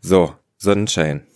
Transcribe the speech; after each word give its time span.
So, 0.00 0.34
Sonnenschein. 0.58 1.26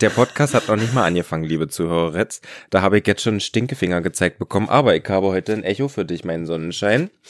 Der 0.00 0.10
Podcast 0.10 0.54
hat 0.54 0.68
noch 0.68 0.76
nicht 0.76 0.92
mal 0.94 1.04
angefangen, 1.04 1.44
liebe 1.44 1.68
Zuhörer. 1.68 2.26
Da 2.70 2.82
habe 2.82 2.98
ich 2.98 3.06
jetzt 3.06 3.22
schon 3.22 3.34
einen 3.34 3.40
Stinkefinger 3.40 4.00
gezeigt 4.00 4.38
bekommen, 4.38 4.68
aber 4.68 4.96
ich 4.96 5.08
habe 5.08 5.28
heute 5.28 5.52
ein 5.52 5.64
Echo 5.64 5.88
für 5.88 6.04
dich, 6.04 6.24
meinen 6.24 6.46
Sonnenschein. 6.46 7.10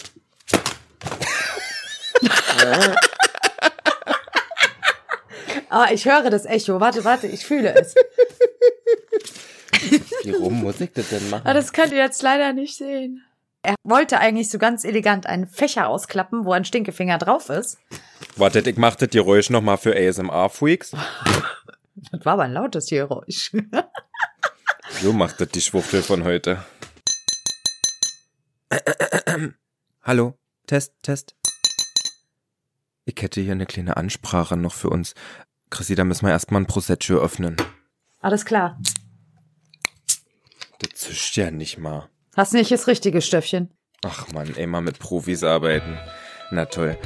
Ah, 5.74 5.88
ich 5.90 6.04
höre 6.04 6.28
das 6.28 6.44
Echo. 6.44 6.80
Warte, 6.80 7.02
warte, 7.02 7.26
ich 7.26 7.46
fühle 7.46 7.74
es. 7.74 7.94
Wie 10.22 10.32
rum 10.32 10.60
muss 10.60 10.82
ich 10.82 10.92
das 10.92 11.08
denn 11.08 11.30
machen? 11.30 11.46
Aber 11.46 11.54
das 11.54 11.72
könnt 11.72 11.92
ihr 11.92 11.98
jetzt 11.98 12.22
leider 12.22 12.52
nicht 12.52 12.76
sehen. 12.76 13.24
Er 13.62 13.76
wollte 13.84 14.18
eigentlich 14.18 14.50
so 14.50 14.58
ganz 14.58 14.84
elegant 14.84 15.26
einen 15.26 15.46
Fächer 15.46 15.88
ausklappen, 15.88 16.44
wo 16.44 16.52
ein 16.52 16.64
Stinkefinger 16.64 17.18
drauf 17.18 17.48
ist. 17.48 17.78
Wartet, 18.36 18.66
ich 18.66 18.76
mach 18.76 18.96
das 18.96 19.10
Geräusch 19.10 19.50
nochmal 19.50 19.78
für 19.78 19.94
ASMR-Freaks. 19.96 20.92
Das 22.10 22.24
war 22.24 22.32
aber 22.32 22.44
ein 22.44 22.54
lautes 22.54 22.86
Geräusch. 22.86 23.52
So 25.02 25.12
macht 25.12 25.40
das 25.40 25.48
die 25.50 25.60
Schwuchtel 25.60 26.02
von 26.02 26.24
heute. 26.24 26.64
Hallo, 30.02 30.38
Test, 30.66 30.94
Test. 31.02 31.36
Ich 33.04 33.20
hätte 33.20 33.42
hier 33.42 33.52
eine 33.52 33.66
kleine 33.66 33.98
Ansprache 33.98 34.56
noch 34.56 34.72
für 34.72 34.88
uns. 34.88 35.14
Chrissy, 35.68 35.94
da 35.94 36.04
müssen 36.04 36.26
wir 36.26 36.32
erstmal 36.32 36.62
ein 36.62 36.66
Prosecco 36.66 37.14
öffnen. 37.14 37.56
Alles 38.20 38.46
klar. 38.46 38.80
Das 40.78 40.94
zischt 40.94 41.36
ja 41.36 41.50
nicht 41.50 41.76
mal. 41.76 42.08
Hast 42.34 42.54
nicht 42.54 42.70
das 42.70 42.86
richtige 42.86 43.20
Stöffchen. 43.20 43.68
Ach 44.06 44.26
man, 44.32 44.54
immer 44.54 44.80
mit 44.80 44.98
Profis 44.98 45.44
arbeiten. 45.44 45.98
Na 46.50 46.64
toll. 46.64 46.96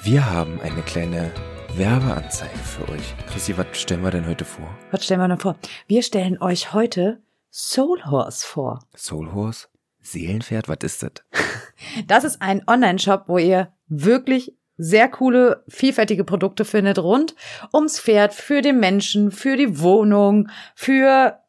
Wir 0.00 0.30
haben 0.30 0.60
eine 0.60 0.82
kleine 0.82 1.32
Werbeanzeige 1.74 2.56
für 2.58 2.88
euch. 2.88 3.14
Chrissy, 3.32 3.58
was 3.58 3.66
stellen 3.72 4.04
wir 4.04 4.12
denn 4.12 4.28
heute 4.28 4.44
vor? 4.44 4.78
Was 4.92 5.04
stellen 5.04 5.18
wir 5.18 5.26
denn 5.26 5.40
vor? 5.40 5.56
Wir 5.88 6.04
stellen 6.04 6.40
euch 6.40 6.72
heute 6.72 7.20
Soul 7.50 8.04
Horse 8.04 8.46
vor. 8.46 8.78
Soul 8.96 9.32
Horse? 9.32 9.66
Seelenpferd? 10.02 10.68
Was 10.68 10.78
ist 10.82 11.02
das? 11.02 11.12
Das 12.06 12.22
ist 12.24 12.40
ein 12.40 12.62
Online-Shop, 12.68 13.24
wo 13.26 13.38
ihr 13.38 13.72
wirklich 13.88 14.54
sehr 14.76 15.08
coole, 15.08 15.64
vielfältige 15.66 16.24
Produkte 16.24 16.64
findet 16.64 16.98
rund 16.98 17.34
ums 17.74 17.98
Pferd, 17.98 18.34
für 18.34 18.62
den 18.62 18.78
Menschen, 18.78 19.30
für 19.30 19.56
die 19.56 19.80
Wohnung, 19.80 20.48
für, 20.74 21.39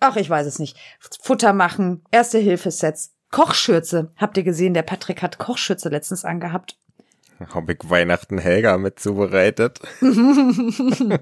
ach, 0.00 0.16
ich 0.16 0.28
weiß 0.28 0.46
es 0.46 0.58
nicht, 0.58 0.76
Futter 1.22 1.52
machen, 1.52 2.04
Erste-Hilfe-Sets, 2.10 3.14
Kochschürze. 3.30 4.10
Habt 4.16 4.36
ihr 4.36 4.44
gesehen, 4.44 4.74
der 4.74 4.82
Patrick 4.82 5.22
hat 5.22 5.38
Kochschürze 5.38 5.88
letztens 5.88 6.24
angehabt. 6.24 6.78
Hab 7.54 7.68
ich 7.68 7.78
Weihnachten 7.84 8.38
Helga 8.38 8.78
mit 8.78 8.98
zubereitet. 8.98 9.80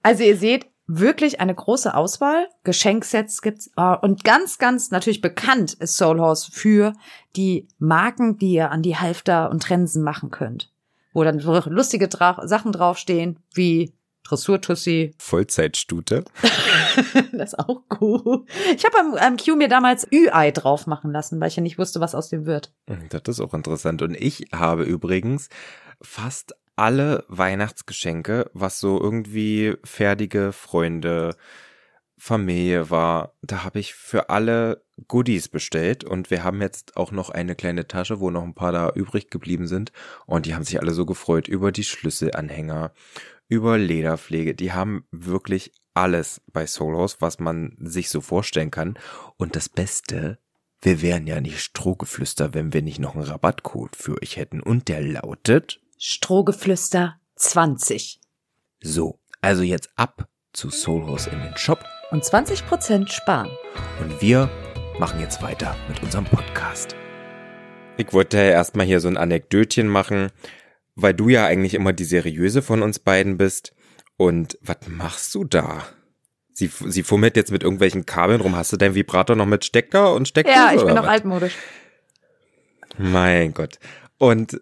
Also 0.00 0.22
ihr 0.22 0.36
seht, 0.36 0.66
wirklich 0.88 1.40
eine 1.40 1.54
große 1.54 1.94
Auswahl. 1.94 2.48
Geschenksets 2.64 3.42
gibt's 3.42 3.70
äh, 3.76 3.96
und 3.96 4.24
ganz, 4.24 4.58
ganz 4.58 4.90
natürlich 4.90 5.20
bekannt 5.20 5.74
ist 5.74 5.96
Soul 5.96 6.18
Horse 6.18 6.50
für 6.50 6.94
die 7.36 7.68
Marken, 7.78 8.38
die 8.38 8.52
ihr 8.54 8.72
an 8.72 8.82
die 8.82 8.96
Halfter 8.96 9.50
und 9.50 9.62
Trensen 9.62 10.02
machen 10.02 10.30
könnt. 10.30 10.72
Wo 11.12 11.24
dann 11.24 11.38
lustige 11.40 12.08
Dra 12.08 12.46
Sachen 12.46 12.72
draufstehen, 12.72 13.38
wie 13.54 13.92
Dressurtussi. 14.28 15.14
Vollzeitstute. 15.18 16.24
das 17.32 17.52
ist 17.52 17.58
auch 17.58 17.82
cool. 18.00 18.44
Ich 18.76 18.84
habe 18.84 18.98
am, 18.98 19.14
am 19.14 19.36
Q 19.36 19.56
mir 19.56 19.68
damals 19.68 20.06
Ü-Ei 20.12 20.50
drauf 20.50 20.86
machen 20.86 21.12
lassen, 21.12 21.40
weil 21.40 21.48
ich 21.48 21.56
ja 21.56 21.62
nicht 21.62 21.78
wusste, 21.78 22.00
was 22.00 22.14
aus 22.14 22.28
dem 22.28 22.44
wird. 22.44 22.72
Das 23.10 23.22
ist 23.26 23.40
auch 23.40 23.54
interessant. 23.54 24.02
Und 24.02 24.14
ich 24.14 24.48
habe 24.52 24.82
übrigens 24.82 25.48
fast 26.02 26.54
alle 26.76 27.24
Weihnachtsgeschenke, 27.28 28.50
was 28.52 28.80
so 28.80 29.00
irgendwie 29.00 29.76
fertige 29.82 30.52
Freunde, 30.52 31.34
Familie 32.18 32.90
war, 32.90 33.34
da 33.42 33.62
habe 33.62 33.78
ich 33.78 33.94
für 33.94 34.28
alle 34.28 34.82
Goodies 35.06 35.48
bestellt 35.48 36.02
und 36.02 36.32
wir 36.32 36.42
haben 36.42 36.60
jetzt 36.60 36.96
auch 36.96 37.12
noch 37.12 37.30
eine 37.30 37.54
kleine 37.54 37.86
Tasche, 37.86 38.18
wo 38.18 38.30
noch 38.30 38.42
ein 38.42 38.54
paar 38.54 38.72
da 38.72 38.90
übrig 38.90 39.30
geblieben 39.30 39.68
sind 39.68 39.92
und 40.26 40.44
die 40.44 40.54
haben 40.54 40.64
sich 40.64 40.80
alle 40.80 40.92
so 40.92 41.06
gefreut 41.06 41.46
über 41.46 41.70
die 41.70 41.84
Schlüsselanhänger, 41.84 42.90
über 43.48 43.78
Lederpflege. 43.78 44.54
Die 44.54 44.72
haben 44.72 45.04
wirklich 45.10 45.72
alles 45.94 46.40
bei 46.52 46.66
Solos, 46.66 47.20
was 47.20 47.38
man 47.38 47.76
sich 47.80 48.10
so 48.10 48.20
vorstellen 48.20 48.70
kann. 48.70 48.98
Und 49.36 49.56
das 49.56 49.68
Beste, 49.68 50.38
wir 50.80 51.02
wären 51.02 51.26
ja 51.26 51.40
nicht 51.40 51.60
Strohgeflüster, 51.60 52.54
wenn 52.54 52.72
wir 52.72 52.82
nicht 52.82 53.00
noch 53.00 53.14
einen 53.14 53.24
Rabattcode 53.24 53.96
für 53.96 54.20
euch 54.22 54.36
hätten. 54.36 54.60
Und 54.60 54.88
der 54.88 55.00
lautet 55.00 55.80
Strohgeflüster 55.98 57.16
20. 57.36 58.20
so. 58.80 59.18
Also 59.40 59.62
jetzt 59.62 59.90
ab 59.94 60.28
zu 60.52 60.68
Soulhouse 60.70 61.28
in 61.28 61.40
den 61.40 61.56
Shop 61.56 61.84
Und 62.10 62.24
20% 62.24 63.08
sparen. 63.08 63.48
und 64.00 64.20
wir 64.20 64.50
machen 64.98 65.20
jetzt 65.20 65.42
weiter 65.42 65.76
mit 65.88 66.02
unserem 66.02 66.24
Podcast. 66.24 66.96
Ich 67.96 68.12
wollte 68.12 68.36
ja 68.36 68.44
erstmal 68.44 68.86
hier 68.86 68.98
so 69.00 69.06
ein 69.08 69.16
Anekdötchen 69.16 69.86
machen, 69.88 70.30
weil 71.00 71.14
du 71.14 71.28
ja 71.28 71.46
eigentlich 71.46 71.74
immer 71.74 71.92
die 71.92 72.04
seriöse 72.04 72.60
von 72.60 72.82
uns 72.82 72.98
beiden 72.98 73.38
bist. 73.38 73.72
Und 74.16 74.58
was 74.60 74.78
machst 74.88 75.34
du 75.34 75.44
da? 75.44 75.86
Sie, 76.52 76.70
sie 76.86 77.04
fummelt 77.04 77.36
jetzt 77.36 77.52
mit 77.52 77.62
irgendwelchen 77.62 78.04
Kabeln 78.04 78.40
rum. 78.40 78.56
Hast 78.56 78.72
du 78.72 78.76
deinen 78.76 78.96
Vibrator 78.96 79.36
noch 79.36 79.46
mit 79.46 79.64
Stecker 79.64 80.12
und 80.12 80.26
Steckdose? 80.26 80.56
Ja, 80.56 80.72
ich 80.74 80.84
bin 80.84 80.94
noch 80.96 81.04
was? 81.04 81.10
altmodisch. 81.10 81.54
Mein 82.98 83.54
Gott. 83.54 83.78
Und 84.18 84.60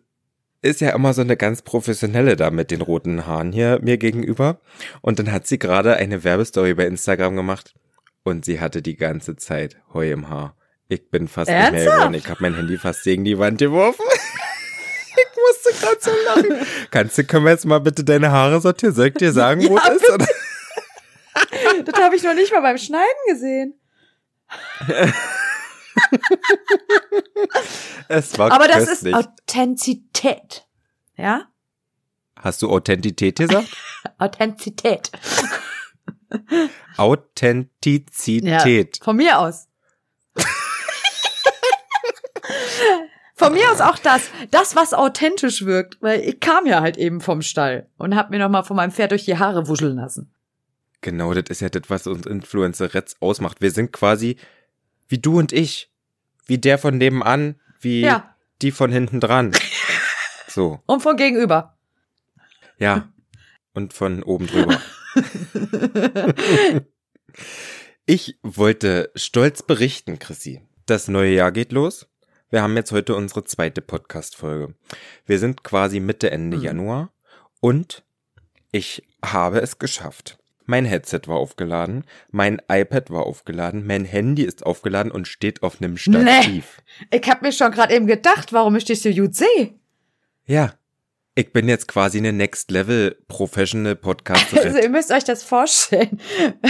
ist 0.60 0.82
ja 0.82 0.90
immer 0.90 1.14
so 1.14 1.22
eine 1.22 1.38
ganz 1.38 1.62
professionelle 1.62 2.36
da 2.36 2.50
mit 2.50 2.70
den 2.70 2.82
roten 2.82 3.26
Haaren 3.26 3.52
hier 3.52 3.78
mir 3.82 3.96
gegenüber. 3.96 4.60
Und 5.00 5.18
dann 5.18 5.32
hat 5.32 5.46
sie 5.46 5.58
gerade 5.58 5.96
eine 5.96 6.22
Werbestory 6.22 6.74
bei 6.74 6.86
Instagram 6.86 7.34
gemacht 7.36 7.74
und 8.24 8.44
sie 8.44 8.60
hatte 8.60 8.82
die 8.82 8.96
ganze 8.96 9.36
Zeit 9.36 9.78
Heu 9.94 10.10
im 10.10 10.28
Haar. 10.28 10.54
Ich 10.88 11.08
bin 11.10 11.28
fast 11.28 11.48
nicht 11.48 11.56
mehr 11.56 11.64
Ernsthaft? 11.72 11.96
geworden. 11.96 12.14
Ich 12.14 12.28
habe 12.28 12.42
mein 12.42 12.54
Handy 12.56 12.76
fast 12.76 13.04
gegen 13.04 13.24
die 13.24 13.38
Wand 13.38 13.58
geworfen. 13.58 14.04
Musste 15.66 15.86
gerade 15.86 15.98
so 16.00 16.10
lachen. 16.24 16.66
Kannst 16.90 17.18
du, 17.18 17.24
können 17.24 17.44
wir 17.44 17.52
jetzt 17.52 17.66
mal 17.66 17.80
bitte 17.80 18.04
deine 18.04 18.30
Haare 18.30 18.60
sortieren? 18.60 18.94
Soll 18.94 19.08
ich 19.08 19.14
dir 19.14 19.32
sagen, 19.32 19.62
wo 19.68 19.76
Ja, 19.76 19.88
es 19.88 20.02
ist? 20.02 20.10
Oder? 20.10 20.26
Das 21.84 22.02
habe 22.02 22.16
ich 22.16 22.22
noch 22.22 22.32
nicht 22.34 22.50
mal 22.50 22.62
beim 22.62 22.78
Schneiden 22.78 23.04
gesehen. 23.28 23.74
Es 28.08 28.38
war 28.38 28.52
Aber 28.52 28.68
das 28.68 28.86
köstlich. 28.86 29.14
ist 29.14 29.26
Authentizität. 29.26 30.66
Ja? 31.16 31.46
Hast 32.38 32.62
du 32.62 32.70
Authentität 32.70 33.38
gesagt? 33.38 33.68
Authentizität. 34.18 35.10
Authentizität. 36.96 38.98
Von 39.02 39.16
mir 39.16 39.38
aus. 39.38 39.68
Von 43.38 43.52
mir 43.52 43.70
aus 43.70 43.80
auch 43.82 43.98
das, 43.98 44.30
das, 44.50 44.74
was 44.76 44.94
authentisch 44.94 45.64
wirkt, 45.66 45.98
weil 46.00 46.20
ich 46.20 46.40
kam 46.40 46.64
ja 46.66 46.80
halt 46.80 46.96
eben 46.96 47.20
vom 47.20 47.42
Stall 47.42 47.86
und 47.98 48.16
hab 48.16 48.30
mir 48.30 48.38
nochmal 48.38 48.64
von 48.64 48.76
meinem 48.76 48.90
Pferd 48.92 49.10
durch 49.10 49.26
die 49.26 49.36
Haare 49.38 49.68
wuscheln 49.68 49.96
lassen. 49.96 50.32
Genau, 51.02 51.34
das 51.34 51.44
ist 51.50 51.60
ja 51.60 51.68
das, 51.68 51.82
was 51.88 52.06
uns 52.06 52.26
Influencerettes 52.26 53.16
ausmacht. 53.20 53.60
Wir 53.60 53.70
sind 53.70 53.92
quasi 53.92 54.36
wie 55.08 55.18
du 55.18 55.38
und 55.38 55.52
ich. 55.52 55.90
Wie 56.46 56.58
der 56.58 56.78
von 56.78 56.96
nebenan, 56.96 57.60
wie 57.80 58.00
Ja. 58.00 58.34
die 58.62 58.70
von 58.72 58.90
hinten 58.90 59.20
dran. 59.20 59.52
So, 60.48 60.80
Und 60.86 61.02
von 61.02 61.16
gegenüber. 61.18 61.76
ja. 62.78 63.08
Und 63.74 63.92
von 63.92 64.22
oben 64.22 64.46
drüber. 64.46 64.80
Ich 68.06 68.38
wollte 68.42 69.10
stolz 69.16 69.62
berichten, 69.62 70.18
Chrissy. 70.18 70.62
Das 70.86 71.08
neue 71.08 71.34
Jahr 71.34 71.50
geht 71.52 71.72
los. 71.72 72.06
Wir 72.50 72.62
haben 72.62 72.76
jetzt 72.76 72.92
heute 72.92 73.14
unsere 73.16 73.44
zweite 73.44 73.80
Podcast-Folge. 73.80 74.74
Wir 75.26 75.38
sind 75.38 75.64
quasi 75.64 76.00
Mitte, 76.00 76.30
Ende 76.30 76.56
Mhm. 76.56 76.62
Januar 76.62 77.12
und 77.60 78.04
ich 78.72 79.02
habe 79.24 79.58
es 79.60 79.78
geschafft. 79.78 80.38
Mein 80.64 80.84
Headset 80.84 81.22
war 81.26 81.36
aufgeladen, 81.36 82.04
mein 82.30 82.60
iPad 82.68 83.10
war 83.10 83.24
aufgeladen, 83.26 83.86
mein 83.86 84.04
Handy 84.04 84.42
ist 84.42 84.66
aufgeladen 84.66 85.12
und 85.12 85.28
steht 85.28 85.62
auf 85.62 85.80
einem 85.80 85.96
Stativ. 85.96 86.82
Ich 87.10 87.28
hab 87.28 87.42
mir 87.42 87.52
schon 87.52 87.70
gerade 87.70 87.94
eben 87.94 88.06
gedacht, 88.06 88.52
warum 88.52 88.74
ich 88.76 88.84
dich 88.84 89.00
so 89.00 89.10
gut 89.10 89.34
sehe. 89.34 89.74
Ja. 90.44 90.74
Ich 91.38 91.52
bin 91.52 91.68
jetzt 91.68 91.86
quasi 91.86 92.16
eine 92.16 92.32
Next 92.32 92.70
Level 92.70 93.14
Professional 93.28 93.92
Also 93.92 94.00
Podcasterin. 94.00 94.76
ihr 94.82 94.88
müsst 94.88 95.12
euch 95.12 95.22
das 95.24 95.42
vorstellen. 95.42 96.18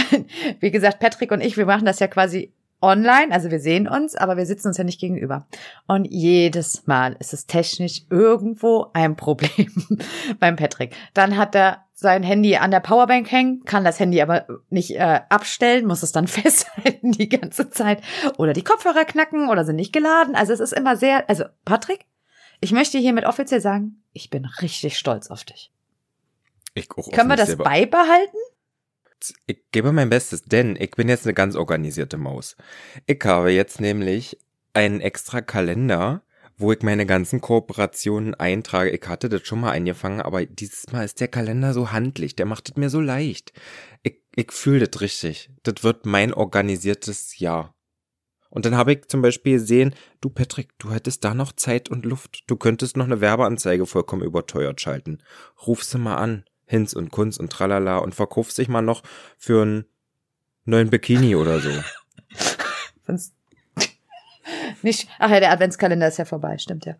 Wie 0.59 0.71
gesagt, 0.71 0.99
Patrick 0.99 1.31
und 1.31 1.39
ich, 1.41 1.55
wir 1.55 1.65
machen 1.65 1.85
das 1.85 1.99
ja 1.99 2.07
quasi 2.07 2.53
online, 2.81 3.31
also 3.31 3.49
wir 3.49 3.59
sehen 3.59 3.87
uns, 3.87 4.15
aber 4.15 4.37
wir 4.37 4.45
sitzen 4.45 4.67
uns 4.67 4.77
ja 4.77 4.83
nicht 4.83 4.99
gegenüber. 4.99 5.47
Und 5.87 6.05
jedes 6.05 6.85
Mal 6.87 7.15
ist 7.19 7.33
es 7.33 7.47
technisch 7.47 8.03
irgendwo 8.09 8.87
ein 8.93 9.15
Problem 9.15 9.71
beim 10.39 10.55
Patrick. 10.55 10.95
Dann 11.13 11.37
hat 11.37 11.55
er 11.55 11.83
sein 11.93 12.21
Handy 12.21 12.55
an 12.57 12.69
der 12.69 12.79
Powerbank 12.79 13.31
hängen, 13.31 13.63
kann 13.65 13.83
das 13.83 13.99
Handy 13.99 14.21
aber 14.21 14.45
nicht 14.69 14.91
äh, 14.91 15.21
abstellen, 15.29 15.87
muss 15.87 16.03
es 16.03 16.11
dann 16.11 16.27
festhalten 16.27 17.11
die 17.11 17.29
ganze 17.29 17.69
Zeit. 17.71 18.01
Oder 18.37 18.53
die 18.53 18.63
Kopfhörer 18.63 19.05
knacken 19.05 19.49
oder 19.49 19.65
sind 19.65 19.77
nicht 19.77 19.93
geladen. 19.93 20.35
Also 20.35 20.53
es 20.53 20.59
ist 20.59 20.73
immer 20.73 20.95
sehr, 20.95 21.27
also 21.29 21.45
Patrick, 21.65 22.05
Ich 22.59 22.71
möchte 22.71 22.99
hiermit 22.99 23.25
offiziell 23.25 23.61
sagen, 23.61 24.03
ich 24.13 24.29
bin 24.29 24.45
richtig 24.61 24.97
stolz 24.97 25.31
auf 25.31 25.43
dich. 25.43 25.71
Ich 26.75 26.89
auch 26.91 27.11
Können 27.11 27.29
wir 27.29 27.35
das 27.35 27.47
selber. 27.49 27.63
beibehalten? 27.63 28.37
Ich 29.45 29.71
gebe 29.71 29.91
mein 29.91 30.09
Bestes, 30.09 30.43
denn 30.43 30.75
ich 30.79 30.91
bin 30.91 31.09
jetzt 31.09 31.25
eine 31.25 31.33
ganz 31.33 31.55
organisierte 31.55 32.17
Maus. 32.17 32.55
Ich 33.05 33.23
habe 33.23 33.51
jetzt 33.51 33.81
nämlich 33.81 34.37
einen 34.73 35.01
extra 35.01 35.41
Kalender, 35.41 36.23
wo 36.57 36.71
ich 36.71 36.81
meine 36.81 37.05
ganzen 37.05 37.39
Kooperationen 37.39 38.33
eintrage. 38.35 38.89
Ich 38.89 39.07
hatte 39.07 39.29
das 39.29 39.45
schon 39.45 39.61
mal 39.61 39.71
eingefangen, 39.71 40.21
aber 40.21 40.45
dieses 40.45 40.91
Mal 40.91 41.05
ist 41.05 41.19
der 41.19 41.27
Kalender 41.27 41.73
so 41.73 41.91
handlich. 41.91 42.35
Der 42.35 42.45
macht 42.45 42.69
es 42.69 42.75
mir 42.77 42.89
so 42.89 42.99
leicht. 42.99 43.53
Ich, 44.03 44.21
ich 44.35 44.51
fühle 44.51 44.87
das 44.87 45.01
richtig. 45.01 45.51
Das 45.63 45.83
wird 45.83 46.05
mein 46.05 46.33
organisiertes 46.33 47.39
Jahr. 47.39 47.75
Und 48.49 48.65
dann 48.65 48.75
habe 48.75 48.93
ich 48.93 49.07
zum 49.07 49.21
Beispiel 49.21 49.53
gesehen, 49.53 49.93
du 50.21 50.29
Patrick, 50.29 50.69
du 50.79 50.91
hättest 50.91 51.23
da 51.23 51.33
noch 51.33 51.51
Zeit 51.51 51.89
und 51.89 52.05
Luft. 52.05 52.43
Du 52.47 52.55
könntest 52.55 52.97
noch 52.97 53.05
eine 53.05 53.21
Werbeanzeige 53.21 53.85
vollkommen 53.85 54.23
überteuert 54.23 54.81
schalten. 54.81 55.19
Ruf 55.65 55.83
sie 55.83 55.97
mal 55.97 56.15
an. 56.15 56.45
Hinz 56.67 56.93
und 56.93 57.11
Kunz 57.11 57.37
und 57.37 57.51
tralala 57.51 57.97
und 57.97 58.13
verkaufst 58.13 58.57
dich 58.57 58.67
mal 58.67 58.81
noch 58.81 59.01
für 59.37 59.61
einen 59.61 59.85
neuen 60.65 60.89
Bikini 60.89 61.35
oder 61.35 61.59
so. 61.59 61.71
Sonst 63.07 63.33
nicht. 64.83 65.09
Ach 65.17 65.31
ja, 65.31 65.39
der 65.39 65.51
Adventskalender 65.51 66.07
ist 66.07 66.17
ja 66.17 66.25
vorbei, 66.25 66.57
stimmt 66.57 66.85
ja. 66.85 66.95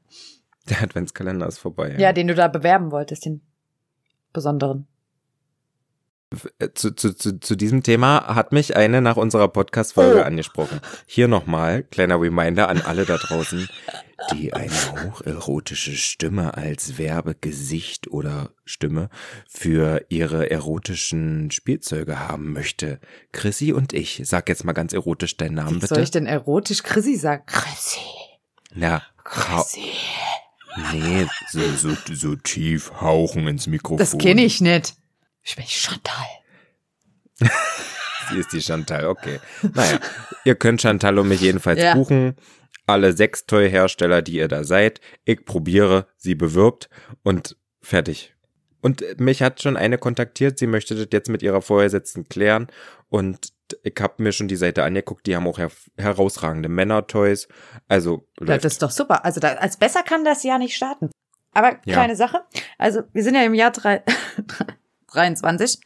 Der 0.69 0.81
Adventskalender 0.81 1.47
ist 1.47 1.59
vorbei. 1.59 1.95
Ja, 1.97 2.13
den 2.13 2.27
du 2.27 2.35
da 2.35 2.47
bewerben 2.47 2.91
wolltest, 2.91 3.25
den 3.25 3.41
besonderen. 4.33 4.87
Äh, 6.59 6.69
Zu, 6.73 6.91
zu, 6.91 7.13
zu, 7.13 7.39
zu 7.39 7.55
diesem 7.55 7.83
Thema 7.83 8.35
hat 8.35 8.51
mich 8.51 8.75
eine 8.75 9.01
nach 9.01 9.15
unserer 9.15 9.47
Podcast-Folge 9.47 10.19
Oh. 10.19 10.23
angesprochen. 10.23 10.81
Hier 11.05 11.29
nochmal, 11.29 11.83
kleiner 11.83 12.19
Reminder 12.19 12.67
an 12.67 12.81
alle 12.81 13.05
da 13.05 13.15
draußen, 13.17 13.69
die 14.33 14.51
eine 14.53 14.71
hocherotische 15.05 15.95
Stimme 15.95 16.55
als 16.57 16.97
Werbegesicht 16.97 18.09
oder 18.09 18.49
Stimme 18.65 19.09
für 19.47 20.05
ihre 20.09 20.51
erotischen 20.51 21.49
Spielzeuge 21.51 22.19
haben 22.19 22.51
möchte. 22.51 22.99
Chrissy 23.31 23.71
und 23.71 23.93
ich, 23.93 24.21
sag 24.25 24.49
jetzt 24.49 24.65
mal 24.65 24.73
ganz 24.73 24.91
erotisch 24.91 25.37
deinen 25.37 25.55
Namen 25.55 25.75
Wie 25.75 25.79
bitte. 25.79 25.87
soll 25.95 26.03
ich 26.03 26.11
denn 26.11 26.25
erotisch 26.25 26.83
Chrissy 26.83 27.15
sagen? 27.15 27.43
Chrissy, 27.45 28.01
Na, 28.73 29.01
Chrissy. 29.23 29.91
nee, 30.91 31.25
so, 31.49 31.61
so, 31.77 31.95
so 32.13 32.35
tief 32.35 32.91
hauchen 32.99 33.47
ins 33.47 33.67
Mikrofon. 33.67 33.97
Das 33.97 34.17
kenne 34.17 34.43
ich 34.43 34.59
nicht. 34.59 34.95
Ich 35.47 35.55
bin 35.55 35.65
Chantal. 35.65 36.25
Sie 38.29 38.37
ist 38.37 38.51
die 38.51 38.61
Chantal, 38.61 39.05
okay. 39.05 39.39
Naja, 39.73 39.99
ihr 40.43 40.55
könnt 40.55 40.81
Chantal 40.81 41.17
und 41.19 41.29
mich 41.29 41.39
jedenfalls 41.39 41.79
Ja. 41.81 41.93
buchen. 41.95 42.35
Alle 42.85 43.13
sechs 43.13 43.45
Toy-Hersteller, 43.45 44.21
die 44.21 44.33
ihr 44.33 44.49
da 44.49 44.65
seid. 44.65 44.99
Ich 45.23 45.45
probiere, 45.45 46.07
sie 46.17 46.35
bewirbt 46.35 46.89
und 47.23 47.55
fertig. 47.81 48.33
Und 48.81 49.03
mich 49.19 49.41
hat 49.41 49.61
schon 49.61 49.77
eine 49.77 49.97
kontaktiert, 49.97 50.59
sie 50.59 50.67
möchte 50.67 50.95
das 50.95 51.07
jetzt 51.11 51.29
mit 51.29 51.41
ihrer 51.41 51.61
Vorgesetzten 51.61 52.27
klären. 52.27 52.67
Und 53.09 53.53
ich 53.83 53.95
habe 54.01 54.21
mir 54.23 54.33
schon 54.33 54.47
die 54.49 54.55
Seite 54.57 54.83
angeguckt, 54.83 55.25
die 55.27 55.35
haben 55.35 55.47
auch 55.47 55.57
her 55.59 55.71
herausragende 55.97 56.67
Männer-Toys. 56.69 57.47
Also, 57.87 58.27
Das 58.37 58.47
läuft. 58.47 58.65
ist 58.65 58.81
doch 58.81 58.91
super. 58.91 59.23
Also 59.23 59.39
da, 59.39 59.53
als 59.53 59.77
besser 59.77 60.03
kann 60.03 60.25
das 60.25 60.43
Jahr 60.43 60.59
nicht 60.59 60.75
starten. 60.75 61.09
Aber 61.53 61.71
Ja. 61.85 61.93
kleine 61.93 62.15
Sache. 62.17 62.41
Also 62.77 63.03
wir 63.13 63.23
sind 63.23 63.35
ja 63.35 63.43
im 63.43 63.53
Jahr 63.53 63.71
drei, 63.71 64.03
23. 65.17 65.79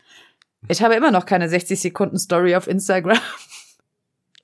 Ich 0.67 0.83
habe 0.83 0.95
immer 0.95 1.11
noch 1.11 1.25
keine 1.25 1.49
60 1.49 1.79
Sekunden 1.79 2.19
Story 2.19 2.55
auf 2.55 2.67
Instagram. 2.67 3.17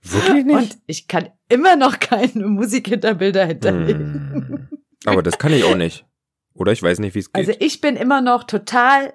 wirklich 0.01 0.45
nicht. 0.45 0.57
Und 0.57 0.77
ich 0.87 1.07
kann 1.07 1.29
immer 1.49 1.75
noch 1.75 1.99
keine 1.99 2.47
Musikhinterbilder 2.47 3.45
hinterlegen. 3.45 4.69
Hm. 4.69 4.69
Aber 5.05 5.21
das 5.21 5.37
kann 5.37 5.53
ich 5.53 5.63
auch 5.63 5.75
nicht. 5.75 6.05
Oder 6.53 6.71
ich 6.71 6.81
weiß 6.81 6.99
nicht, 6.99 7.13
wie 7.13 7.19
es 7.19 7.31
geht. 7.31 7.47
Also 7.47 7.59
ich 7.59 7.81
bin 7.81 7.95
immer 7.95 8.21
noch 8.21 8.43
total 8.43 9.13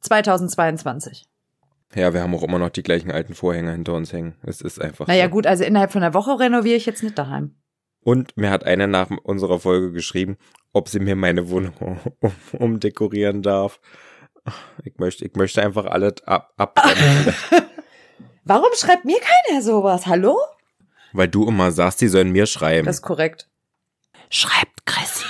2022. 0.00 1.26
ja, 1.94 2.12
wir 2.12 2.22
haben 2.22 2.34
auch 2.34 2.42
immer 2.42 2.58
noch 2.58 2.70
die 2.70 2.82
gleichen 2.82 3.12
alten 3.12 3.34
Vorhänge 3.34 3.70
hinter 3.70 3.94
uns 3.94 4.12
hängen. 4.12 4.34
Es 4.42 4.60
ist 4.60 4.80
einfach. 4.80 5.06
Naja 5.06 5.26
so. 5.26 5.30
gut, 5.30 5.46
also 5.46 5.62
innerhalb 5.62 5.92
von 5.92 6.02
einer 6.02 6.14
Woche 6.14 6.38
renoviere 6.40 6.76
ich 6.76 6.86
jetzt 6.86 7.02
nicht 7.02 7.16
daheim. 7.16 7.54
Und 8.00 8.36
mir 8.36 8.50
hat 8.50 8.64
eine 8.64 8.88
nach 8.88 9.10
unserer 9.22 9.60
Folge 9.60 9.92
geschrieben, 9.92 10.36
ob 10.72 10.88
sie 10.88 10.98
mir 10.98 11.14
meine 11.14 11.50
Wohnung 11.50 11.74
um, 12.20 12.32
umdekorieren 12.58 13.42
darf. 13.42 13.80
Ich 14.84 14.98
möchte, 14.98 15.24
ich 15.24 15.34
möchte 15.34 15.62
einfach 15.62 15.86
alles 15.86 16.14
ab, 16.26 16.52
abbrennen. 16.56 17.34
Warum 18.44 18.70
schreibt 18.76 19.04
mir 19.04 19.18
keiner 19.20 19.62
sowas? 19.62 20.06
Hallo? 20.06 20.36
weil 21.14 21.28
du 21.28 21.46
immer 21.46 21.70
sagst, 21.72 21.98
sie 21.98 22.08
sollen 22.08 22.30
mir 22.30 22.46
schreiben. 22.46 22.86
Das 22.86 22.96
ist 22.96 23.02
korrekt. 23.02 23.46
Schreibt 24.30 24.86
Chrissy. 24.86 25.26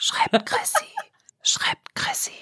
Schreibt 0.00 0.46
Chrissy. 0.46 0.86
Schreibt 1.42 1.94
Chrissy. 1.94 2.32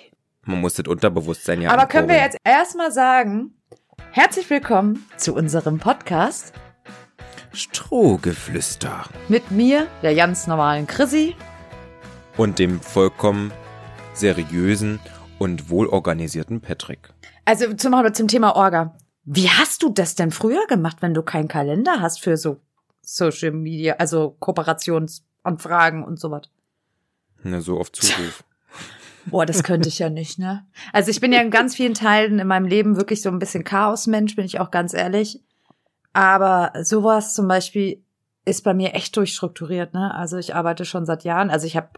Man 0.44 0.61
muss 0.61 0.75
das 0.75 0.87
Unterbewusstsein 0.87 1.62
ja 1.62 1.70
Aber 1.73 1.87
können 1.87 2.08
wir 2.08 2.14
ankurbeln. 2.23 2.32
jetzt 2.32 2.38
erstmal 2.44 2.93
sagen, 2.93 3.55
herzlich 4.12 4.49
willkommen 4.50 5.05
zu 5.17 5.35
unserem 5.35 5.79
Podcast 5.81 6.53
Strohgeflüster. 7.53 9.05
mit 9.29 9.50
mir, 9.50 9.88
der 10.03 10.14
ganz 10.14 10.46
normalen 10.46 10.87
Chrissy. 10.87 11.35
Und 12.37 12.61
dem 12.61 12.81
vollkommen 12.81 13.53
seriösen 14.14 15.00
und 15.41 15.71
wohlorganisierten 15.71 16.61
Patrick. 16.61 17.15
Also 17.47 17.73
zum, 17.73 17.95
zum 18.13 18.29
Thema 18.29 18.55
Orga. 18.57 18.95
Wie 19.25 19.49
hast 19.49 19.83
du 19.83 19.89
das 19.89 20.15
denn 20.15 20.33
früher 20.33 20.67
gemacht, 20.67 20.99
wenn 21.01 21.15
du 21.15 21.23
keinen 21.23 21.49
Kalender 21.49 22.01
hast 22.01 22.21
für 22.21 22.37
so 22.37 22.61
Social 23.01 23.53
Media, 23.53 23.95
also 23.95 24.37
Kooperationsanfragen 24.39 26.05
und 26.05 26.21
sowas? 26.21 26.43
Ne, 27.43 27.63
so 27.63 27.81
auf 27.81 27.91
Zuruf. 27.91 28.45
Boah, 29.27 29.47
das 29.47 29.63
könnte 29.63 29.89
ich 29.89 29.99
ja 29.99 30.11
nicht, 30.11 30.39
ne? 30.39 30.67
Also 30.93 31.11
ich 31.11 31.21
bin 31.21 31.33
ja 31.33 31.41
in 31.41 31.51
ganz 31.51 31.75
vielen 31.75 31.95
Teilen 31.95 32.39
in 32.39 32.47
meinem 32.47 32.67
Leben 32.67 32.97
wirklich 32.97 33.23
so 33.23 33.31
ein 33.31 33.39
bisschen 33.39 33.65
Chaosmensch, 33.65 34.37
bin 34.37 34.45
ich 34.45 34.61
auch 34.61 34.71
ganz 34.71 34.93
ehrlich. 34.93 35.43
Aber 36.13 36.73
sowas 36.83 37.33
zum 37.35 37.49
Beispiel 37.49 38.05
ist 38.45 38.63
bei 38.63 38.75
mir 38.75 38.95
echt 38.95 39.17
durchstrukturiert, 39.17 39.95
ne? 39.95 40.15
Also 40.15 40.37
ich 40.37 40.55
arbeite 40.55 40.85
schon 40.85 41.07
seit 41.07 41.25
Jahren, 41.25 41.49
also 41.49 41.67
ich 41.67 41.77
habe 41.77 41.89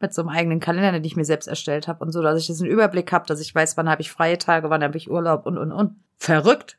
mit 0.00 0.14
so 0.14 0.22
einem 0.22 0.30
eigenen 0.30 0.60
Kalender, 0.60 0.92
den 0.92 1.04
ich 1.04 1.16
mir 1.16 1.24
selbst 1.24 1.46
erstellt 1.46 1.88
habe 1.88 2.04
und 2.04 2.12
so, 2.12 2.22
dass 2.22 2.40
ich 2.40 2.46
das 2.46 2.60
einen 2.60 2.70
Überblick 2.70 3.12
habe, 3.12 3.26
dass 3.26 3.40
ich 3.40 3.54
weiß, 3.54 3.76
wann 3.76 3.88
habe 3.88 4.02
ich 4.02 4.10
freie 4.10 4.38
Tage, 4.38 4.70
wann 4.70 4.82
habe 4.82 4.96
ich 4.96 5.10
Urlaub 5.10 5.46
und 5.46 5.58
und 5.58 5.72
und. 5.72 5.96
Verrückt. 6.16 6.78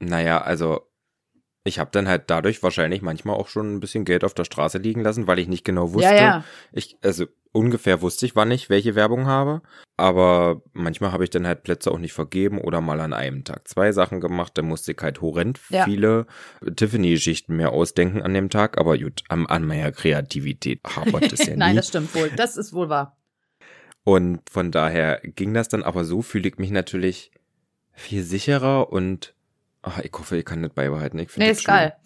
Naja, 0.00 0.40
also 0.40 0.86
ich 1.64 1.78
habe 1.78 1.90
dann 1.92 2.06
halt 2.08 2.24
dadurch 2.26 2.62
wahrscheinlich 2.62 3.00
manchmal 3.00 3.36
auch 3.36 3.48
schon 3.48 3.74
ein 3.74 3.80
bisschen 3.80 4.04
Geld 4.04 4.22
auf 4.22 4.34
der 4.34 4.44
Straße 4.44 4.76
liegen 4.78 5.00
lassen, 5.02 5.26
weil 5.26 5.38
ich 5.38 5.48
nicht 5.48 5.64
genau 5.64 5.94
wusste. 5.94 6.14
Ja, 6.14 6.20
ja. 6.20 6.44
Ich, 6.72 6.98
also 7.02 7.24
ungefähr 7.52 8.02
wusste 8.02 8.26
ich, 8.26 8.36
wann 8.36 8.50
ich 8.50 8.68
welche 8.68 8.94
Werbung 8.94 9.26
habe, 9.26 9.62
aber 9.96 10.60
manchmal 10.74 11.12
habe 11.12 11.24
ich 11.24 11.30
dann 11.30 11.46
halt 11.46 11.62
Plätze 11.62 11.90
auch 11.90 11.98
nicht 11.98 12.12
vergeben 12.12 12.60
oder 12.60 12.82
mal 12.82 13.00
an 13.00 13.14
einem 13.14 13.44
Tag 13.44 13.66
zwei 13.66 13.92
Sachen 13.92 14.20
gemacht. 14.20 14.52
Da 14.56 14.62
musste 14.62 14.92
ich 14.92 14.98
halt 15.00 15.22
horrend 15.22 15.58
Ja. 15.70 15.84
viele 15.84 16.26
Tiffany-Geschichten 16.76 17.56
mehr 17.56 17.72
ausdenken 17.72 18.20
an 18.20 18.34
dem 18.34 18.50
Tag, 18.50 18.76
aber 18.76 18.98
gut, 18.98 19.22
an, 19.28 19.46
an 19.46 19.64
meiner 19.66 19.90
Kreativität 19.92 20.80
hapert 20.84 21.32
es 21.32 21.40
ja 21.46 21.52
nie. 21.54 21.58
Nein, 21.58 21.76
das 21.76 21.88
stimmt 21.88 22.14
wohl. 22.14 22.30
Das 22.36 22.58
ist 22.58 22.74
wohl 22.74 22.90
wahr. 22.90 23.16
Und 24.02 24.40
von 24.50 24.70
daher 24.70 25.22
ging 25.24 25.54
das 25.54 25.68
dann, 25.68 25.82
aber 25.82 26.04
so 26.04 26.20
fühle 26.20 26.48
ich 26.48 26.58
mich 26.58 26.70
natürlich 26.70 27.30
viel 27.94 28.22
sicherer 28.22 28.92
und 28.92 29.34
ach, 29.84 29.98
ich 30.00 30.12
hoffe, 30.12 30.36
ich 30.36 30.44
kann 30.44 30.62
das 30.62 30.72
beibehalten. 30.72 31.18
Ich 31.18 31.30
finde 31.30 31.46
Nee, 31.46 31.52
ist 31.52 31.62
schön. 31.62 31.74
geil. 31.74 31.96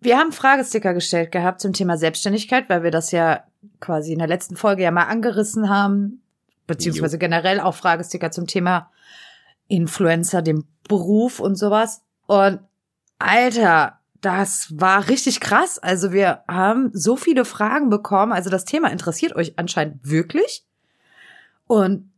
Wir 0.00 0.18
haben 0.18 0.32
Fragesticker 0.32 0.94
gestellt 0.94 1.32
gehabt 1.32 1.60
zum 1.60 1.72
Thema 1.72 1.96
Selbstständigkeit, 1.96 2.68
weil 2.68 2.82
wir 2.82 2.90
das 2.90 3.10
ja 3.12 3.44
quasi 3.80 4.12
in 4.12 4.18
der 4.18 4.28
letzten 4.28 4.56
Folge 4.56 4.82
ja 4.82 4.90
mal 4.90 5.04
angerissen 5.04 5.68
haben, 5.68 6.22
beziehungsweise 6.66 7.18
generell 7.18 7.60
auch 7.60 7.74
Fragesticker 7.74 8.30
zum 8.30 8.46
Thema 8.46 8.90
Influencer, 9.68 10.42
dem 10.42 10.64
Beruf 10.88 11.40
und 11.40 11.56
sowas. 11.56 12.02
Und 12.26 12.60
Alter, 13.18 14.00
das 14.20 14.68
war 14.76 15.08
richtig 15.08 15.40
krass. 15.40 15.78
Also 15.78 16.12
wir 16.12 16.42
haben 16.48 16.90
so 16.92 17.16
viele 17.16 17.44
Fragen 17.44 17.90
bekommen. 17.90 18.32
Also 18.32 18.50
das 18.50 18.64
Thema 18.64 18.90
interessiert 18.90 19.34
euch 19.34 19.58
anscheinend 19.58 20.08
wirklich. 20.08 20.64
Und 21.66 22.12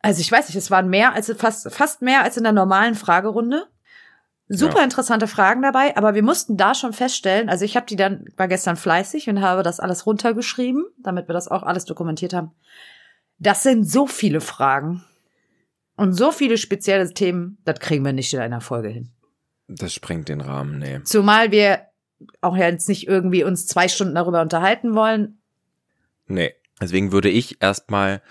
also 0.00 0.20
ich 0.20 0.32
weiß 0.32 0.48
nicht, 0.48 0.56
es 0.56 0.70
waren 0.70 0.88
mehr 0.88 1.14
als 1.14 1.32
fast, 1.36 1.70
fast 1.72 2.02
mehr 2.02 2.22
als 2.22 2.36
in 2.36 2.42
der 2.44 2.52
normalen 2.52 2.94
Fragerunde. 2.94 3.66
Super 4.52 4.82
interessante 4.82 5.28
Fragen 5.28 5.62
dabei, 5.62 5.96
aber 5.96 6.14
wir 6.14 6.24
mussten 6.24 6.56
da 6.56 6.74
schon 6.74 6.92
feststellen, 6.92 7.48
also 7.48 7.64
ich 7.64 7.76
habe 7.76 7.86
die 7.86 7.94
dann, 7.94 8.24
war 8.36 8.48
gestern 8.48 8.76
fleißig 8.76 9.28
und 9.28 9.40
habe 9.40 9.62
das 9.62 9.78
alles 9.78 10.06
runtergeschrieben, 10.06 10.86
damit 10.98 11.28
wir 11.28 11.34
das 11.34 11.46
auch 11.46 11.62
alles 11.62 11.84
dokumentiert 11.84 12.34
haben. 12.34 12.50
Das 13.38 13.62
sind 13.62 13.88
so 13.88 14.08
viele 14.08 14.40
Fragen 14.40 15.04
und 15.96 16.14
so 16.14 16.32
viele 16.32 16.58
spezielle 16.58 17.14
Themen, 17.14 17.58
das 17.64 17.78
kriegen 17.78 18.04
wir 18.04 18.12
nicht 18.12 18.34
in 18.34 18.40
einer 18.40 18.60
Folge 18.60 18.88
hin. 18.88 19.10
Das 19.68 19.94
sprengt 19.94 20.28
den 20.28 20.40
Rahmen, 20.40 20.80
nee. 20.80 21.00
Zumal 21.04 21.52
wir 21.52 21.86
auch 22.40 22.56
jetzt 22.56 22.88
nicht 22.88 23.06
irgendwie 23.06 23.44
uns 23.44 23.68
zwei 23.68 23.86
Stunden 23.86 24.16
darüber 24.16 24.42
unterhalten 24.42 24.96
wollen. 24.96 25.38
Nee. 26.26 26.54
Deswegen 26.80 27.12
würde 27.12 27.28
ich 27.28 27.62
erstmal 27.62 28.22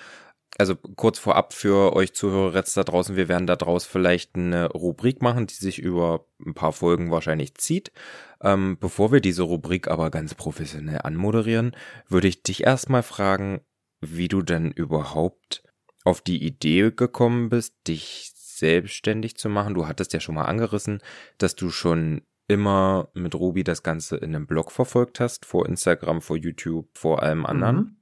also 0.60 0.76
kurz 0.76 1.18
vorab 1.18 1.54
für 1.54 1.96
euch 1.96 2.14
Zuhörer 2.14 2.54
jetzt 2.54 2.76
da 2.76 2.84
draußen, 2.84 3.16
wir 3.16 3.30
werden 3.30 3.48
da 3.48 3.56
draus 3.56 3.86
vielleicht 3.86 4.36
eine 4.36 4.68
Rubrik 4.68 5.22
machen, 5.22 5.48
die 5.48 5.56
sich 5.56 5.80
über 5.80 6.26
ein 6.46 6.54
paar 6.54 6.74
Folgen 6.74 7.12
wahrscheinlich 7.12 7.56
zieht. 7.56 7.94
Ähm, 8.42 8.78
bevor 8.78 9.14
wir 9.14 9.22
diese 9.22 9.44
Rubrik 9.44 9.88
aber 9.88 10.12
ganz 10.12 10.36
professionell 10.36 11.00
anmoderieren, 11.04 11.76
würde 12.10 12.28
ich 12.28 12.44
dich 12.44 12.66
erstmal 12.66 13.04
fragen, 13.04 13.62
wie 14.02 14.28
du 14.28 14.42
denn 14.42 14.72
überhaupt 14.72 15.64
auf 16.04 16.20
die 16.20 16.44
Idee 16.44 16.92
gekommen 16.92 17.48
bist, 17.50 17.76
dich 17.88 18.32
selbstständig 18.36 19.38
zu 19.38 19.48
machen. 19.48 19.74
Du 19.74 19.88
hattest 19.88 20.12
ja 20.12 20.20
schon 20.20 20.36
mal 20.36 20.46
angerissen, 20.46 21.00
dass 21.38 21.56
du 21.56 21.70
schon 21.70 22.22
immer 22.50 23.10
mit 23.14 23.34
Ruby 23.34 23.64
das 23.64 23.84
Ganze 23.84 24.18
in 24.18 24.36
einem 24.36 24.48
Blog 24.48 24.74
verfolgt 24.74 25.22
hast, 25.22 25.46
vor 25.46 25.66
Instagram, 25.68 26.22
vor 26.22 26.36
YouTube, 26.36 26.90
vor 26.98 27.24
allem 27.24 27.46
anderen. 27.46 27.76
Mhm. 27.76 27.96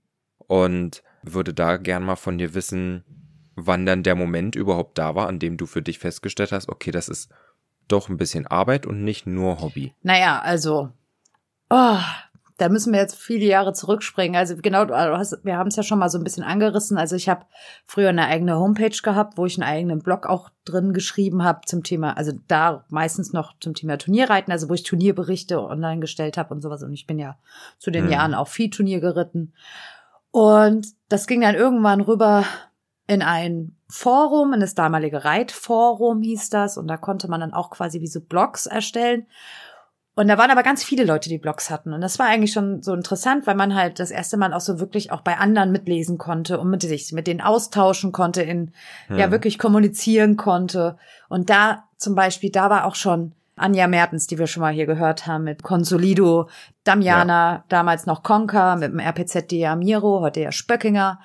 Und 0.48 1.04
würde 1.34 1.54
da 1.54 1.78
gern 1.78 2.04
mal 2.04 2.16
von 2.16 2.38
dir 2.38 2.54
wissen, 2.54 3.04
wann 3.56 3.86
dann 3.86 4.04
der 4.04 4.16
Moment 4.16 4.56
überhaupt 4.56 4.98
da 4.98 5.16
war, 5.16 5.28
an 5.28 5.40
dem 5.40 5.58
du 5.58 5.66
für 5.66 5.82
dich 5.82 6.00
festgestellt 6.00 6.52
hast, 6.52 6.70
okay, 6.70 6.92
das 6.92 7.10
ist 7.10 7.30
doch 7.88 8.10
ein 8.10 8.18
bisschen 8.18 8.48
Arbeit 8.48 8.86
und 8.86 9.04
nicht 9.04 9.26
nur 9.26 9.62
Hobby. 9.62 9.94
Naja, 10.04 10.40
also, 10.40 10.92
oh, 11.70 12.00
da 12.58 12.70
müssen 12.70 12.92
wir 12.92 13.00
jetzt 13.00 13.16
viele 13.16 13.46
Jahre 13.46 13.74
zurückspringen. 13.74 14.36
Also 14.36 14.56
genau, 14.58 14.88
hast, 14.90 15.38
wir 15.44 15.58
haben 15.58 15.68
es 15.68 15.76
ja 15.76 15.84
schon 15.84 16.00
mal 16.00 16.10
so 16.10 16.18
ein 16.18 16.24
bisschen 16.24 16.44
angerissen. 16.44 16.98
Also 16.98 17.16
ich 17.16 17.30
habe 17.30 17.46
früher 17.86 18.10
eine 18.10 18.26
eigene 18.26 18.58
Homepage 18.58 18.98
gehabt, 19.02 19.38
wo 19.38 19.46
ich 19.46 19.62
einen 19.62 19.70
eigenen 19.70 20.00
Blog 20.00 20.26
auch 20.26 20.50
drin 20.66 20.92
geschrieben 20.92 21.44
habe 21.44 21.62
zum 21.66 21.84
Thema, 21.84 22.18
also 22.18 22.34
da 22.48 22.84
meistens 22.90 23.32
noch 23.32 23.54
zum 23.60 23.76
Thema 23.76 23.98
Turnierreiten, 23.98 24.52
also 24.52 24.70
wo 24.70 24.74
ich 24.74 24.84
Turnierberichte 24.84 25.62
online 25.62 26.02
gestellt 26.02 26.38
habe 26.38 26.54
und 26.54 26.62
sowas. 26.62 26.82
Und 26.82 26.94
ich 26.94 27.06
bin 27.06 27.20
ja 27.20 27.38
zu 27.78 27.92
den 27.92 28.06
hm. 28.06 28.12
Jahren 28.12 28.34
auch 28.34 28.48
viel 28.48 28.72
Turnier 28.72 29.00
geritten. 29.00 29.54
Und 30.32 30.88
das 31.10 31.28
ging 31.28 31.42
dann 31.42 31.56
irgendwann 31.56 32.02
rüber 32.02 32.46
in 33.08 33.22
ein 33.22 33.76
Forum, 33.90 34.54
in 34.54 34.60
das 34.60 34.76
damalige 34.76 35.24
Reitforum 35.24 36.22
hieß 36.22 36.50
das. 36.50 36.78
Und 36.78 36.88
da 36.88 36.98
konnte 36.98 37.30
man 37.30 37.40
dann 37.40 37.54
auch 37.54 37.70
quasi 37.70 38.02
wie 38.02 38.08
so 38.08 38.22
Blogs 38.22 38.66
erstellen. 38.66 39.28
Und 40.18 40.28
da 40.28 40.38
waren 40.40 40.50
aber 40.50 40.64
ganz 40.64 40.84
viele 40.84 41.06
Leute, 41.06 41.30
die 41.30 41.38
Blogs 41.38 41.70
hatten. 41.70 41.94
Und 41.94 42.02
das 42.02 42.18
war 42.18 42.26
eigentlich 42.26 42.52
schon 42.52 42.82
so 42.82 42.94
interessant, 42.96 43.46
weil 43.46 43.54
man 43.54 43.76
halt 43.76 44.00
das 44.00 44.10
erste 44.10 44.36
Mal 44.36 44.52
auch 44.52 44.62
so 44.62 44.80
wirklich 44.80 45.12
auch 45.12 45.22
bei 45.22 45.38
anderen 45.38 45.72
mitlesen 45.72 46.18
konnte 46.18 46.60
und 46.60 46.72
mit 46.72 46.82
sich 46.82 47.14
mit 47.14 47.28
denen 47.28 47.40
austauschen 47.40 48.12
konnte, 48.12 48.42
in 48.42 48.72
hm. 49.08 49.20
ja 49.20 49.30
wirklich 49.30 49.60
kommunizieren 49.60 50.36
konnte. 50.36 50.98
Und 51.30 51.52
da 51.52 51.84
zum 51.98 52.16
Beispiel, 52.16 52.50
da 52.50 52.72
war 52.72 52.86
auch 52.86 52.96
schon 52.96 53.34
Anja 53.58 53.88
Mertens, 53.88 54.28
die 54.28 54.38
wir 54.38 54.48
schon 54.48 54.62
mal 54.62 54.74
hier 54.74 54.86
gehört 54.86 55.28
haben, 55.28 55.44
mit 55.44 55.64
Consolido, 55.64 56.50
Damiana, 56.84 57.54
ja. 57.54 57.64
damals 57.70 58.06
noch 58.06 58.24
Conker, 58.24 58.76
mit 58.78 58.92
dem 58.92 59.00
RPZ 59.00 59.52
Miro, 59.78 60.22
heute 60.22 60.42
ja 60.42 60.52
Spöckinger. 60.52 61.20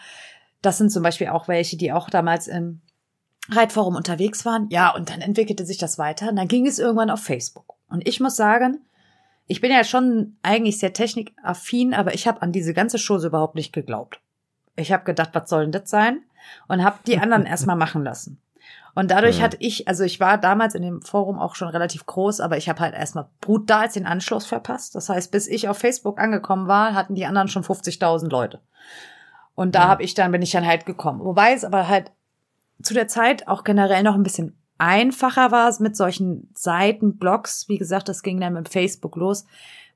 Das 0.62 0.78
sind 0.78 0.90
zum 0.90 1.02
Beispiel 1.02 1.28
auch 1.28 1.48
welche, 1.48 1.76
die 1.76 1.92
auch 1.92 2.10
damals 2.10 2.48
im 2.48 2.80
Reitforum 3.50 3.96
unterwegs 3.96 4.44
waren. 4.44 4.68
Ja, 4.70 4.94
und 4.94 5.10
dann 5.10 5.20
entwickelte 5.20 5.66
sich 5.66 5.78
das 5.78 5.98
weiter. 5.98 6.30
Und 6.30 6.36
dann 6.36 6.48
ging 6.48 6.66
es 6.66 6.78
irgendwann 6.78 7.10
auf 7.10 7.22
Facebook. 7.22 7.74
Und 7.88 8.06
ich 8.06 8.20
muss 8.20 8.36
sagen, 8.36 8.78
ich 9.46 9.60
bin 9.60 9.70
ja 9.70 9.84
schon 9.84 10.36
eigentlich 10.42 10.78
sehr 10.78 10.92
technikaffin, 10.92 11.94
aber 11.94 12.14
ich 12.14 12.26
habe 12.26 12.42
an 12.42 12.52
diese 12.52 12.74
ganze 12.74 12.98
Chose 12.98 13.26
überhaupt 13.26 13.54
nicht 13.54 13.72
geglaubt. 13.72 14.20
Ich 14.76 14.92
habe 14.92 15.04
gedacht, 15.04 15.30
was 15.32 15.50
soll 15.50 15.62
denn 15.62 15.72
das 15.72 15.90
sein? 15.90 16.22
Und 16.68 16.82
habe 16.82 16.98
die 17.06 17.18
anderen 17.18 17.46
erstmal 17.46 17.76
machen 17.76 18.02
lassen. 18.02 18.41
Und 18.94 19.10
dadurch 19.10 19.38
ja. 19.38 19.44
hatte 19.44 19.56
ich, 19.60 19.88
also 19.88 20.04
ich 20.04 20.20
war 20.20 20.36
damals 20.36 20.74
in 20.74 20.82
dem 20.82 21.00
Forum 21.00 21.38
auch 21.38 21.54
schon 21.54 21.68
relativ 21.68 22.04
groß, 22.04 22.40
aber 22.40 22.58
ich 22.58 22.68
habe 22.68 22.80
halt 22.80 22.94
erstmal 22.94 23.28
brutal 23.40 23.88
den 23.88 24.06
Anschluss 24.06 24.44
verpasst. 24.44 24.94
Das 24.94 25.08
heißt, 25.08 25.30
bis 25.30 25.48
ich 25.48 25.68
auf 25.68 25.78
Facebook 25.78 26.20
angekommen 26.20 26.68
war, 26.68 26.94
hatten 26.94 27.14
die 27.14 27.24
anderen 27.24 27.48
schon 27.48 27.64
50.000 27.64 28.28
Leute. 28.28 28.60
Und 29.54 29.74
da 29.74 29.82
ja. 29.82 29.88
habe 29.88 30.02
ich 30.02 30.14
dann 30.14 30.32
bin 30.32 30.42
ich 30.42 30.50
dann 30.50 30.66
halt 30.66 30.84
gekommen. 30.84 31.20
Wobei 31.24 31.52
es 31.52 31.64
aber 31.64 31.88
halt 31.88 32.12
zu 32.82 32.94
der 32.94 33.08
Zeit 33.08 33.48
auch 33.48 33.64
generell 33.64 34.02
noch 34.02 34.14
ein 34.14 34.22
bisschen 34.22 34.58
einfacher 34.78 35.52
war 35.52 35.74
mit 35.80 35.96
solchen 35.96 36.50
Seiten, 36.54 37.16
Blogs. 37.16 37.68
Wie 37.68 37.78
gesagt, 37.78 38.08
das 38.08 38.22
ging 38.22 38.40
dann 38.40 38.54
mit 38.54 38.68
Facebook 38.68 39.16
los, 39.16 39.46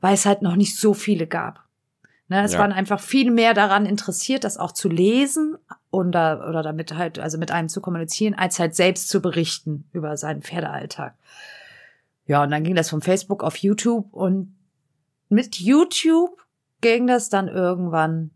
weil 0.00 0.14
es 0.14 0.24
halt 0.24 0.42
noch 0.42 0.56
nicht 0.56 0.78
so 0.78 0.94
viele 0.94 1.26
gab. 1.26 1.65
Ne, 2.28 2.42
es 2.42 2.54
ja. 2.54 2.58
waren 2.58 2.72
einfach 2.72 2.98
viel 2.98 3.30
mehr 3.30 3.54
daran 3.54 3.86
interessiert, 3.86 4.42
das 4.42 4.56
auch 4.56 4.72
zu 4.72 4.88
lesen 4.88 5.56
und 5.90 6.10
da, 6.10 6.48
oder 6.48 6.64
damit 6.64 6.94
halt, 6.94 7.20
also 7.20 7.38
mit 7.38 7.52
einem 7.52 7.68
zu 7.68 7.80
kommunizieren, 7.80 8.34
als 8.34 8.58
halt 8.58 8.74
selbst 8.74 9.08
zu 9.08 9.22
berichten 9.22 9.88
über 9.92 10.16
seinen 10.16 10.42
Pferdealltag. 10.42 11.14
Ja, 12.26 12.42
und 12.42 12.50
dann 12.50 12.64
ging 12.64 12.74
das 12.74 12.90
von 12.90 13.00
Facebook 13.00 13.44
auf 13.44 13.56
YouTube 13.58 14.12
und 14.12 14.56
mit 15.28 15.60
YouTube 15.60 16.44
ging 16.80 17.06
das 17.06 17.28
dann 17.28 17.46
irgendwann 17.46 18.32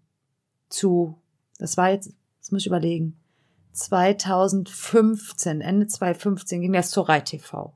zu, 0.68 1.20
das 1.58 1.76
war 1.76 1.90
jetzt, 1.90 2.12
das 2.38 2.52
muss 2.52 2.62
ich 2.62 2.68
überlegen, 2.68 3.18
2015, 3.72 5.60
Ende 5.60 5.88
2015 5.88 6.60
ging 6.60 6.72
das 6.72 6.90
zur 6.90 7.08
Reit 7.08 7.26
TV. 7.26 7.74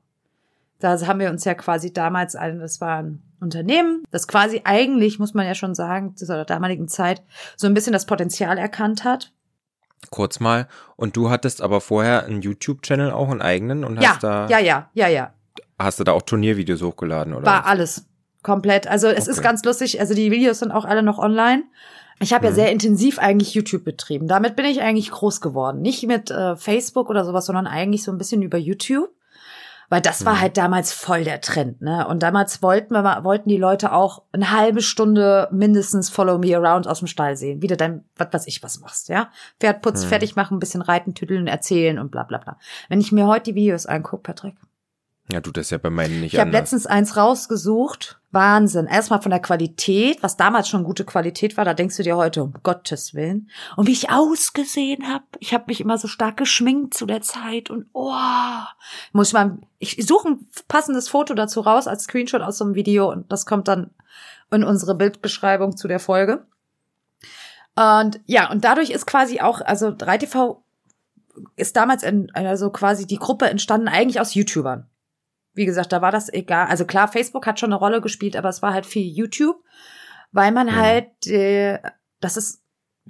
Da 0.79 0.99
haben 1.07 1.19
wir 1.19 1.29
uns 1.29 1.45
ja 1.45 1.53
quasi 1.53 1.93
damals, 1.93 2.35
ein, 2.35 2.59
das 2.59 2.81
war 2.81 2.99
ein 2.99 3.23
Unternehmen, 3.39 4.03
das 4.11 4.27
quasi 4.27 4.61
eigentlich, 4.63 5.19
muss 5.19 5.33
man 5.33 5.45
ja 5.45 5.55
schon 5.55 5.75
sagen, 5.75 6.15
zu 6.15 6.25
der 6.25 6.45
damaligen 6.45 6.87
Zeit 6.87 7.23
so 7.55 7.67
ein 7.67 7.73
bisschen 7.73 7.93
das 7.93 8.05
Potenzial 8.05 8.57
erkannt 8.57 9.03
hat. 9.03 9.31
Kurz 10.11 10.39
mal. 10.39 10.67
Und 10.95 11.15
du 11.15 11.29
hattest 11.29 11.61
aber 11.61 11.81
vorher 11.81 12.25
einen 12.25 12.41
YouTube-Channel 12.41 13.11
auch, 13.11 13.29
einen 13.29 13.41
eigenen 13.41 13.83
und 13.83 14.01
ja, 14.01 14.09
hast 14.09 14.23
da. 14.23 14.47
Ja, 14.47 14.59
ja, 14.59 14.89
ja, 14.93 15.07
ja. 15.07 15.33
Hast 15.79 15.99
du 15.99 16.03
da 16.03 16.11
auch 16.11 16.21
Turniervideos 16.21 16.81
hochgeladen, 16.81 17.33
oder? 17.33 17.45
War 17.45 17.63
was? 17.63 17.65
alles. 17.65 18.05
Komplett. 18.43 18.85
Also 18.85 19.07
es 19.07 19.23
okay. 19.23 19.31
ist 19.31 19.41
ganz 19.41 19.63
lustig. 19.63 19.99
Also 19.99 20.13
die 20.13 20.29
Videos 20.29 20.59
sind 20.59 20.71
auch 20.71 20.85
alle 20.85 21.01
noch 21.01 21.17
online. 21.17 21.63
Ich 22.19 22.31
habe 22.31 22.45
ja 22.45 22.51
mhm. 22.51 22.55
sehr 22.55 22.71
intensiv 22.71 23.17
eigentlich 23.17 23.55
YouTube 23.55 23.83
betrieben. 23.83 24.27
Damit 24.27 24.55
bin 24.55 24.65
ich 24.65 24.81
eigentlich 24.81 25.09
groß 25.09 25.41
geworden. 25.41 25.81
Nicht 25.81 26.05
mit 26.05 26.29
äh, 26.29 26.55
Facebook 26.55 27.09
oder 27.09 27.25
sowas, 27.25 27.47
sondern 27.47 27.65
eigentlich 27.65 28.03
so 28.03 28.11
ein 28.11 28.17
bisschen 28.17 28.41
über 28.43 28.57
YouTube. 28.57 29.09
Weil 29.89 30.01
das 30.01 30.25
war 30.25 30.35
mhm. 30.35 30.41
halt 30.41 30.57
damals 30.57 30.93
voll 30.93 31.23
der 31.23 31.41
Trend, 31.41 31.81
ne? 31.81 32.07
Und 32.07 32.23
damals 32.23 32.61
wollten 32.61 32.93
wir 32.93 33.23
wollten 33.23 33.49
die 33.49 33.57
Leute 33.57 33.91
auch 33.91 34.23
eine 34.31 34.51
halbe 34.51 34.81
Stunde 34.81 35.47
mindestens 35.51 36.09
Follow 36.09 36.37
Me 36.37 36.55
Around 36.55 36.87
aus 36.87 36.99
dem 36.99 37.07
Stall 37.07 37.37
sehen. 37.37 37.61
Wie 37.61 37.67
du 37.67 37.77
dein, 37.77 38.03
was 38.17 38.33
weiß 38.33 38.47
ich, 38.47 38.63
was 38.63 38.79
machst, 38.79 39.09
ja? 39.09 39.29
Pferd 39.59 39.81
putz, 39.81 40.03
mhm. 40.03 40.09
fertig 40.09 40.35
machen, 40.35 40.57
ein 40.57 40.59
bisschen 40.59 40.81
reiten, 40.81 41.13
tütteln, 41.13 41.47
erzählen 41.47 41.99
und 41.99 42.11
bla 42.11 42.23
bla 42.23 42.39
bla. 42.39 42.57
Wenn 42.89 43.01
ich 43.01 43.11
mir 43.11 43.27
heute 43.27 43.51
die 43.51 43.55
Videos 43.55 43.85
angucke, 43.85 44.23
Patrick, 44.23 44.55
ja, 45.31 45.41
du 45.41 45.51
das 45.51 45.71
ja 45.71 45.79
bei 45.79 45.89
meinen 45.89 46.21
nicht 46.21 46.33
Ich 46.33 46.39
habe 46.39 46.51
letztens 46.51 46.85
eins 46.85 47.17
rausgesucht. 47.17 48.19
Wahnsinn. 48.29 48.85
Erstmal 48.85 49.21
von 49.23 49.31
der 49.31 49.39
Qualität, 49.39 50.21
was 50.21 50.37
damals 50.37 50.67
schon 50.69 50.83
gute 50.83 51.03
Qualität 51.03 51.57
war, 51.57 51.65
da 51.65 51.73
denkst 51.73 51.97
du 51.97 52.03
dir 52.03 52.15
heute, 52.15 52.43
um 52.43 52.53
Gottes 52.61 53.15
Willen. 53.15 53.49
Und 53.75 53.87
wie 53.87 53.93
ich 53.93 54.11
ausgesehen 54.11 55.07
habe. 55.11 55.23
Ich 55.39 55.53
habe 55.53 55.63
mich 55.67 55.81
immer 55.81 55.97
so 55.97 56.07
stark 56.07 56.37
geschminkt 56.37 56.93
zu 56.93 57.07
der 57.07 57.21
Zeit 57.21 57.71
und 57.71 57.87
oh, 57.93 58.11
muss 59.13 59.29
ich 59.29 59.33
mal, 59.33 59.57
ich 59.79 60.05
suche 60.05 60.27
ein 60.27 60.47
passendes 60.67 61.09
Foto 61.09 61.33
dazu 61.33 61.61
raus 61.61 61.87
als 61.87 62.03
Screenshot 62.03 62.41
aus 62.41 62.59
so 62.59 62.65
einem 62.65 62.75
Video 62.75 63.11
und 63.11 63.31
das 63.31 63.47
kommt 63.47 63.67
dann 63.67 63.91
in 64.51 64.63
unsere 64.63 64.93
Bildbeschreibung 64.93 65.75
zu 65.75 65.87
der 65.87 65.99
Folge. 65.99 66.45
Und 67.75 68.19
ja, 68.27 68.51
und 68.51 68.63
dadurch 68.63 68.91
ist 68.91 69.07
quasi 69.07 69.41
auch, 69.41 69.61
also 69.61 69.87
3TV 69.87 70.57
ist 71.55 71.75
damals 71.75 72.03
in, 72.03 72.31
also 72.35 72.69
quasi 72.69 73.07
die 73.07 73.17
Gruppe 73.17 73.49
entstanden 73.49 73.87
eigentlich 73.87 74.19
aus 74.19 74.35
YouTubern 74.35 74.87
wie 75.55 75.65
gesagt, 75.65 75.91
da 75.91 76.01
war 76.01 76.11
das 76.11 76.31
egal. 76.31 76.67
Also 76.67 76.85
klar, 76.85 77.07
Facebook 77.07 77.47
hat 77.47 77.59
schon 77.59 77.71
eine 77.71 77.79
Rolle 77.79 78.01
gespielt, 78.01 78.35
aber 78.35 78.49
es 78.49 78.61
war 78.61 78.73
halt 78.73 78.85
viel 78.85 79.05
YouTube, 79.05 79.63
weil 80.31 80.51
man 80.51 80.67
ja. 80.67 80.75
halt, 80.75 81.27
äh, 81.27 81.79
das 82.19 82.37
ist 82.37 82.61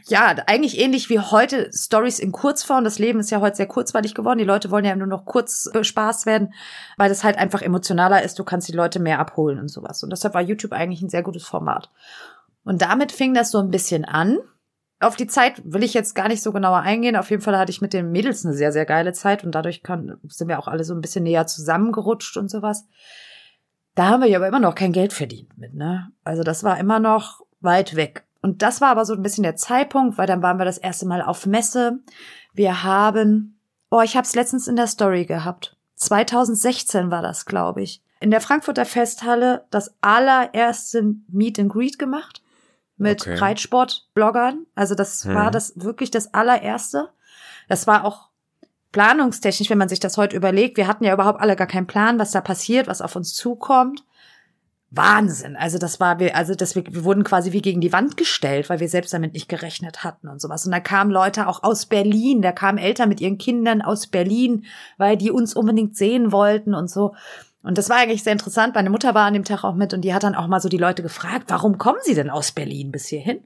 ja 0.03 0.35
eigentlich 0.47 0.79
ähnlich 0.79 1.09
wie 1.09 1.19
heute 1.19 1.69
Stories 1.73 2.19
in 2.19 2.31
Kurzform. 2.31 2.83
Das 2.83 2.99
Leben 2.99 3.19
ist 3.19 3.31
ja 3.31 3.39
heute 3.39 3.55
sehr 3.55 3.67
kurzweilig 3.67 4.13
geworden. 4.13 4.39
Die 4.39 4.45
Leute 4.45 4.69
wollen 4.69 4.85
ja 4.85 4.95
nur 4.95 5.07
noch 5.07 5.25
kurz 5.25 5.69
bespaßt 5.71 6.25
werden, 6.25 6.53
weil 6.97 7.09
das 7.09 7.23
halt 7.23 7.37
einfach 7.37 7.61
emotionaler 7.61 8.21
ist. 8.21 8.37
Du 8.37 8.43
kannst 8.43 8.67
die 8.67 8.75
Leute 8.75 8.99
mehr 8.99 9.19
abholen 9.19 9.59
und 9.59 9.69
sowas. 9.69 10.03
Und 10.03 10.11
deshalb 10.11 10.33
war 10.33 10.41
YouTube 10.41 10.73
eigentlich 10.73 11.01
ein 11.01 11.09
sehr 11.09 11.23
gutes 11.23 11.45
Format. 11.45 11.89
Und 12.63 12.81
damit 12.81 13.11
fing 13.11 13.33
das 13.33 13.51
so 13.51 13.59
ein 13.59 13.71
bisschen 13.71 14.05
an 14.05 14.39
auf 14.99 15.15
die 15.15 15.27
Zeit 15.27 15.61
will 15.65 15.83
ich 15.83 15.93
jetzt 15.93 16.15
gar 16.15 16.27
nicht 16.27 16.41
so 16.41 16.51
genauer 16.51 16.79
eingehen. 16.79 17.15
Auf 17.15 17.29
jeden 17.29 17.41
Fall 17.41 17.57
hatte 17.57 17.71
ich 17.71 17.81
mit 17.81 17.93
den 17.93 18.11
Mädels 18.11 18.45
eine 18.45 18.53
sehr, 18.53 18.71
sehr 18.71 18.85
geile 18.85 19.13
Zeit 19.13 19.43
und 19.43 19.53
dadurch 19.53 19.83
kann, 19.83 20.17
sind 20.27 20.47
wir 20.47 20.57
auch 20.59 20.67
alle 20.67 20.83
so 20.83 20.93
ein 20.93 21.01
bisschen 21.01 21.23
näher 21.23 21.47
zusammengerutscht 21.47 22.37
und 22.37 22.49
sowas. 22.49 22.85
Da 23.93 24.07
haben 24.07 24.21
wir 24.21 24.29
ja 24.29 24.37
aber 24.37 24.47
immer 24.47 24.59
noch 24.59 24.75
kein 24.75 24.93
Geld 24.93 25.13
verdient 25.13 25.57
mit, 25.57 25.73
ne? 25.73 26.11
Also 26.23 26.43
das 26.43 26.63
war 26.63 26.79
immer 26.79 26.99
noch 26.99 27.41
weit 27.61 27.95
weg. 27.95 28.25
Und 28.41 28.61
das 28.61 28.79
war 28.79 28.89
aber 28.89 29.05
so 29.05 29.13
ein 29.13 29.21
bisschen 29.21 29.43
der 29.43 29.55
Zeitpunkt, 29.55 30.17
weil 30.17 30.27
dann 30.27 30.41
waren 30.41 30.59
wir 30.59 30.65
das 30.65 30.77
erste 30.77 31.07
Mal 31.07 31.21
auf 31.21 31.45
Messe. 31.45 31.99
Wir 32.53 32.83
haben, 32.83 33.57
oh, 33.89 34.01
ich 34.01 34.15
habe 34.15 34.25
es 34.25 34.35
letztens 34.35 34.67
in 34.67 34.75
der 34.75 34.87
Story 34.87 35.25
gehabt. 35.25 35.77
2016 35.95 37.09
war 37.09 37.21
das, 37.21 37.45
glaube 37.45 37.81
ich. 37.81 38.01
In 38.19 38.31
der 38.31 38.41
Frankfurter 38.41 38.85
Festhalle 38.85 39.65
das 39.71 39.95
allererste 40.01 41.15
Meet 41.27 41.59
and 41.59 41.71
Greet 41.71 41.97
gemacht 41.97 42.41
mit 42.97 43.21
okay. 43.21 43.35
Reitsport-Bloggern. 43.35 44.65
Also 44.75 44.95
das 44.95 45.25
hm. 45.25 45.35
war 45.35 45.51
das 45.51 45.73
wirklich 45.75 46.11
das 46.11 46.33
allererste. 46.33 47.09
Das 47.67 47.87
war 47.87 48.05
auch 48.05 48.29
planungstechnisch, 48.91 49.69
wenn 49.69 49.77
man 49.77 49.89
sich 49.89 49.99
das 49.99 50.17
heute 50.17 50.35
überlegt. 50.35 50.77
Wir 50.77 50.87
hatten 50.87 51.03
ja 51.03 51.13
überhaupt 51.13 51.41
alle 51.41 51.55
gar 51.55 51.67
keinen 51.67 51.87
Plan, 51.87 52.17
was 52.17 52.31
da 52.31 52.41
passiert, 52.41 52.87
was 52.87 53.01
auf 53.01 53.15
uns 53.15 53.33
zukommt. 53.33 54.05
Wahnsinn. 54.91 55.57
Also 55.57 55.77
das 55.77 55.99
war, 55.99 56.19
wir, 56.19 56.35
also 56.35 56.55
das, 56.55 56.75
wir, 56.75 56.85
wir 56.89 57.03
wurden 57.03 57.23
quasi 57.23 57.51
wie 57.51 57.61
gegen 57.61 57.81
die 57.81 57.91
Wand 57.91 58.15
gestellt, 58.15 58.69
weil 58.69 58.79
wir 58.79 58.87
selbst 58.87 59.13
damit 59.13 59.33
nicht 59.33 59.49
gerechnet 59.49 60.03
hatten 60.03 60.29
und 60.29 60.39
sowas. 60.39 60.65
Und 60.65 60.71
da 60.71 60.79
kamen 60.79 61.11
Leute 61.11 61.47
auch 61.47 61.63
aus 61.63 61.87
Berlin, 61.87 62.41
da 62.41 62.53
kamen 62.53 62.77
Eltern 62.77 63.09
mit 63.09 63.19
ihren 63.19 63.37
Kindern 63.37 63.81
aus 63.81 64.07
Berlin, 64.07 64.65
weil 64.97 65.17
die 65.17 65.31
uns 65.31 65.53
unbedingt 65.53 65.97
sehen 65.97 66.31
wollten 66.31 66.73
und 66.73 66.89
so. 66.89 67.13
Und 67.65 67.77
das 67.77 67.89
war 67.89 67.97
eigentlich 67.97 68.23
sehr 68.23 68.33
interessant. 68.33 68.75
Meine 68.75 68.89
Mutter 68.89 69.13
war 69.15 69.25
an 69.25 69.33
dem 69.33 69.43
Tag 69.43 69.63
auch 69.63 69.73
mit 69.75 69.93
und 69.93 70.01
die 70.01 70.13
hat 70.13 70.23
dann 70.23 70.35
auch 70.35 70.47
mal 70.47 70.59
so 70.59 70.69
die 70.69 70.77
Leute 70.77 71.01
gefragt, 71.01 71.45
warum 71.47 71.77
kommen 71.77 71.97
sie 72.03 72.13
denn 72.13 72.29
aus 72.29 72.51
Berlin 72.51 72.91
bis 72.91 73.07
hierhin? 73.07 73.39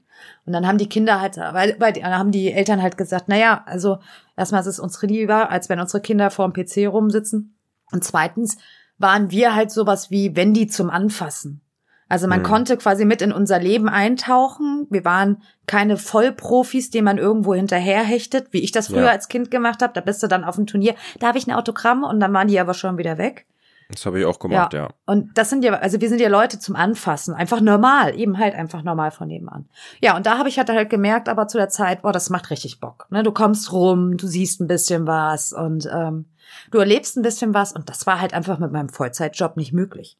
Und 0.44 0.52
dann 0.52 0.66
haben 0.66 0.76
die 0.78 0.88
Kinder 0.88 1.20
halt, 1.20 1.38
weil, 1.38 1.76
weil 1.78 1.92
dann 1.94 2.16
haben 2.18 2.30
die 2.30 2.52
Eltern 2.52 2.82
halt 2.82 2.98
gesagt, 2.98 3.24
na 3.28 3.36
ja, 3.36 3.62
also 3.66 3.98
erstmal 4.36 4.60
ist 4.60 4.66
es 4.66 4.78
uns 4.78 5.00
lieber, 5.02 5.50
als 5.50 5.68
wenn 5.70 5.80
unsere 5.80 6.02
Kinder 6.02 6.30
vor 6.30 6.50
dem 6.50 6.52
PC 6.52 6.86
rumsitzen. 6.92 7.56
Und 7.92 8.04
zweitens 8.04 8.58
waren 8.98 9.30
wir 9.30 9.54
halt 9.54 9.70
sowas 9.70 10.10
wie 10.10 10.36
Wendy 10.36 10.66
zum 10.66 10.90
Anfassen. 10.90 11.62
Also 12.10 12.26
man 12.26 12.40
Mhm. 12.40 12.44
konnte 12.44 12.76
quasi 12.76 13.04
mit 13.06 13.22
in 13.22 13.32
unser 13.32 13.58
Leben 13.58 13.88
eintauchen. 13.88 14.86
Wir 14.90 15.04
waren 15.04 15.42
keine 15.66 15.96
Vollprofis, 15.96 16.90
denen 16.90 17.04
man 17.04 17.18
irgendwo 17.18 17.54
hinterherhechtet, 17.54 18.48
wie 18.52 18.58
ich 18.60 18.72
das 18.72 18.88
früher 18.88 19.04
Ja. 19.06 19.10
als 19.12 19.28
Kind 19.28 19.50
gemacht 19.50 19.80
habe. 19.80 19.92
Da 19.94 20.00
bist 20.00 20.22
du 20.22 20.26
dann 20.26 20.44
auf 20.44 20.56
dem 20.56 20.66
Turnier, 20.66 20.94
darf 21.20 21.36
ich 21.36 21.46
ein 21.46 21.52
Autogramm? 21.54 22.02
Und 22.04 22.20
dann 22.20 22.32
waren 22.34 22.48
die 22.48 22.60
aber 22.60 22.74
schon 22.74 22.98
wieder 22.98 23.16
weg. 23.16 23.46
Das 23.92 24.06
habe 24.06 24.20
ich 24.20 24.26
auch 24.26 24.38
gemacht, 24.38 24.72
ja. 24.72 24.88
Und 25.06 25.36
das 25.36 25.50
sind 25.50 25.64
ja, 25.64 25.72
also 25.72 26.00
wir 26.00 26.08
sind 26.08 26.20
ja 26.20 26.28
Leute 26.28 26.58
zum 26.58 26.76
Anfassen, 26.76 27.34
einfach 27.34 27.60
normal, 27.60 28.18
eben 28.18 28.38
halt 28.38 28.54
einfach 28.54 28.82
normal 28.82 29.10
von 29.10 29.28
nebenan. 29.28 29.68
Ja, 30.00 30.16
und 30.16 30.26
da 30.26 30.38
habe 30.38 30.48
ich 30.48 30.58
halt 30.58 30.70
halt 30.70 30.90
gemerkt, 30.90 31.28
aber 31.28 31.48
zu 31.48 31.58
der 31.58 31.68
Zeit, 31.68 32.02
boah, 32.02 32.12
das 32.12 32.30
macht 32.30 32.50
richtig 32.50 32.80
Bock. 32.80 33.06
Ne? 33.10 33.22
Du 33.22 33.32
kommst 33.32 33.72
rum, 33.72 34.16
du 34.16 34.26
siehst 34.26 34.60
ein 34.60 34.68
bisschen 34.68 35.06
was 35.06 35.52
und 35.52 35.88
ähm, 35.92 36.26
du 36.70 36.78
erlebst 36.78 37.16
ein 37.16 37.22
bisschen 37.22 37.52
was 37.52 37.72
und 37.72 37.88
das 37.88 38.06
war 38.06 38.20
halt 38.20 38.32
einfach 38.32 38.58
mit 38.58 38.70
meinem 38.70 38.88
Vollzeitjob 38.88 39.56
nicht 39.56 39.72
möglich. 39.72 40.16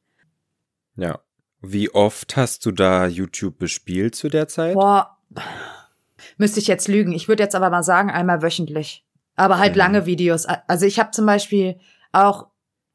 Ja. 0.97 1.21
Wie 1.63 1.91
oft 1.95 2.37
hast 2.37 2.67
du 2.67 2.73
da 2.73 3.07
YouTube 3.07 3.59
bespielt 3.59 4.15
zu 4.15 4.29
der 4.29 4.49
Zeit? 4.49 4.75
Boah, 4.75 5.19
müsste 6.39 6.59
ich 6.59 6.67
jetzt 6.67 6.89
lügen. 6.89 7.13
Ich 7.13 7.29
würde 7.29 7.43
jetzt 7.43 7.55
aber 7.55 7.71
mal 7.71 7.83
sagen, 7.83 8.11
einmal 8.11 8.43
wöchentlich. 8.43 9.05
Aber 9.37 9.59
halt 9.59 9.73
Mhm. 9.73 9.79
lange 9.79 10.07
Videos. 10.07 10.47
Also 10.47 10.87
ich 10.87 10.99
habe 10.99 11.11
zum 11.13 11.27
Beispiel 11.27 11.79
auch 12.13 12.49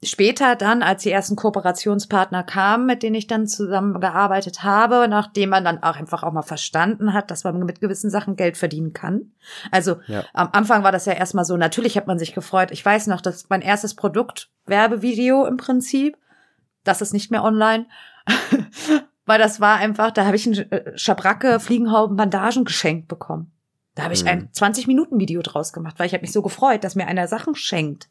später 0.05 0.55
dann, 0.55 0.81
als 0.83 1.03
die 1.03 1.11
ersten 1.11 1.35
Kooperationspartner 1.35 2.43
kamen, 2.43 2.85
mit 2.85 3.03
denen 3.03 3.15
ich 3.15 3.27
dann 3.27 3.47
zusammengearbeitet 3.47 4.63
habe, 4.63 5.07
nachdem 5.09 5.49
man 5.49 5.65
dann 5.65 5.81
auch 5.83 5.95
einfach 5.95 6.23
auch 6.23 6.31
mal 6.31 6.41
verstanden 6.43 7.13
hat, 7.13 7.31
dass 7.31 7.43
man 7.43 7.59
mit 7.59 7.81
gewissen 7.81 8.09
Sachen 8.09 8.35
Geld 8.35 8.57
verdienen 8.57 8.93
kann. 8.93 9.31
Also 9.71 9.97
Ja. 10.07 10.23
am 10.33 10.49
Anfang 10.53 10.83
war 10.83 10.91
das 10.91 11.05
ja 11.05 11.13
erstmal 11.13 11.45
so, 11.45 11.57
natürlich 11.57 11.97
hat 11.97 12.07
man 12.07 12.19
sich 12.19 12.33
gefreut. 12.33 12.71
Ich 12.71 12.85
weiß 12.85 13.07
noch, 13.07 13.21
das 13.21 13.35
ist 13.35 13.49
mein 13.49 13.61
erstes 13.61 13.93
Produkt, 13.95 14.49
Werbevideo 14.65 15.45
im 15.45 15.57
Prinzip. 15.57 16.17
Das 16.83 17.01
ist 17.01 17.13
nicht 17.13 17.31
mehr 17.31 17.43
online. 17.43 17.85
Weil 19.25 19.39
das 19.39 19.59
war 19.59 19.77
einfach, 19.77 20.11
da 20.11 20.25
habe 20.25 20.35
ich 20.35 20.45
ein 20.45 20.53
äh, 20.71 20.97
Schabracke, 20.97 21.59
Fliegenhauben, 21.59 22.15
Bandagen 22.15 22.63
geschenkt 22.63 23.07
bekommen. 23.07 23.51
Da 23.95 24.03
habe 24.03 24.13
ich 24.13 24.23
Mhm. 24.23 24.29
ein 24.29 24.49
20-Minuten-Video 24.51 25.41
draus 25.41 25.73
gemacht, 25.73 25.95
weil 25.97 26.05
ich 26.07 26.13
habe 26.13 26.21
mich 26.21 26.31
so 26.33 26.41
gefreut, 26.41 26.83
dass 26.83 26.95
mir 26.95 27.07
einer 27.07 27.27
Sachen 27.27 27.55
schenkt. 27.55 28.07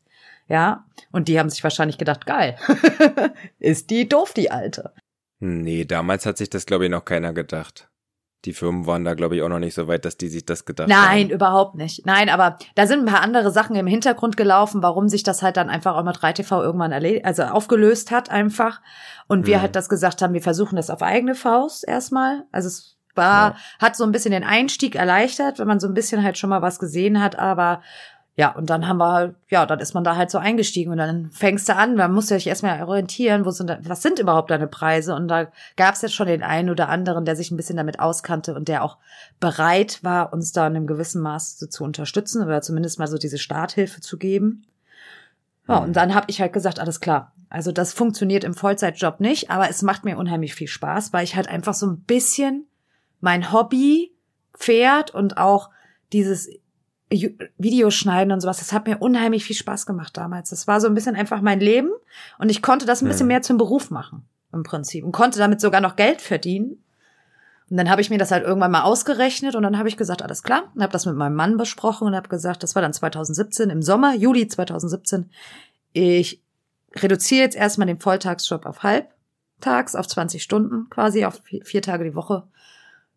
Ja, 0.49 0.85
und 1.11 1.29
die 1.29 1.39
haben 1.39 1.49
sich 1.51 1.65
wahrscheinlich 1.65 1.97
gedacht, 1.99 2.27
geil, 2.27 2.57
ist 3.59 3.91
die 3.91 4.09
doof, 4.09 4.33
die 4.35 4.51
Alte. 4.51 4.93
Nee, 5.41 5.85
damals 5.85 6.27
hat 6.27 6.39
sich 6.39 6.51
das, 6.51 6.67
glaube 6.67 6.85
ich, 6.85 6.91
noch 6.91 7.05
keiner 7.05 7.33
gedacht. 7.33 7.89
Die 8.45 8.53
Firmen 8.53 8.87
waren 8.87 9.05
da, 9.07 9.15
glaube 9.15 9.37
ich, 9.37 9.43
auch 9.43 9.49
noch 9.49 9.59
nicht 9.59 9.73
so 9.73 9.89
weit, 9.89 10.05
dass 10.05 10.19
die 10.19 10.29
sich 10.29 10.45
das 10.45 10.67
gedacht 10.67 10.89
Nein, 10.91 11.25
haben. 11.25 11.31
überhaupt 11.31 11.77
nicht. 11.77 12.05
Nein, 12.05 12.29
aber 12.29 12.59
da 12.75 12.87
sind 12.87 13.01
ein 13.01 13.07
paar 13.13 13.23
andere 13.23 13.51
Sachen 13.51 13.75
im 13.75 13.87
Hintergrund 13.87 14.37
gelaufen, 14.37 14.83
warum 14.83 15.09
sich 15.09 15.23
das 15.23 15.43
halt 15.43 15.57
dann 15.57 15.71
einfach 15.71 15.97
auch 15.97 16.05
mit 16.05 16.17
3TV 16.17 16.63
irgendwann 16.63 16.93
erled 16.93 17.25
also 17.25 17.45
aufgelöst 17.45 18.11
hat 18.11 18.29
einfach. 18.31 18.83
Und 19.29 19.47
wir 19.47 19.57
Mhm. 19.57 19.63
halt 19.63 19.77
das 19.77 19.89
gesagt 19.89 20.21
haben, 20.21 20.35
wir 20.35 20.43
versuchen 20.43 20.77
das 20.77 20.91
auf 20.91 21.01
eigene 21.03 21.35
Faust 21.35 21.89
erstmal. 21.89 22.45
Also 22.53 22.69
es 22.69 22.99
war, 23.15 23.53
Ja. 23.53 23.57
hat 23.79 23.97
so 23.97 24.05
ein 24.05 24.13
bisschen 24.13 24.33
den 24.33 24.45
Einstieg 24.45 24.95
erleichtert, 24.95 25.59
wenn 25.59 25.67
man 25.69 25.81
so 25.81 25.87
ein 25.89 25.95
bisschen 25.95 26.23
halt 26.23 26.37
schon 26.37 26.51
mal 26.51 26.61
was 26.61 26.79
gesehen 26.79 27.23
hat, 27.23 27.39
aber 27.39 27.81
ja, 28.37 28.51
und 28.51 28.69
dann 28.69 28.89
haben 28.89 28.99
wir 28.99 29.13
halt, 29.13 29.35
ja, 29.49 29.65
dann 29.65 29.79
ist 29.79 29.95
man 29.95 30.03
da 30.03 30.17
halt 30.17 30.29
so 30.29 30.39
eingestiegen 30.39 30.91
und 30.91 30.99
dann 30.99 31.31
fängst 31.31 31.69
du 31.69 31.77
an, 31.77 31.95
man 31.95 32.13
muss 32.13 32.31
ja 32.31 32.37
sich 32.37 32.49
erstmal 32.49 32.83
orientieren, 32.83 33.45
wo 33.45 33.51
sind, 33.51 33.71
was 33.83 34.03
sind 34.03 34.19
überhaupt 34.19 34.51
deine 34.51 34.67
Preise? 34.67 35.15
Und 35.15 35.29
da 35.29 35.47
gab 35.77 35.95
es 35.95 36.03
jetzt 36.03 36.15
schon 36.15 36.27
den 36.27 36.43
einen 36.43 36.69
oder 36.69 36.89
anderen, 36.89 37.25
der 37.25 37.37
sich 37.37 37.53
ein 37.53 37.57
bisschen 37.57 37.77
damit 37.77 38.01
auskannte 38.01 38.55
und 38.57 38.67
der 38.67 38.83
auch 38.83 38.99
bereit 39.39 40.03
war, 40.03 40.33
uns 40.33 40.51
da 40.51 40.67
in 40.67 40.75
einem 40.75 40.89
gewissen 40.89 41.23
Maß 41.23 41.59
zu, 41.59 41.85
unterstützen 41.85 42.43
oder 42.45 42.61
zumindest 42.61 42.99
mal 42.99 43.07
so 43.07 43.19
diese 43.19 43.39
Starthilfe 43.39 44.01
zu 44.01 44.19
geben. 44.19 44.67
Ja, 45.69 45.79
Mhm. 45.79 45.87
und 45.87 45.93
dann 45.95 46.15
habe 46.15 46.27
ich 46.29 46.41
halt 46.41 46.53
gesagt, 46.53 46.81
alles 46.81 46.99
klar. 47.01 47.33
Also 47.51 47.71
das 47.71 47.93
funktioniert 47.93 48.43
im 48.43 48.55
Vollzeitjob 48.55 49.21
nicht, 49.21 49.51
aber 49.51 49.71
es 49.71 49.83
macht 49.83 50.05
mir 50.05 50.19
unheimlich 50.19 50.57
viel 50.57 50.67
Spaß, 50.67 51.13
weil 51.13 51.23
ich 51.23 51.37
halt 51.37 51.47
einfach 51.49 51.75
so 51.75 51.87
ein 51.87 52.01
bisschen 52.01 52.67
mein 53.21 53.53
Hobby, 53.53 54.13
Pferd 54.59 55.13
und 55.15 55.39
auch 55.39 55.71
dieses 56.13 56.49
Ju- 57.13 57.37
Videoschneiden 57.59 58.33
und 58.33 58.41
sowas, 58.41 58.59
das 58.59 58.73
hat 58.73 58.87
mir 58.87 58.99
unheimlich 58.99 59.45
viel 59.45 59.57
Spaß 59.57 59.87
gemacht 59.87 60.17
damals. 60.17 60.51
Das 60.51 60.67
war 60.67 60.81
so 60.81 60.87
ein 60.89 60.95
bisschen 60.95 61.17
einfach 61.17 61.41
mein 61.43 61.61
Leben 61.61 61.91
und 62.39 62.49
ich 62.51 62.63
konnte 62.63 62.87
das 62.87 63.03
ein 63.03 63.09
bisschen 63.09 63.27
Mhm. 63.27 63.33
mehr 63.33 63.43
zum 63.43 63.59
Beruf 63.59 63.91
machen 63.91 64.25
im 64.53 64.63
Prinzip 64.63 65.05
und 65.05 65.13
konnte 65.13 65.39
damit 65.39 65.61
sogar 65.61 65.81
noch 65.81 65.97
Geld 65.97 66.21
verdienen. 66.23 66.83
Und 67.71 67.77
dann 67.79 67.89
habe 67.91 68.01
ich 68.01 68.11
mir 68.11 68.19
das 68.19 68.31
halt 68.31 68.45
irgendwann 68.45 68.71
mal 68.71 68.83
ausgerechnet 68.83 69.55
und 69.55 69.63
dann 69.63 69.79
habe 69.79 69.89
ich 69.89 69.97
gesagt, 69.97 70.23
alles 70.23 70.43
klar, 70.43 70.65
und 70.75 70.83
habe 70.83 70.93
das 70.93 71.07
mit 71.07 71.17
meinem 71.17 71.35
Mann 71.35 71.57
besprochen 71.57 72.07
und 72.07 72.15
habe 72.15 72.29
gesagt, 72.29 72.63
das 72.63 72.75
war 72.75 72.83
dann 72.83 72.93
2017 72.93 73.71
im 73.71 73.83
Sommer, 73.83 74.15
Juli 74.15 74.47
2017. 74.49 75.31
Ich 75.93 76.43
reduziere 76.97 77.43
jetzt 77.43 77.57
erstmal 77.57 77.87
den 77.87 77.99
Volltagsjob 78.01 78.67
auf 78.67 78.83
halbtags, 78.83 79.95
auf 79.97 80.07
20 80.07 80.43
Stunden 80.43 80.89
quasi, 80.91 81.25
auf 81.25 81.41
vier, 81.45 81.65
vier 81.65 81.83
Tage 81.83 82.05
die 82.05 82.15
Woche. 82.15 82.45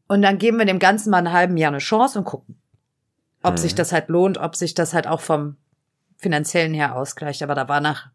Und 0.07 0.21
dann 0.21 0.37
geben 0.37 0.57
wir 0.57 0.65
dem 0.65 0.79
Ganzen 0.79 1.09
mal 1.09 1.17
einen 1.17 1.33
halben 1.33 1.57
Jahr 1.57 1.69
eine 1.71 1.79
Chance 1.79 2.17
und 2.19 2.25
gucken, 2.25 2.55
ob 3.47 3.53
Mhm. 3.53 3.57
sich 3.57 3.75
das 3.75 3.91
halt 3.91 4.09
lohnt, 4.09 4.37
ob 4.37 4.55
sich 4.55 4.73
das 4.73 4.93
halt 4.93 5.07
auch 5.07 5.21
vom 5.21 5.57
finanziellen 6.17 6.73
her 6.73 6.95
ausgleicht. 6.95 7.43
Aber 7.43 7.55
da 7.55 7.67
war 7.67 7.81
nach, 7.81 8.09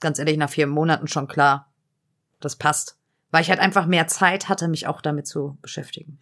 ganz 0.00 0.18
ehrlich, 0.18 0.36
nach 0.36 0.50
vier 0.50 0.66
Monaten 0.66 1.08
schon 1.08 1.28
klar, 1.28 1.72
das 2.40 2.56
passt. 2.56 2.98
Weil 3.30 3.42
ich 3.42 3.50
halt 3.50 3.60
einfach 3.60 3.86
mehr 3.86 4.06
Zeit 4.06 4.48
hatte, 4.48 4.68
mich 4.68 4.86
auch 4.86 5.00
damit 5.00 5.26
zu 5.26 5.58
beschäftigen. 5.62 6.18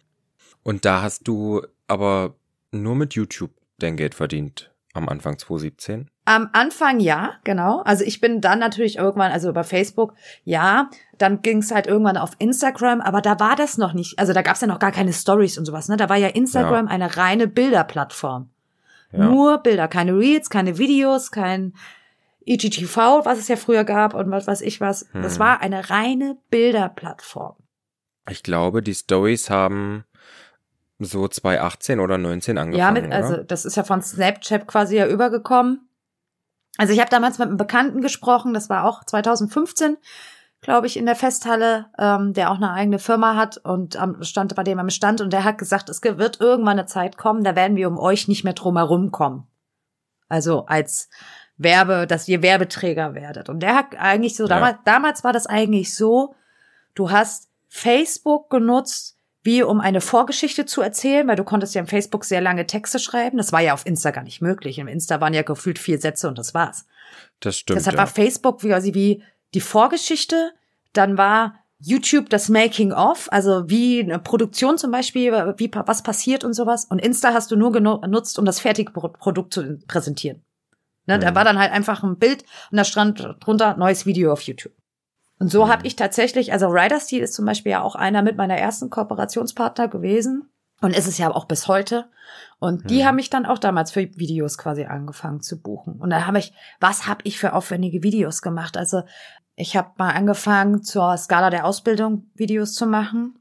Und 0.63 0.85
da 0.85 1.01
hast 1.01 1.27
du 1.27 1.61
aber 1.87 2.35
nur 2.71 2.95
mit 2.95 3.13
YouTube 3.13 3.51
dein 3.77 3.97
Geld 3.97 4.15
verdient 4.15 4.71
am 4.93 5.09
Anfang 5.09 5.37
2017. 5.37 6.09
Am 6.25 6.49
Anfang 6.53 7.01
ja, 7.01 7.33
genau. 7.43 7.81
Also 7.81 8.05
ich 8.05 8.21
bin 8.21 8.39
dann 8.39 8.59
natürlich 8.59 8.97
irgendwann, 8.97 9.31
also 9.33 9.49
über 9.49 9.63
Facebook, 9.65 10.13
ja. 10.45 10.89
Dann 11.17 11.41
ging 11.41 11.57
es 11.57 11.71
halt 11.71 11.85
irgendwann 11.85 12.15
auf 12.17 12.31
Instagram, 12.39 13.01
aber 13.01 13.21
da 13.21 13.39
war 13.39 13.55
das 13.57 13.77
noch 13.77 13.93
nicht. 13.93 14.17
Also 14.19 14.31
da 14.31 14.41
gab 14.41 14.55
es 14.55 14.61
ja 14.61 14.67
noch 14.67 14.79
gar 14.79 14.91
keine 14.91 15.11
Stories 15.11 15.57
und 15.57 15.65
sowas. 15.65 15.89
Ne? 15.89 15.97
Da 15.97 16.07
war 16.07 16.15
ja 16.15 16.29
Instagram 16.29 16.87
eine 16.87 17.17
reine 17.17 17.47
Bilderplattform. 17.47 18.49
Ja. 19.11 19.25
Nur 19.25 19.57
Bilder, 19.59 19.87
keine 19.87 20.17
Reels, 20.17 20.49
keine 20.49 20.77
Videos, 20.77 21.29
kein 21.31 21.73
IGTV, 22.45 23.25
was 23.25 23.39
es 23.39 23.47
ja 23.47 23.55
früher 23.57 23.83
gab 23.83 24.13
und 24.13 24.31
was 24.31 24.47
weiß 24.47 24.61
ich 24.61 24.81
was. 24.81 25.05
Das 25.13 25.33
Hm. 25.33 25.39
war 25.39 25.61
eine 25.61 25.89
reine 25.89 26.37
Bilderplattform. 26.49 27.55
Ich 28.29 28.43
glaube, 28.43 28.81
die 28.81 28.93
Stories 28.95 29.49
haben 29.49 30.05
so 30.99 31.27
2018 31.27 31.99
oder 31.99 32.17
19 32.17 32.57
angefangen, 32.57 32.79
Ja, 32.79 32.91
mit, 32.91 33.11
also 33.11 33.43
das 33.43 33.65
ist 33.65 33.75
ja 33.75 33.83
von 33.83 34.01
Snapchat 34.01 34.67
quasi 34.67 34.97
ja 34.97 35.07
übergekommen. 35.07 35.87
Also 36.77 36.93
ich 36.93 36.99
habe 36.99 37.09
damals 37.09 37.37
mit 37.37 37.47
einem 37.47 37.57
Bekannten 37.57 38.01
gesprochen, 38.01 38.53
das 38.53 38.69
war 38.69 38.85
auch 38.85 39.03
2015, 39.03 39.97
glaube 40.61 40.87
ich, 40.87 40.97
in 40.97 41.05
der 41.05 41.15
Festhalle, 41.15 41.87
ähm, 41.99 42.33
der 42.33 42.49
auch 42.49 42.55
eine 42.55 42.71
eigene 42.71 42.99
Firma 42.99 43.35
hat 43.35 43.57
und 43.57 43.95
am 43.97 44.23
stand 44.23 44.55
bei 44.55 44.63
dem 44.63 44.79
am 44.79 44.89
Stand 44.89 45.21
und 45.21 45.31
der 45.31 45.43
hat 45.43 45.57
gesagt, 45.57 45.89
es 45.89 46.01
wird 46.01 46.39
irgendwann 46.39 46.79
eine 46.79 46.87
Zeit 46.87 47.17
kommen, 47.17 47.43
da 47.43 47.55
werden 47.55 47.77
wir 47.77 47.87
um 47.87 47.99
euch 47.99 48.27
nicht 48.27 48.43
mehr 48.43 48.53
drum 48.53 48.77
herum 48.77 49.11
kommen. 49.11 49.45
Also 50.29 50.65
als 50.65 51.09
Werbe, 51.57 52.07
dass 52.07 52.27
ihr 52.27 52.41
Werbeträger 52.41 53.13
werdet. 53.13 53.49
Und 53.49 53.59
der 53.59 53.75
hat 53.75 53.95
eigentlich 53.97 54.35
so, 54.35 54.43
Ja. 54.43 54.49
damals, 54.49 54.77
damals 54.85 55.23
war 55.23 55.33
das 55.33 55.45
eigentlich 55.45 55.95
so, 55.95 56.33
du 56.95 57.11
hast 57.11 57.49
Facebook 57.67 58.49
genutzt, 58.49 59.17
wie 59.43 59.61
um 59.63 59.79
eine 59.81 60.01
Vorgeschichte 60.01 60.65
zu 60.65 60.81
erzählen, 60.81 61.27
weil 61.27 61.35
du 61.35 61.43
konntest 61.43 61.75
ja 61.75 61.81
im 61.81 61.87
Facebook 61.87 62.23
sehr 62.25 62.41
lange 62.41 62.65
Texte 62.65 62.97
schreiben. 62.99 63.37
Das 63.37 63.51
war 63.51 63.59
ja 63.61 63.73
auf 63.73 63.85
Insta 63.85 64.11
gar 64.11 64.23
nicht 64.23 64.41
möglich. 64.41 64.79
Im 64.79 64.87
Insta 64.87 65.19
waren 65.21 65.33
ja 65.33 65.41
gefühlt 65.41 65.79
vier 65.79 65.99
Sätze 65.99 66.27
und 66.29 66.37
das 66.37 66.53
war's. 66.53 66.85
das 67.41 67.57
stimmt. 67.57 67.77
Deshalb 67.79 67.95
ja. 67.95 67.99
war 67.99 68.07
Facebook 68.07 68.61
quasi 68.61 68.93
wie 68.93 69.21
die 69.53 69.61
Vorgeschichte, 69.61 70.51
dann 70.93 71.17
war 71.17 71.55
YouTube 71.79 72.29
das 72.29 72.47
Making 72.47 72.93
of, 72.93 73.27
also 73.31 73.69
wie 73.69 73.99
eine 73.99 74.17
Produktion 74.17 74.77
zum 74.77 74.91
Beispiel, 74.91 75.31
wie 75.57 75.69
was 75.73 76.01
passiert 76.01 76.45
und 76.45 76.53
sowas. 76.53 76.85
Und 76.85 76.99
Insta 76.99 77.33
hast 77.33 77.51
du 77.51 77.57
nur 77.57 77.71
genu- 77.71 77.99
genutzt, 77.99 78.39
um 78.39 78.45
das 78.45 78.61
fertige 78.61 78.91
Pro- 78.93 79.09
Produkt 79.09 79.53
zu 79.53 79.79
präsentieren. 79.87 80.41
Ne, 81.05 81.19
Da 81.19 81.31
Mhm. 81.31 81.35
war 81.35 81.43
dann 81.43 81.59
halt 81.59 81.73
einfach 81.73 82.01
ein 82.01 82.17
Bild 82.17 82.43
und 82.71 82.77
da 82.77 82.85
stand 82.85 83.35
drunter 83.41 83.75
neues 83.75 84.05
Video 84.05 84.31
auf 84.31 84.41
YouTube. 84.43 84.71
Und 85.39 85.49
so 85.49 85.65
Mhm. 85.65 85.69
habe 85.69 85.87
ich 85.87 85.95
tatsächlich, 85.95 86.53
also 86.53 86.67
Rider 86.67 86.99
Steel 86.99 87.21
ist 87.23 87.33
zum 87.33 87.45
Beispiel 87.45 87.71
ja 87.71 87.81
auch 87.81 87.95
einer 87.95 88.21
mit 88.21 88.37
meiner 88.37 88.55
ersten 88.55 88.89
Kooperationspartner 88.89 89.87
gewesen 89.87 90.49
und 90.81 90.95
ist 90.95 91.07
es 91.07 91.17
ja 91.17 91.31
auch 91.33 91.45
bis 91.45 91.67
heute. 91.67 92.09
Und 92.59 92.89
die 92.89 93.01
Mhm. 93.01 93.05
haben 93.07 93.15
mich 93.15 93.29
dann 93.29 93.45
auch 93.45 93.59
damals 93.59 93.91
für 93.91 94.01
Videos 94.01 94.57
quasi 94.57 94.85
angefangen 94.85 95.41
zu 95.41 95.61
buchen. 95.61 95.95
Und 95.99 96.09
da 96.11 96.25
habe 96.25 96.39
ich, 96.39 96.53
was 96.79 97.07
habe 97.07 97.21
ich 97.23 97.37
für 97.39 97.53
aufwendige 97.53 98.03
Videos 98.03 98.41
gemacht? 98.41 98.77
Also 98.77 99.03
Ich 99.55 99.77
habe 99.77 99.91
mal 99.97 100.09
angefangen, 100.09 100.81
zur 100.81 101.15
Skala 101.15 101.51
der 101.51 101.65
Ausbildung 101.65 102.25
Videos 102.33 102.73
zu 102.73 102.87
machen. 102.87 103.37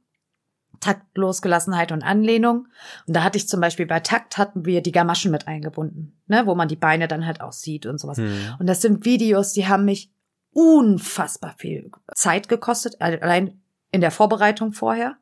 Takt, 0.78 1.16
Losgelassenheit 1.16 1.90
und 1.90 2.02
Anlehnung. 2.02 2.66
Und 3.06 3.16
da 3.16 3.22
hatte 3.24 3.38
ich 3.38 3.48
zum 3.48 3.62
Beispiel 3.62 3.86
bei 3.86 4.00
Takt 4.00 4.36
hatten 4.36 4.66
wir 4.66 4.82
die 4.82 4.92
Gamaschen 4.92 5.30
mit 5.30 5.48
eingebunden, 5.48 6.20
ne, 6.26 6.42
wo 6.44 6.54
man 6.54 6.68
die 6.68 6.76
Beine 6.76 7.08
dann 7.08 7.24
halt 7.24 7.40
auch 7.40 7.52
sieht 7.52 7.86
und 7.86 7.98
sowas. 7.98 8.18
Hm. 8.18 8.56
Und 8.58 8.66
das 8.66 8.82
sind 8.82 9.06
Videos, 9.06 9.54
die 9.54 9.68
haben 9.68 9.86
mich 9.86 10.12
unfassbar 10.52 11.54
viel 11.58 11.90
Zeit 12.14 12.48
gekostet, 12.48 13.00
allein 13.00 13.60
in 13.90 14.00
der 14.00 14.10
Vorbereitung 14.10 14.72
vorher 14.72 15.16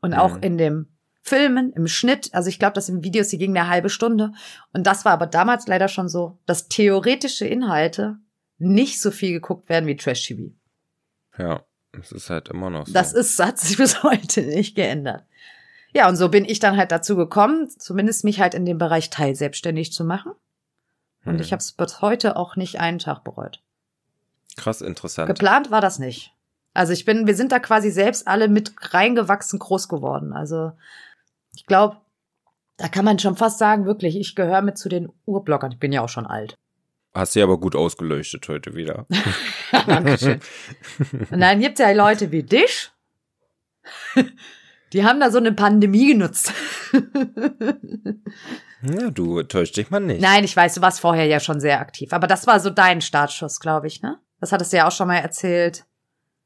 und 0.00 0.14
auch 0.14 0.36
Mhm. 0.36 0.42
in 0.42 0.58
dem 0.58 0.86
Filmen, 1.22 1.72
im 1.72 1.88
Schnitt. 1.88 2.32
Also 2.34 2.48
ich 2.48 2.58
glaube, 2.58 2.74
das 2.74 2.86
sind 2.86 3.02
Videos, 3.02 3.28
die 3.28 3.38
gingen 3.38 3.56
eine 3.56 3.68
halbe 3.68 3.90
Stunde. 3.90 4.32
Und 4.72 4.86
das 4.86 5.04
war 5.04 5.12
aber 5.12 5.26
damals 5.26 5.66
leider 5.66 5.88
schon 5.88 6.08
so, 6.08 6.38
dass 6.46 6.68
theoretische 6.68 7.46
Inhalte 7.46 8.16
nicht 8.58 9.00
so 9.00 9.10
viel 9.10 9.32
geguckt 9.32 9.68
werden 9.68 9.86
wie 9.86 9.96
Trash-TV. 9.96 10.52
Ja, 11.36 11.62
es 11.92 12.12
ist 12.12 12.30
halt 12.30 12.48
immer 12.48 12.70
noch 12.70 12.86
so. 12.86 12.92
Das 12.92 13.12
ist, 13.12 13.38
hat 13.42 13.58
sich 13.58 13.76
bis 13.76 14.02
heute 14.02 14.42
nicht 14.42 14.76
geändert. 14.76 15.24
Ja, 15.92 16.08
und 16.08 16.16
so 16.16 16.28
bin 16.28 16.44
ich 16.44 16.58
dann 16.58 16.76
halt 16.76 16.92
dazu 16.92 17.16
gekommen, 17.16 17.68
zumindest 17.70 18.22
mich 18.24 18.40
halt 18.40 18.54
in 18.54 18.64
dem 18.66 18.78
Bereich 18.78 19.10
teilselbstständig 19.10 19.92
zu 19.92 20.04
machen. 20.04 20.32
Und 21.24 21.34
Hm. 21.34 21.40
ich 21.40 21.52
habe 21.52 21.60
es 21.60 21.72
bis 21.72 22.00
heute 22.02 22.36
auch 22.36 22.54
nicht 22.56 22.78
einen 22.78 22.98
Tag 23.00 23.24
bereut. 23.24 23.62
Krass 24.56 24.80
interessant. 24.80 25.28
Geplant 25.28 25.70
war 25.70 25.80
das 25.80 25.98
nicht. 25.98 26.32
Also 26.74 26.92
ich 26.92 27.04
bin, 27.04 27.26
wir 27.26 27.34
sind 27.34 27.52
da 27.52 27.58
quasi 27.58 27.90
selbst 27.90 28.28
alle 28.28 28.48
mit 28.48 28.72
reingewachsen 28.92 29.58
groß 29.58 29.88
geworden. 29.88 30.32
Also 30.32 30.72
ich 31.54 31.66
glaube, 31.66 31.96
da 32.76 32.88
kann 32.88 33.04
man 33.04 33.18
schon 33.18 33.36
fast 33.36 33.58
sagen, 33.58 33.86
wirklich, 33.86 34.16
ich 34.16 34.34
gehöre 34.34 34.62
mit 34.62 34.76
zu 34.76 34.88
den 34.88 35.10
Urblockern. 35.24 35.72
Ich 35.72 35.78
bin 35.78 35.92
ja 35.92 36.02
auch 36.02 36.08
schon 36.08 36.26
alt. 36.26 36.54
Hast 37.14 37.32
sie 37.32 37.42
aber 37.42 37.58
gut 37.58 37.74
ausgeleuchtet 37.74 38.46
heute 38.48 38.74
wieder. 38.74 39.06
Dankeschön. 39.86 40.40
Und 41.30 41.40
dann 41.40 41.60
gibt's 41.60 41.80
ja 41.80 41.90
Leute 41.92 42.30
wie 42.30 42.42
dich, 42.42 42.90
die 44.92 45.04
haben 45.04 45.20
da 45.20 45.30
so 45.30 45.38
eine 45.38 45.52
Pandemie 45.52 46.08
genutzt. 46.08 46.52
ja, 48.82 49.10
du 49.10 49.42
täuscht 49.44 49.76
dich 49.78 49.90
mal 49.90 50.00
nicht. 50.00 50.20
Nein, 50.20 50.44
ich 50.44 50.54
weiß, 50.54 50.74
du 50.74 50.82
warst 50.82 51.00
vorher 51.00 51.24
ja 51.26 51.40
schon 51.40 51.60
sehr 51.60 51.80
aktiv. 51.80 52.12
Aber 52.12 52.26
das 52.26 52.46
war 52.46 52.60
so 52.60 52.68
dein 52.68 53.00
Startschuss, 53.00 53.60
glaube 53.60 53.86
ich, 53.86 54.02
ne? 54.02 54.18
Das 54.40 54.52
hattest 54.52 54.72
du 54.72 54.76
ja 54.76 54.86
auch 54.86 54.92
schon 54.92 55.08
mal 55.08 55.18
erzählt. 55.18 55.86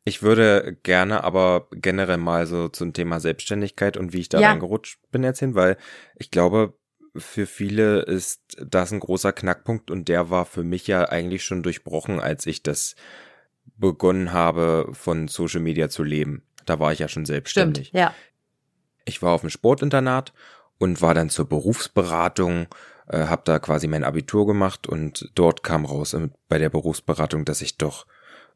Ich 0.05 0.23
würde 0.23 0.79
gerne 0.83 1.25
aber 1.25 1.69
generell 1.73 2.17
mal 2.17 2.47
so 2.47 2.69
zum 2.69 2.93
Thema 2.93 3.21
Selbstständigkeit 3.21 3.97
und 3.97 4.13
wie 4.13 4.21
ich 4.21 4.29
da 4.29 4.41
Ja. 4.41 4.51
reingerutscht 4.51 4.99
bin 5.11 5.25
erzählen, 5.25 5.55
weil 5.55 5.77
ich 6.17 6.31
glaube, 6.31 6.75
für 7.17 7.47
viele 7.47 8.03
ist 8.03 8.41
das 8.59 8.93
ein 8.93 9.01
großer 9.01 9.33
Knackpunkt 9.33 9.91
und 9.91 10.09
der 10.09 10.31
war 10.31 10.47
für 10.47 10.63
mich 10.63 10.87
ja 10.87 11.09
eigentlich 11.09 11.45
schon 11.45 11.63
durchbrochen, 11.63 12.21
als 12.21 12.47
ich 12.47 12.63
das 12.63 12.95
begonnen 13.77 14.33
habe, 14.33 14.89
von 14.93 15.29
Social 15.29 15.61
Media 15.61 15.89
zu 15.89 16.03
leben. 16.03 16.45
Da 16.67 16.79
war 16.79 16.93
ich 16.93 17.01
ja 17.01 17.09
schon 17.09 17.27
selbstständig. 17.27 17.89
Stimmt, 17.89 18.01
ja. 18.01 18.15
Ich 19.05 19.23
war 19.23 19.33
auf 19.33 19.41
dem 19.41 19.51
Sportinternat 19.51 20.33
und 20.79 21.03
war 21.03 21.15
dann 21.15 21.31
zur 21.31 21.49
Berufsberatung, 21.49 22.69
äh, 23.11 23.27
habe 23.27 23.43
da 23.45 23.59
quasi 23.59 23.89
mein 23.89 24.05
Abitur 24.05 24.47
gemacht 24.47 24.87
und 24.87 25.31
dort 25.35 25.63
kam 25.63 25.85
raus 25.85 26.15
äh, 26.15 26.29
bei 26.49 26.59
der 26.59 26.71
Berufsberatung, 26.71 27.45
dass 27.45 27.61
ich 27.61 27.77
doch 27.77 28.07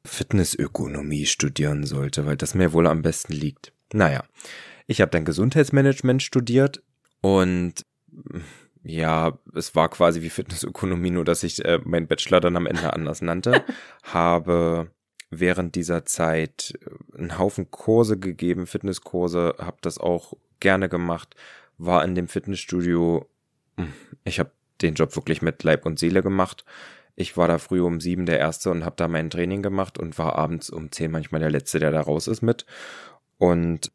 Fitnessökonomie 0.04 1.26
studieren 1.26 1.84
sollte, 1.84 2.26
weil 2.26 2.36
das 2.36 2.54
mir 2.54 2.72
wohl 2.72 2.86
am 2.86 3.02
besten 3.02 3.32
liegt. 3.32 3.72
Naja, 3.92 4.24
ich 4.86 5.00
habe 5.00 5.10
dann 5.10 5.24
Gesundheitsmanagement 5.24 6.22
studiert 6.22 6.82
und 7.20 7.84
mm, 8.10 8.40
ja, 8.86 9.38
es 9.54 9.74
war 9.74 9.88
quasi 9.88 10.20
wie 10.20 10.30
Fitnessökonomie, 10.30 11.10
nur 11.10 11.24
dass 11.24 11.42
ich 11.42 11.64
äh, 11.64 11.80
meinen 11.84 12.06
Bachelor 12.06 12.40
dann 12.40 12.56
am 12.56 12.66
Ende 12.66 12.92
anders 12.92 13.22
nannte, 13.22 13.64
habe 14.02 14.90
während 15.30 15.74
dieser 15.74 16.04
Zeit 16.04 16.74
äh, 16.80 17.18
einen 17.18 17.38
Haufen 17.38 17.70
Kurse 17.70 18.18
gegeben, 18.18 18.66
Fitnesskurse, 18.66 19.54
habe 19.58 19.78
das 19.80 19.98
auch 19.98 20.34
gerne 20.60 20.88
gemacht, 20.88 21.34
war 21.78 22.04
in 22.04 22.14
dem 22.14 22.28
Fitnessstudio. 22.28 23.26
Hm, 23.76 23.92
Ich 24.24 24.38
habe 24.38 24.50
den 24.82 24.94
Job 24.94 25.14
wirklich 25.16 25.42
mit 25.42 25.62
Leib 25.62 25.87
und 25.87 25.98
Seele 25.98 26.22
gemacht. 26.22 26.64
Ich 27.16 27.37
war 27.37 27.46
da 27.46 27.58
früh 27.58 27.80
um 27.80 28.00
sieben 28.00 28.26
der 28.26 28.38
Erste 28.38 28.70
und 28.70 28.84
habe 28.84 28.96
da 28.96 29.06
mein 29.06 29.30
Training 29.30 29.62
gemacht 29.62 29.98
und 29.98 30.18
war 30.18 30.37
abends 30.37 30.70
um 30.70 30.90
zehn 30.90 31.10
manchmal 31.10 31.40
der 31.40 31.50
Letzte, 31.50 31.78
der 31.78 31.92
da 31.92 32.00
raus 32.00 32.26
ist 32.26 32.42
mit. 32.42 32.66
Und 33.38 33.92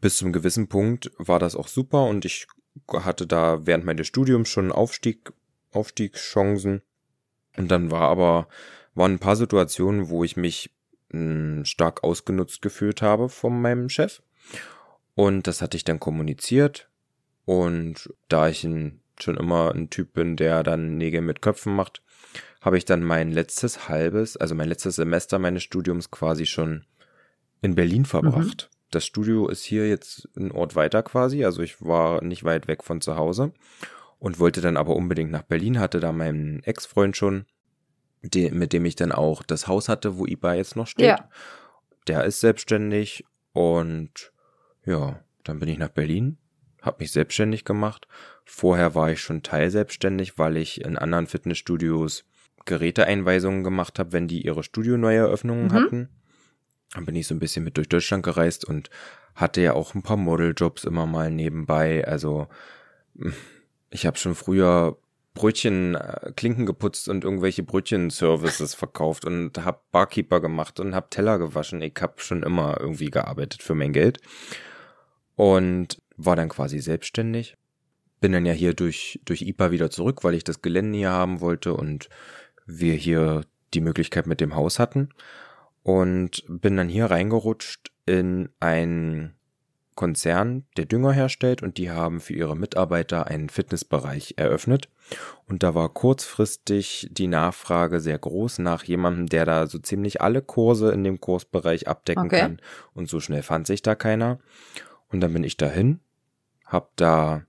bis 0.00 0.18
zum 0.18 0.32
gewissen 0.32 0.68
Punkt 0.68 1.12
war 1.18 1.38
das 1.38 1.56
auch 1.56 1.68
super 1.68 2.04
und 2.04 2.24
ich 2.24 2.46
hatte 2.92 3.26
da 3.26 3.66
während 3.66 3.84
meines 3.84 4.06
Studiums 4.06 4.48
schon 4.48 4.72
Aufstieg, 4.72 5.32
Aufstiegschancen. 5.72 6.82
Und 7.56 7.70
dann 7.70 7.90
war 7.90 8.02
aber, 8.02 8.48
waren 8.94 9.12
ein 9.12 9.18
paar 9.18 9.36
Situationen, 9.36 10.08
wo 10.08 10.24
ich 10.24 10.36
mich 10.36 10.70
mh, 11.10 11.64
stark 11.64 12.04
ausgenutzt 12.04 12.62
gefühlt 12.62 13.00
habe 13.02 13.28
von 13.28 13.60
meinem 13.60 13.88
Chef. 13.88 14.22
Und 15.14 15.46
das 15.46 15.62
hatte 15.62 15.76
ich 15.76 15.84
dann 15.84 16.00
kommuniziert. 16.00 16.90
Und 17.44 18.12
da 18.28 18.48
ich 18.48 18.64
ein, 18.64 19.00
schon 19.22 19.36
immer 19.36 19.74
ein 19.74 19.90
Typ 19.90 20.12
bin, 20.12 20.36
der 20.36 20.62
dann 20.62 20.96
Nägel 20.96 21.20
mit 21.20 21.42
Köpfen 21.42 21.74
macht, 21.74 22.02
habe 22.60 22.78
ich 22.78 22.84
dann 22.84 23.02
mein 23.02 23.30
letztes 23.30 23.88
halbes, 23.88 24.36
also 24.36 24.54
mein 24.54 24.68
letztes 24.68 24.96
Semester 24.96 25.38
meines 25.38 25.62
Studiums 25.62 26.10
quasi 26.10 26.46
schon 26.46 26.84
in 27.62 27.74
Berlin 27.74 28.04
verbracht. 28.04 28.70
Das 28.90 29.04
Studio 29.04 29.48
ist 29.48 29.64
hier 29.64 29.88
jetzt 29.88 30.28
ein 30.36 30.52
Ort 30.52 30.76
weiter 30.76 31.02
quasi, 31.02 31.44
also 31.44 31.62
ich 31.62 31.82
war 31.82 32.22
nicht 32.22 32.44
weit 32.44 32.68
weg 32.68 32.84
von 32.84 33.00
zu 33.00 33.16
Hause 33.16 33.52
und 34.18 34.38
wollte 34.38 34.60
dann 34.60 34.76
aber 34.76 34.96
unbedingt 34.96 35.30
nach 35.30 35.42
Berlin, 35.42 35.80
hatte 35.80 36.00
da 36.00 36.12
meinen 36.12 36.62
Ex-Freund 36.62 37.16
schon, 37.16 37.46
mit 38.22 38.72
dem 38.72 38.84
ich 38.84 38.96
dann 38.96 39.12
auch 39.12 39.42
das 39.42 39.66
Haus 39.66 39.88
hatte, 39.88 40.18
wo 40.18 40.26
IBA 40.26 40.54
jetzt 40.54 40.76
noch 40.76 40.86
steht. 40.86 41.06
Ja. 41.06 41.28
Der 42.06 42.24
ist 42.24 42.40
selbstständig 42.40 43.24
und 43.52 44.32
ja, 44.84 45.20
dann 45.44 45.58
bin 45.58 45.68
ich 45.68 45.78
nach 45.78 45.88
Berlin, 45.88 46.38
habe 46.86 46.96
mich 47.00 47.12
selbstständig 47.12 47.64
gemacht. 47.64 48.06
Vorher 48.44 48.94
war 48.94 49.10
ich 49.10 49.20
schon 49.20 49.42
teilselbstständig, 49.42 50.38
weil 50.38 50.56
ich 50.56 50.80
in 50.84 50.96
anderen 50.96 51.26
Fitnessstudios 51.26 52.24
Geräteeinweisungen 52.64 53.62
gemacht 53.64 53.98
habe, 53.98 54.12
wenn 54.12 54.28
die 54.28 54.44
ihre 54.44 54.62
Studioneueröffnungen 54.62 55.66
Mhm. 55.66 55.72
hatten. 55.72 56.08
Dann 56.94 57.04
bin 57.04 57.16
ich 57.16 57.26
so 57.26 57.34
ein 57.34 57.38
bisschen 57.40 57.64
mit 57.64 57.76
durch 57.76 57.88
Deutschland 57.88 58.22
gereist 58.22 58.64
und 58.64 58.90
hatte 59.34 59.60
ja 59.60 59.74
auch 59.74 59.94
ein 59.94 60.02
paar 60.02 60.16
Modeljobs 60.16 60.84
immer 60.84 61.06
mal 61.06 61.30
nebenbei. 61.30 62.06
Also 62.06 62.48
ich 63.90 64.06
habe 64.06 64.16
schon 64.18 64.34
früher 64.34 64.96
Brötchen, 65.34 65.94
äh, 65.96 66.32
Klinken 66.34 66.64
geputzt 66.64 67.08
und 67.08 67.22
irgendwelche 67.24 67.62
Brötchen-Services 67.62 68.74
verkauft 68.74 69.26
und 69.26 69.62
habe 69.64 69.80
Barkeeper 69.92 70.40
gemacht 70.40 70.80
und 70.80 70.94
habe 70.94 71.10
Teller 71.10 71.38
gewaschen. 71.38 71.82
Ich 71.82 71.94
habe 72.00 72.14
schon 72.16 72.42
immer 72.42 72.80
irgendwie 72.80 73.10
gearbeitet 73.10 73.62
für 73.62 73.74
mein 73.74 73.92
Geld 73.92 74.18
und 75.34 76.00
war 76.16 76.36
dann 76.36 76.48
quasi 76.48 76.78
selbstständig. 76.80 77.56
Bin 78.20 78.32
dann 78.32 78.46
ja 78.46 78.52
hier 78.52 78.74
durch, 78.74 79.20
durch 79.24 79.42
IPA 79.42 79.70
wieder 79.70 79.90
zurück, 79.90 80.24
weil 80.24 80.34
ich 80.34 80.44
das 80.44 80.62
Gelände 80.62 80.98
hier 80.98 81.10
haben 81.10 81.40
wollte 81.40 81.74
und 81.74 82.08
wir 82.64 82.94
hier 82.94 83.42
die 83.74 83.80
Möglichkeit 83.80 84.26
mit 84.26 84.40
dem 84.40 84.54
Haus 84.54 84.78
hatten. 84.78 85.10
Und 85.82 86.42
bin 86.48 86.76
dann 86.76 86.88
hier 86.88 87.06
reingerutscht 87.06 87.92
in 88.06 88.48
einen 88.58 89.36
Konzern, 89.94 90.64
der 90.76 90.84
Dünger 90.84 91.12
herstellt 91.12 91.62
und 91.62 91.78
die 91.78 91.90
haben 91.90 92.20
für 92.20 92.34
ihre 92.34 92.56
Mitarbeiter 92.56 93.26
einen 93.28 93.48
Fitnessbereich 93.48 94.34
eröffnet. 94.36 94.88
Und 95.46 95.62
da 95.62 95.74
war 95.74 95.88
kurzfristig 95.88 97.08
die 97.10 97.28
Nachfrage 97.28 98.00
sehr 98.00 98.18
groß 98.18 98.58
nach 98.58 98.84
jemandem, 98.84 99.26
der 99.26 99.46
da 99.46 99.66
so 99.66 99.78
ziemlich 99.78 100.20
alle 100.20 100.42
Kurse 100.42 100.92
in 100.92 101.02
dem 101.02 101.20
Kursbereich 101.20 101.88
abdecken 101.88 102.26
Okay. 102.26 102.40
kann. 102.40 102.60
Und 102.92 103.08
so 103.08 103.20
schnell 103.20 103.42
fand 103.42 103.66
sich 103.66 103.80
da 103.82 103.94
keiner. 103.94 104.38
Und 105.08 105.20
dann 105.20 105.32
bin 105.32 105.44
ich 105.44 105.56
dahin, 105.56 106.00
hab 106.66 106.94
da 106.96 107.42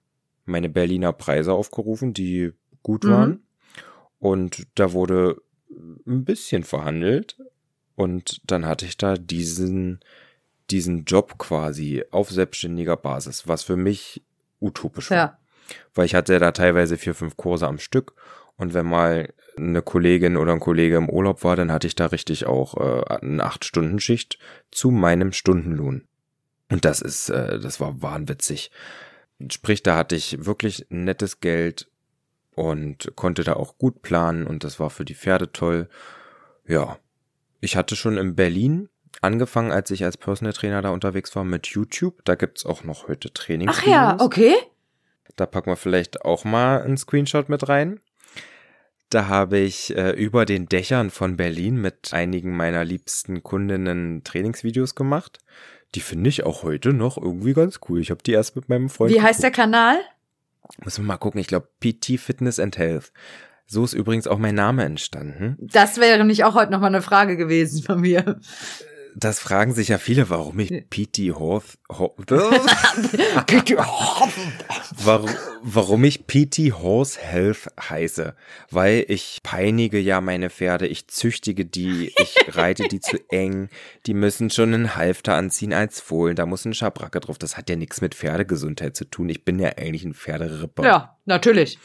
meine 0.45 0.69
Berliner 0.69 1.11
Preise 1.11 1.53
aufgerufen, 1.53 2.13
die 2.13 2.53
gut 2.81 3.03
Mhm. 3.03 3.09
waren. 3.09 3.43
Und 4.19 4.67
da 4.75 4.93
wurde 4.93 5.41
ein 6.07 6.23
bisschen 6.23 6.63
verhandelt. 6.63 7.37
Und 7.95 8.41
dann 8.49 8.65
hatte 8.65 8.85
ich 8.85 8.97
da 8.97 9.15
diesen, 9.15 9.99
diesen 10.69 11.03
Job 11.05 11.37
quasi 11.37 12.03
auf 12.11 12.29
selbstständiger 12.29 12.95
Basis, 12.95 13.47
was 13.47 13.63
für 13.63 13.75
mich 13.75 14.23
utopisch 14.61 15.11
war. 15.11 15.17
Ja. 15.17 15.37
Weil 15.93 16.05
ich 16.05 16.15
hatte 16.15 16.39
da 16.39 16.51
teilweise 16.51 16.97
vier, 16.97 17.13
fünf 17.13 17.35
Kurse 17.37 17.67
am 17.67 17.79
Stück. 17.79 18.13
Und 18.55 18.73
wenn 18.73 18.85
mal 18.85 19.33
eine 19.57 19.81
Kollegin 19.81 20.37
oder 20.37 20.53
ein 20.53 20.59
Kollege 20.59 20.95
im 20.97 21.09
Urlaub 21.09 21.43
war, 21.43 21.55
dann 21.55 21.71
hatte 21.71 21.87
ich 21.87 21.95
da 21.95 22.07
richtig 22.07 22.45
auch 22.45 22.77
äh, 22.77 23.15
eine 23.15 23.43
Acht-Stunden-Schicht 23.43 24.39
zu 24.71 24.91
meinem 24.91 25.33
Stundenlohn. 25.33 26.07
Und 26.69 26.85
das 26.85 27.01
ist, 27.01 27.29
äh, 27.29 27.59
das 27.59 27.79
war 27.79 28.01
wahnwitzig. 28.01 28.71
Sprich, 29.51 29.83
da 29.83 29.97
hatte 29.97 30.15
ich 30.15 30.45
wirklich 30.45 30.85
nettes 30.89 31.39
Geld 31.39 31.89
und 32.55 33.11
konnte 33.15 33.43
da 33.43 33.53
auch 33.53 33.77
gut 33.77 34.01
planen 34.01 34.47
und 34.47 34.63
das 34.63 34.79
war 34.79 34.89
für 34.89 35.05
die 35.05 35.15
Pferde 35.15 35.51
toll. 35.51 35.89
Ja, 36.65 36.97
ich 37.61 37.75
hatte 37.75 37.95
schon 37.95 38.17
in 38.17 38.35
Berlin 38.35 38.89
angefangen, 39.21 39.71
als 39.71 39.91
ich 39.91 40.03
als 40.03 40.17
Personal 40.17 40.53
Trainer 40.53 40.81
da 40.81 40.89
unterwegs 40.89 41.35
war 41.35 41.43
mit 41.43 41.67
YouTube. 41.67 42.23
Da 42.25 42.35
gibt's 42.35 42.65
auch 42.65 42.83
noch 42.83 43.07
heute 43.07 43.31
Trainings. 43.31 43.71
Ach 43.75 43.85
ja, 43.85 44.17
okay. 44.19 44.55
Da 45.35 45.45
packen 45.45 45.69
wir 45.69 45.75
vielleicht 45.75 46.23
auch 46.23 46.43
mal 46.43 46.81
einen 46.81 46.97
Screenshot 46.97 47.47
mit 47.47 47.69
rein. 47.69 47.99
Da 49.09 49.27
habe 49.27 49.59
ich 49.59 49.95
äh, 49.95 50.11
über 50.11 50.45
den 50.45 50.67
Dächern 50.67 51.11
von 51.11 51.37
Berlin 51.37 51.79
mit 51.79 52.13
einigen 52.13 52.57
meiner 52.57 52.83
liebsten 52.83 53.41
Kundinnen 53.41 54.23
Trainingsvideos 54.23 54.95
gemacht. 54.95 55.39
Die 55.95 55.99
finde 56.01 56.29
ich 56.29 56.45
auch 56.45 56.63
heute 56.63 56.93
noch 56.93 57.17
irgendwie 57.17 57.53
ganz 57.53 57.79
cool. 57.87 57.99
Ich 58.01 58.11
habe 58.11 58.23
die 58.23 58.31
erst 58.31 58.55
mit 58.55 58.69
meinem 58.69 58.89
Freund. 58.89 59.13
Wie 59.13 59.21
heißt 59.21 59.41
der 59.41 59.51
Kanal? 59.51 59.97
Muss 60.83 60.97
man 60.97 61.07
mal 61.07 61.17
gucken. 61.17 61.39
Ich 61.39 61.47
glaube 61.47 61.69
PT 61.79 62.19
Fitness 62.19 62.59
and 62.59 62.77
Health. 62.77 63.11
So 63.65 63.83
ist 63.83 63.93
übrigens 63.93 64.27
auch 64.27 64.37
mein 64.37 64.55
Name 64.55 64.83
entstanden. 64.85 65.57
Das 65.59 65.97
wäre 65.99 66.17
nämlich 66.17 66.43
auch 66.43 66.55
heute 66.55 66.71
nochmal 66.71 66.89
eine 66.89 67.01
Frage 67.01 67.35
gewesen 67.35 67.83
von 67.83 67.99
mir. 68.01 68.39
Das 69.19 69.39
fragen 69.39 69.73
sich 69.73 69.87
ja 69.87 69.97
viele, 69.97 70.29
warum 70.29 70.59
ich 70.59 70.69
PT 70.91 71.33
Horth, 71.35 71.79
Ho- 71.89 72.15
warum, 75.03 75.29
warum 75.63 76.03
ich 76.03 76.27
PT 76.27 76.71
Horse 76.73 77.19
Health 77.19 77.67
heiße. 77.89 78.35
Weil 78.69 79.05
ich 79.07 79.39
peinige 79.41 79.97
ja 79.99 80.21
meine 80.21 80.49
Pferde, 80.51 80.85
ich 80.87 81.07
züchtige 81.07 81.65
die, 81.65 82.13
ich 82.17 82.35
reite 82.55 82.87
die 82.87 82.99
zu 82.99 83.17
eng, 83.29 83.69
die 84.05 84.13
müssen 84.13 84.49
schon 84.51 84.73
einen 84.73 84.95
Halfter 84.95 85.33
anziehen 85.33 85.73
als 85.73 85.99
Fohlen, 85.99 86.35
da 86.35 86.45
muss 86.45 86.65
ein 86.65 86.73
Schabracke 86.75 87.19
drauf. 87.19 87.39
Das 87.39 87.57
hat 87.57 87.69
ja 87.71 87.75
nichts 87.75 88.01
mit 88.01 88.13
Pferdegesundheit 88.13 88.95
zu 88.95 89.05
tun. 89.05 89.29
Ich 89.29 89.43
bin 89.43 89.57
ja 89.59 89.69
eigentlich 89.77 90.03
ein 90.03 90.13
Pferderipper. 90.13 90.83
Ja, 90.83 91.17
natürlich. 91.25 91.79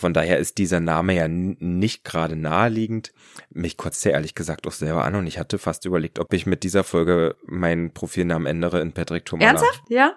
Von 0.00 0.14
daher 0.14 0.38
ist 0.38 0.56
dieser 0.56 0.80
Name 0.80 1.14
ja 1.14 1.28
nicht 1.28 2.04
gerade 2.04 2.34
naheliegend. 2.34 3.12
Mich 3.50 3.76
kotzt 3.76 4.06
er 4.06 4.12
ehrlich 4.12 4.34
gesagt 4.34 4.66
auch 4.66 4.72
selber 4.72 5.04
an 5.04 5.14
und 5.14 5.26
ich 5.26 5.38
hatte 5.38 5.58
fast 5.58 5.84
überlegt, 5.84 6.18
ob 6.18 6.32
ich 6.32 6.46
mit 6.46 6.62
dieser 6.62 6.84
Folge 6.84 7.36
meinen 7.44 7.92
Profilnamen 7.92 8.46
ändere 8.46 8.80
in 8.80 8.92
Patrick 8.92 9.26
Tomala. 9.26 9.50
Ernsthaft? 9.50 9.82
Ja? 9.88 10.14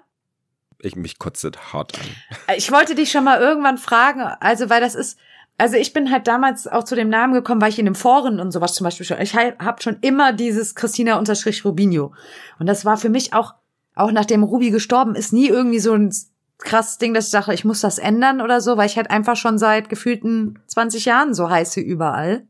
Ich, 0.80 0.96
mich 0.96 1.20
kotzt 1.20 1.46
hart 1.74 2.00
an. 2.00 2.56
Ich 2.56 2.72
wollte 2.72 2.96
dich 2.96 3.12
schon 3.12 3.26
mal 3.26 3.42
irgendwann 3.42 3.78
fragen, 3.78 4.22
also 4.22 4.70
weil 4.70 4.80
das 4.80 4.96
ist, 4.96 5.18
also 5.58 5.76
ich 5.76 5.92
bin 5.92 6.12
halt 6.12 6.28
damals 6.28 6.66
auch 6.66 6.86
zu 6.86 6.96
dem 6.96 7.10
Namen 7.10 7.34
gekommen, 7.34 7.60
weil 7.60 7.70
ich 7.70 7.80
in 7.80 7.86
dem 7.86 7.96
Foren 7.96 8.40
und 8.40 8.52
sowas 8.52 8.76
zum 8.76 8.86
Beispiel 8.86 9.06
schon, 9.06 9.20
ich 9.20 9.36
habe 9.36 9.82
schon 9.82 9.98
immer 10.00 10.32
dieses 10.32 10.76
Christina 10.76 11.20
unterstrich 11.20 11.66
Rubinho. 11.66 12.14
Und 12.58 12.68
das 12.68 12.86
war 12.86 12.96
für 12.96 13.10
mich 13.10 13.34
auch, 13.34 13.54
auch 13.96 14.14
nachdem 14.14 14.44
Ruby 14.44 14.72
gestorben 14.72 15.16
ist, 15.16 15.34
nie 15.34 15.50
irgendwie 15.50 15.80
so 15.80 15.94
ein 15.94 16.14
krasses 16.58 16.98
Ding, 16.98 17.14
dass 17.14 17.28
ich 17.28 17.32
dachte, 17.32 17.54
ich 17.54 17.66
muss 17.66 17.82
das 17.82 18.00
ändern 18.00 18.42
oder 18.42 18.62
so, 18.62 18.78
weil 18.78 18.88
ich 18.88 18.98
halt 18.98 19.12
einfach 19.12 19.36
schon 19.36 19.58
seit 19.58 19.90
gefühlten 19.90 20.60
20 20.68 21.06
Jahren 21.06 21.34
so 21.34 21.50
heiße 21.50 21.80
überall. 21.82 22.46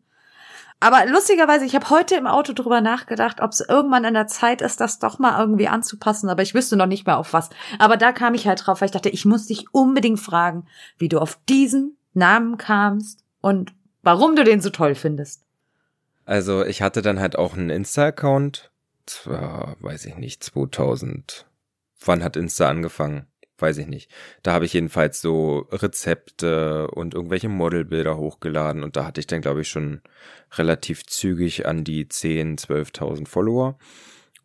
Aber 0.83 1.05
lustigerweise, 1.05 1.63
ich 1.63 1.75
habe 1.75 1.89
heute 1.89 2.15
im 2.15 2.27
Auto 2.27 2.51
drüber 2.51 2.81
nachgedacht, 2.81 3.39
ob 3.39 3.51
es 3.51 3.61
irgendwann 3.61 4.03
an 4.03 4.15
der 4.15 4.27
Zeit 4.27 4.61
ist, 4.61 4.81
das 4.81 4.99
doch 4.99 5.17
mal 5.17 5.39
irgendwie 5.39 5.69
anzupassen. 5.69 6.29
Aber 6.29 6.41
ich 6.41 6.53
wüsste 6.53 6.75
noch 6.75 6.87
nicht 6.87 7.07
mehr 7.07 7.17
auf 7.17 7.31
was. 7.31 7.49
Aber 7.79 7.95
da 7.95 8.11
kam 8.11 8.33
ich 8.33 8.47
halt 8.47 8.65
drauf, 8.65 8.81
weil 8.81 8.87
ich 8.87 8.91
dachte, 8.91 9.07
ich 9.07 9.23
muss 9.23 9.45
dich 9.45 9.73
unbedingt 9.73 10.19
fragen, 10.19 10.65
wie 10.97 11.07
du 11.07 11.19
auf 11.19 11.39
diesen 11.47 11.95
Namen 12.13 12.57
kamst 12.57 13.23
und 13.39 13.73
warum 14.01 14.35
du 14.35 14.43
den 14.43 14.59
so 14.59 14.71
toll 14.71 14.93
findest. 14.93 15.45
Also 16.25 16.65
ich 16.65 16.81
hatte 16.81 17.01
dann 17.01 17.21
halt 17.21 17.37
auch 17.37 17.53
einen 17.53 17.69
Insta-Account. 17.69 18.69
Zwar, 19.05 19.77
weiß 19.79 20.03
ich 20.03 20.17
nicht, 20.17 20.43
2000. 20.43 21.45
Wann 22.05 22.23
hat 22.25 22.35
Insta 22.35 22.67
angefangen? 22.67 23.27
Weiß 23.59 23.77
ich 23.77 23.87
nicht. 23.87 24.09
Da 24.41 24.53
habe 24.53 24.65
ich 24.65 24.73
jedenfalls 24.73 25.21
so 25.21 25.67
Rezepte 25.71 26.89
und 26.91 27.13
irgendwelche 27.13 27.49
Modelbilder 27.49 28.17
hochgeladen 28.17 28.83
und 28.83 28.95
da 28.95 29.05
hatte 29.05 29.19
ich 29.19 29.27
dann, 29.27 29.41
glaube 29.41 29.61
ich, 29.61 29.69
schon 29.69 30.01
relativ 30.53 31.05
zügig 31.05 31.67
an 31.67 31.83
die 31.83 32.07
10, 32.07 32.57
12.000 32.57 33.27
Follower. 33.27 33.77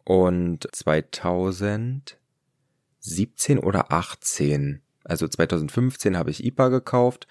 Und 0.05 0.69
2017 0.73 3.59
oder 3.59 3.93
18, 3.93 4.83
also 5.05 5.27
2015 5.27 6.17
habe 6.17 6.31
ich 6.31 6.45
IPA 6.45 6.69
gekauft. 6.69 7.27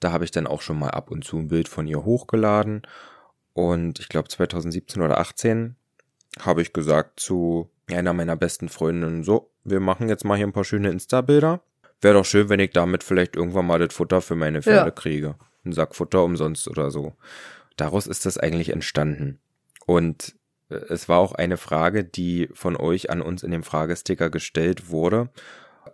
Da 0.00 0.10
habe 0.10 0.24
ich 0.24 0.32
dann 0.32 0.48
auch 0.48 0.62
schon 0.62 0.78
mal 0.78 0.90
ab 0.90 1.10
und 1.10 1.24
zu 1.24 1.38
ein 1.38 1.48
Bild 1.48 1.68
von 1.68 1.86
ihr 1.86 2.04
hochgeladen. 2.04 2.82
Und 3.52 4.00
ich 4.00 4.08
glaube 4.08 4.28
2017 4.28 5.02
oder 5.02 5.18
18 5.18 5.76
habe 6.40 6.62
ich 6.62 6.72
gesagt 6.72 7.20
zu 7.20 7.70
einer 7.88 8.12
meiner 8.12 8.36
besten 8.36 8.68
Freundinnen, 8.68 9.22
so, 9.22 9.51
wir 9.64 9.80
machen 9.80 10.08
jetzt 10.08 10.24
mal 10.24 10.36
hier 10.36 10.46
ein 10.46 10.52
paar 10.52 10.64
schöne 10.64 10.90
Insta-Bilder. 10.90 11.62
Wäre 12.00 12.14
doch 12.14 12.24
schön, 12.24 12.48
wenn 12.48 12.60
ich 12.60 12.70
damit 12.70 13.04
vielleicht 13.04 13.36
irgendwann 13.36 13.66
mal 13.66 13.78
das 13.78 13.94
Futter 13.94 14.20
für 14.20 14.34
meine 14.34 14.62
Pferde 14.62 14.86
Ja. 14.86 14.90
kriege. 14.90 15.36
Ein 15.64 15.72
Sack 15.72 15.94
Futter 15.94 16.24
umsonst 16.24 16.66
oder 16.68 16.90
so. 16.90 17.14
Daraus 17.76 18.06
ist 18.06 18.26
das 18.26 18.38
eigentlich 18.38 18.70
entstanden. 18.70 19.38
Und 19.86 20.34
äh, 20.68 20.74
es 20.88 21.08
war 21.08 21.18
auch 21.18 21.32
eine 21.32 21.56
Frage, 21.56 22.04
die 22.04 22.48
von 22.52 22.76
euch 22.76 23.10
an 23.10 23.22
uns 23.22 23.42
in 23.42 23.52
dem 23.52 23.62
Fragesticker 23.62 24.30
gestellt 24.30 24.90
wurde, 24.90 25.30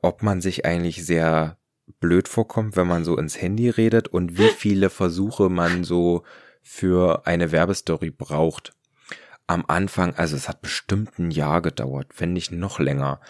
ob 0.03 0.23
man 0.23 0.41
sich 0.41 0.65
eigentlich 0.65 1.05
sehr 1.05 1.59
blöd 2.01 2.29
vorkommt, 2.29 2.77
wenn 2.77 2.87
man 2.87 3.05
so 3.05 3.17
ins 3.19 3.41
Handy 3.41 3.69
redet 3.69 4.09
und 4.09 4.39
wie 4.39 4.49
viele 4.57 4.89
Versuche 4.91 5.51
man 5.51 5.85
so 5.85 6.23
für 6.63 7.27
eine 7.27 7.53
Werbestory 7.53 8.11
braucht. 8.11 8.73
Am 9.47 9.65
Anfang, 9.69 10.15
also 10.15 10.37
es 10.37 10.49
hat 10.49 10.61
bestimmt 10.61 11.19
ein 11.19 11.31
Jahr 11.31 11.63
gedauert, 11.63 12.09
wenn 12.19 12.33
nicht 12.35 12.53
noch 12.53 12.79
länger, 12.79 13.21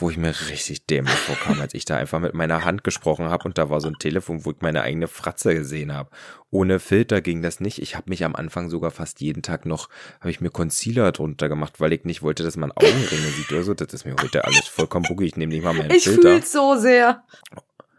wo 0.00 0.10
ich 0.10 0.16
mir 0.16 0.34
richtig 0.48 0.86
dämlich 0.86 1.14
vorkam, 1.14 1.60
als 1.60 1.74
ich 1.74 1.84
da 1.84 1.96
einfach 1.96 2.20
mit 2.20 2.34
meiner 2.34 2.64
Hand 2.64 2.84
gesprochen 2.84 3.28
habe 3.28 3.44
und 3.44 3.58
da 3.58 3.70
war 3.70 3.80
so 3.80 3.88
ein 3.88 3.98
Telefon, 3.98 4.44
wo 4.44 4.50
ich 4.50 4.56
meine 4.60 4.82
eigene 4.82 5.08
Fratze 5.08 5.54
gesehen 5.54 5.92
habe. 5.94 6.10
Ohne 6.50 6.78
Filter 6.80 7.20
ging 7.20 7.42
das 7.42 7.60
nicht. 7.60 7.80
Ich 7.80 7.96
habe 7.96 8.08
mich 8.10 8.24
am 8.24 8.34
Anfang 8.34 8.70
sogar 8.70 8.90
fast 8.90 9.20
jeden 9.20 9.42
Tag 9.42 9.66
noch, 9.66 9.88
habe 10.20 10.30
ich 10.30 10.40
mir 10.40 10.50
Concealer 10.50 11.12
drunter 11.12 11.48
gemacht, 11.48 11.80
weil 11.80 11.92
ich 11.92 12.04
nicht 12.04 12.22
wollte, 12.22 12.42
dass 12.42 12.56
man 12.56 12.72
Augenringe 12.72 13.28
sieht 13.36 13.52
oder 13.52 13.62
so. 13.62 13.74
Das 13.74 13.92
ist 13.92 14.04
mir 14.04 14.16
heute 14.20 14.44
alles 14.44 14.66
vollkommen 14.66 15.06
buggy. 15.08 15.26
Ich 15.26 15.36
nehme 15.36 15.52
nicht 15.52 15.62
mal 15.64 15.74
meinen 15.74 15.90
Ich 15.92 16.04
Filter. 16.04 16.22
fühl's 16.34 16.52
so 16.52 16.76
sehr. 16.76 17.22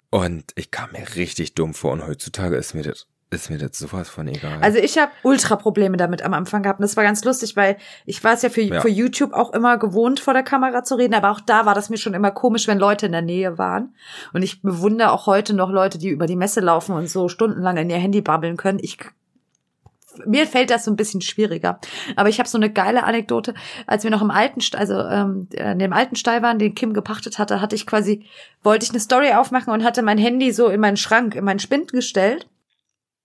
Und 0.09 0.51
ich 0.55 0.71
kam 0.71 0.91
mir 0.91 1.15
richtig 1.15 1.55
dumm 1.55 1.73
vor 1.73 1.91
und 1.93 2.05
heutzutage 2.05 2.57
ist 2.57 2.73
mir 2.73 2.83
das, 2.83 3.07
ist 3.31 3.49
mir 3.49 3.57
das 3.57 3.79
sowas 3.79 4.09
von 4.09 4.27
egal. 4.27 4.59
Also 4.61 4.77
ich 4.77 4.97
habe 4.97 5.11
ultra 5.23 5.55
Probleme 5.55 5.95
damit 5.95 6.21
am 6.21 6.33
Anfang 6.33 6.63
gehabt. 6.63 6.79
Und 6.79 6.83
das 6.83 6.97
war 6.97 7.03
ganz 7.05 7.23
lustig, 7.23 7.55
weil 7.55 7.77
ich 8.05 8.21
war 8.23 8.33
es 8.33 8.41
ja 8.41 8.49
für, 8.49 8.61
Ja. 8.61 8.81
für 8.81 8.89
YouTube 8.89 9.31
auch 9.33 9.53
immer 9.53 9.77
gewohnt, 9.77 10.19
vor 10.19 10.33
der 10.33 10.43
Kamera 10.43 10.83
zu 10.83 10.95
reden. 10.95 11.13
Aber 11.13 11.31
auch 11.31 11.39
da 11.39 11.65
war 11.65 11.73
das 11.73 11.89
mir 11.89 11.97
schon 11.97 12.13
immer 12.13 12.31
komisch, 12.31 12.67
wenn 12.67 12.77
Leute 12.77 13.05
in 13.05 13.13
der 13.13 13.21
Nähe 13.21 13.57
waren. 13.57 13.95
Und 14.33 14.43
ich 14.43 14.61
bewundere 14.61 15.11
auch 15.11 15.27
heute 15.27 15.53
noch 15.53 15.71
Leute, 15.71 15.97
die 15.97 16.09
über 16.09 16.27
die 16.27 16.35
Messe 16.35 16.59
laufen 16.59 16.93
und 16.93 17.09
so 17.09 17.29
stundenlang 17.29 17.77
in 17.77 17.89
ihr 17.89 17.97
Handy 17.97 18.21
babbeln 18.21 18.57
können. 18.57 18.79
Ich 18.81 18.97
mir 20.25 20.45
fällt 20.45 20.69
das 20.69 20.83
so 20.83 20.91
ein 20.91 20.97
bisschen 20.97 21.21
schwieriger. 21.21 21.79
Aber 22.17 22.27
ich 22.27 22.37
habe 22.39 22.49
so 22.49 22.57
eine 22.57 22.69
geile 22.69 23.05
Anekdote. 23.05 23.53
Als 23.87 24.03
wir 24.03 24.11
noch 24.11 24.21
im 24.21 24.29
alten, 24.29 24.59
also 24.75 24.99
ähm, 24.99 25.47
in 25.53 25.79
dem 25.79 25.93
alten 25.93 26.17
Stall 26.17 26.41
waren, 26.41 26.59
den 26.59 26.75
Kim 26.75 26.93
gepachtet 26.93 27.39
hatte, 27.39 27.61
hatte 27.61 27.77
ich 27.77 27.87
quasi, 27.87 28.25
wollte 28.61 28.83
ich 28.83 28.89
eine 28.89 28.99
Story 28.99 29.31
aufmachen 29.31 29.71
und 29.71 29.85
hatte 29.85 30.01
mein 30.01 30.17
Handy 30.17 30.51
so 30.51 30.67
in 30.67 30.81
meinen 30.81 30.97
Schrank, 30.97 31.35
in 31.35 31.45
meinen 31.45 31.59
Spind 31.59 31.93
gestellt. 31.93 32.49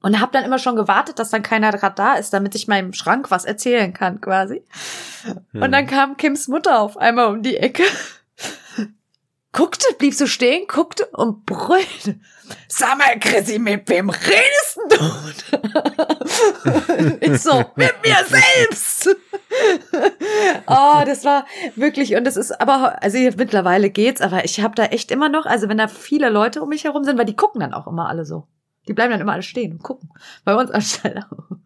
Und 0.02 0.20
habe 0.20 0.32
dann 0.32 0.44
immer 0.44 0.58
schon 0.58 0.76
gewartet, 0.76 1.18
dass 1.18 1.30
dann 1.30 1.42
keiner 1.42 1.72
gerade 1.72 1.94
da 1.96 2.14
ist, 2.14 2.32
damit 2.32 2.54
ich 2.54 2.68
meinem 2.68 2.92
Schrank 2.92 3.30
was 3.30 3.44
erzählen 3.44 3.92
kann, 3.92 4.20
quasi. 4.20 4.62
Hm. 5.52 5.62
Und 5.62 5.72
dann 5.72 5.86
kam 5.86 6.16
Kims 6.16 6.48
Mutter 6.48 6.80
auf 6.80 6.96
einmal 6.96 7.26
um 7.26 7.42
die 7.42 7.56
Ecke, 7.56 7.82
guckte, 9.56 9.86
blieb 9.98 10.14
so 10.14 10.26
stehen, 10.26 10.66
guckte 10.68 11.06
und 11.06 11.46
brüllte. 11.46 12.20
Sag 12.68 12.98
mal, 12.98 13.18
Chrissy, 13.18 13.58
mit 13.58 13.88
wem 13.88 14.10
redest 14.10 14.78
du? 14.90 14.96
ich 17.20 17.40
so, 17.40 17.64
mit 17.74 17.94
mir 18.04 18.18
selbst. 18.28 19.08
oh, 20.66 21.02
das 21.06 21.24
war 21.24 21.46
wirklich, 21.74 22.14
und 22.14 22.24
das 22.24 22.36
ist 22.36 22.60
aber, 22.60 23.02
also 23.02 23.18
mittlerweile 23.36 23.88
geht's, 23.90 24.20
aber 24.20 24.44
ich 24.44 24.60
habe 24.60 24.74
da 24.74 24.84
echt 24.84 25.10
immer 25.10 25.30
noch, 25.30 25.46
also 25.46 25.68
wenn 25.68 25.78
da 25.78 25.88
viele 25.88 26.28
Leute 26.28 26.62
um 26.62 26.68
mich 26.68 26.84
herum 26.84 27.04
sind, 27.04 27.18
weil 27.18 27.24
die 27.24 27.36
gucken 27.36 27.60
dann 27.60 27.72
auch 27.72 27.86
immer 27.86 28.08
alle 28.08 28.26
so. 28.26 28.46
Die 28.88 28.92
bleiben 28.92 29.10
dann 29.10 29.20
immer 29.20 29.32
alle 29.32 29.42
stehen 29.42 29.72
und 29.72 29.82
gucken. 29.82 30.10
Bei 30.44 30.54
uns 30.54 30.70
am 30.70 30.80
Stall 30.80 31.24
auch. 31.30 31.56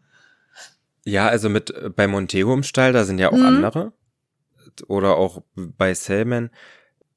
Ja, 1.05 1.29
also 1.29 1.49
mit 1.49 1.71
äh, 1.71 1.91
bei 1.91 2.07
Montego 2.07 2.53
im 2.55 2.63
Stall, 2.63 2.93
da 2.93 3.05
sind 3.05 3.19
ja 3.19 3.29
auch 3.31 3.37
Mhm. 3.37 3.47
andere. 3.47 3.93
Oder 4.87 5.17
auch 5.17 5.43
bei 5.55 5.95
Selman, 5.95 6.51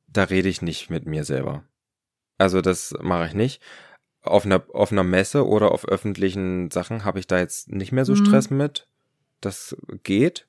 da 0.07 0.23
rede 0.23 0.49
ich 0.49 0.61
nicht 0.61 0.89
mit 0.89 1.05
mir 1.05 1.23
selber. 1.23 1.63
Also 2.37 2.61
das 2.61 2.93
mache 3.01 3.27
ich 3.27 3.33
nicht. 3.33 3.61
Auf 4.21 4.45
einer, 4.45 4.63
auf 4.73 4.91
einer 4.91 5.03
Messe 5.03 5.45
oder 5.45 5.71
auf 5.71 5.85
öffentlichen 5.87 6.71
Sachen 6.71 7.03
habe 7.03 7.19
ich 7.19 7.27
da 7.27 7.39
jetzt 7.39 7.69
nicht 7.69 7.91
mehr 7.91 8.05
so 8.05 8.13
Mhm. 8.13 8.17
Stress 8.25 8.49
mit. 8.49 8.87
Das 9.41 9.75
geht. 10.03 10.47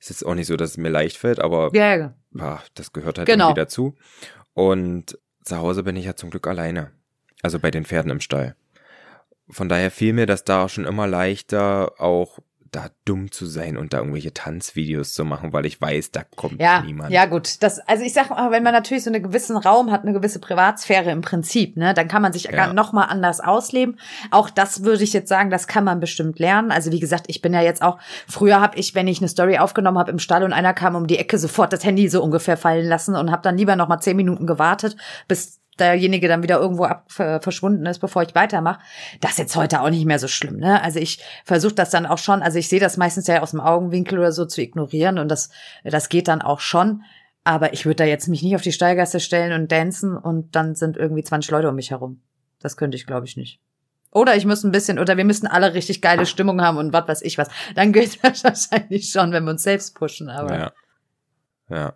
Ist 0.00 0.10
jetzt 0.10 0.26
auch 0.26 0.34
nicht 0.34 0.48
so, 0.48 0.56
dass 0.56 0.70
es 0.72 0.76
mir 0.76 0.88
leicht 0.88 1.16
fällt, 1.16 1.38
aber 1.38 1.70
Ja, 1.72 1.94
ja. 1.96 2.14
ja, 2.34 2.62
das 2.74 2.92
gehört 2.92 3.18
halt 3.18 3.28
Genau. 3.28 3.46
irgendwie 3.50 3.60
dazu. 3.60 3.94
Und 4.54 5.18
zu 5.44 5.56
Hause 5.56 5.84
bin 5.84 5.94
ich 5.96 6.04
ja 6.04 6.16
zum 6.16 6.30
Glück 6.30 6.46
alleine. 6.48 6.90
Also 7.42 7.58
bei 7.60 7.70
den 7.70 7.84
Pferden 7.84 8.10
im 8.10 8.20
Stall. 8.20 8.56
Von 9.52 9.68
daher 9.68 9.90
fiel 9.90 10.12
mir 10.12 10.26
das 10.26 10.44
da 10.44 10.68
schon 10.68 10.84
immer 10.84 11.06
leichter, 11.06 11.92
auch 12.00 12.38
da 12.70 12.88
dumm 13.04 13.30
zu 13.30 13.44
sein 13.44 13.76
und 13.76 13.92
da 13.92 13.98
irgendwelche 13.98 14.32
Tanzvideos 14.32 15.12
zu 15.12 15.26
machen, 15.26 15.52
weil 15.52 15.66
ich 15.66 15.78
weiß, 15.78 16.10
da 16.10 16.22
kommt 16.24 16.58
Ja, 16.58 16.80
niemand. 16.80 17.10
ja 17.12 17.26
gut. 17.26 17.62
Das, 17.62 17.78
also 17.80 18.02
ich 18.02 18.14
sag 18.14 18.30
mal, 18.30 18.50
wenn 18.50 18.62
man 18.62 18.72
natürlich 18.72 19.04
so 19.04 19.10
einen 19.10 19.22
gewissen 19.22 19.58
Raum 19.58 19.90
hat, 19.90 20.04
eine 20.04 20.14
gewisse 20.14 20.38
Privatsphäre 20.38 21.10
im 21.10 21.20
Prinzip, 21.20 21.76
ne, 21.76 21.92
dann 21.92 22.08
kann 22.08 22.22
man 22.22 22.32
sich 22.32 22.44
Ja. 22.44 22.72
noch 22.72 22.94
mal 22.94 23.04
anders 23.04 23.40
ausleben. 23.40 23.98
Auch 24.30 24.48
das 24.48 24.84
würde 24.84 25.04
ich 25.04 25.12
jetzt 25.12 25.28
sagen, 25.28 25.50
das 25.50 25.66
kann 25.66 25.84
man 25.84 26.00
bestimmt 26.00 26.38
lernen. 26.38 26.70
Also 26.72 26.90
wie 26.92 27.00
gesagt, 27.00 27.24
ich 27.28 27.42
bin 27.42 27.52
ja 27.52 27.60
jetzt 27.60 27.82
auch. 27.82 27.98
Früher 28.26 28.58
habe 28.62 28.78
ich, 28.78 28.94
wenn 28.94 29.06
ich 29.06 29.18
eine 29.18 29.28
Story 29.28 29.58
aufgenommen 29.58 29.98
habe 29.98 30.10
im 30.10 30.18
Stall 30.18 30.42
und 30.42 30.54
einer 30.54 30.72
kam 30.72 30.94
um 30.96 31.06
die 31.06 31.18
Ecke, 31.18 31.36
sofort 31.36 31.74
das 31.74 31.84
Handy 31.84 32.08
so 32.08 32.22
ungefähr 32.22 32.56
fallen 32.56 32.86
lassen 32.86 33.14
und 33.16 33.30
habe 33.30 33.42
dann 33.42 33.58
lieber 33.58 33.76
noch 33.76 33.88
mal 33.88 34.00
zehn 34.00 34.16
Minuten 34.16 34.46
gewartet, 34.46 34.96
bis 35.28 35.58
derjenige 35.78 36.28
dann 36.28 36.42
wieder 36.42 36.58
irgendwo 36.60 36.84
ab, 36.84 37.04
ver- 37.10 37.40
verschwunden 37.40 37.86
ist, 37.86 37.98
bevor 37.98 38.22
ich 38.22 38.34
weitermache. 38.34 38.80
Das 39.20 39.32
ist 39.32 39.38
jetzt 39.38 39.56
heute 39.56 39.80
auch 39.80 39.90
nicht 39.90 40.04
mehr 40.04 40.18
so 40.18 40.28
schlimm. 40.28 40.58
Ne? 40.58 40.82
Also 40.82 40.98
ich 40.98 41.22
versuche 41.44 41.74
das 41.74 41.90
dann 41.90 42.06
auch 42.06 42.18
schon, 42.18 42.42
also 42.42 42.58
ich 42.58 42.68
sehe 42.68 42.80
das 42.80 42.96
meistens 42.96 43.26
ja 43.26 43.40
aus 43.42 43.52
dem 43.52 43.60
Augenwinkel 43.60 44.18
oder 44.18 44.32
so 44.32 44.44
zu 44.44 44.60
ignorieren 44.60 45.18
und 45.18 45.28
das, 45.28 45.50
das 45.84 46.08
geht 46.08 46.28
dann 46.28 46.42
auch 46.42 46.60
schon. 46.60 47.02
Aber 47.44 47.72
ich 47.72 47.86
würde 47.86 47.96
da 47.96 48.04
jetzt 48.04 48.28
mich 48.28 48.42
nicht 48.42 48.54
auf 48.54 48.62
die 48.62 48.70
Steigasse 48.72 49.18
stellen 49.18 49.52
und 49.60 49.72
dancen 49.72 50.16
und 50.16 50.54
dann 50.54 50.74
sind 50.76 50.96
irgendwie 50.96 51.24
20 51.24 51.50
Leute 51.50 51.68
um 51.70 51.74
mich 51.74 51.90
herum. 51.90 52.20
Das 52.60 52.76
könnte 52.76 52.96
ich, 52.96 53.06
glaube 53.06 53.26
ich, 53.26 53.36
nicht. 53.36 53.58
Oder 54.12 54.36
ich 54.36 54.44
muss 54.44 54.62
ein 54.62 54.70
bisschen, 54.72 54.98
oder 54.98 55.16
wir 55.16 55.24
müssen 55.24 55.46
alle 55.46 55.72
richtig 55.74 56.02
geile 56.02 56.26
Stimmung 56.26 56.60
haben 56.62 56.76
und 56.76 56.92
was 56.92 57.08
weiß 57.08 57.22
ich 57.22 57.38
was. 57.38 57.48
Dann 57.74 57.92
geht 57.92 58.22
das 58.22 58.44
wahrscheinlich 58.70 59.08
schon, 59.10 59.32
wenn 59.32 59.42
wir 59.44 59.50
uns 59.52 59.62
selbst 59.64 59.94
pushen. 59.96 60.28
Aber 60.28 60.52
ja, 60.54 60.72
Ja. 61.70 61.76
Ja. 61.76 61.92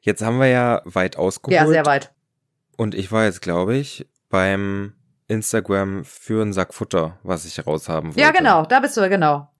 Jetzt 0.00 0.22
haben 0.22 0.38
wir 0.40 0.48
ja 0.48 0.80
weit 0.84 1.16
ausgeholt. 1.16 1.68
sehr 1.68 1.86
weit. 1.86 2.12
Und 2.76 2.94
ich 2.94 3.10
war 3.10 3.24
jetzt, 3.24 3.42
glaube 3.42 3.76
ich, 3.76 4.06
beim 4.28 4.92
Instagram 5.28 6.04
für 6.04 6.42
einen 6.42 6.52
Sack 6.52 6.74
Futter, 6.74 7.18
was 7.22 7.44
ich 7.44 7.66
raushaben 7.66 8.10
wollte. 8.10 8.20
Ja, 8.20 8.30
genau, 8.30 8.64
da 8.64 8.80
bist 8.80 8.96
du, 8.96 9.08
genau. 9.08 9.50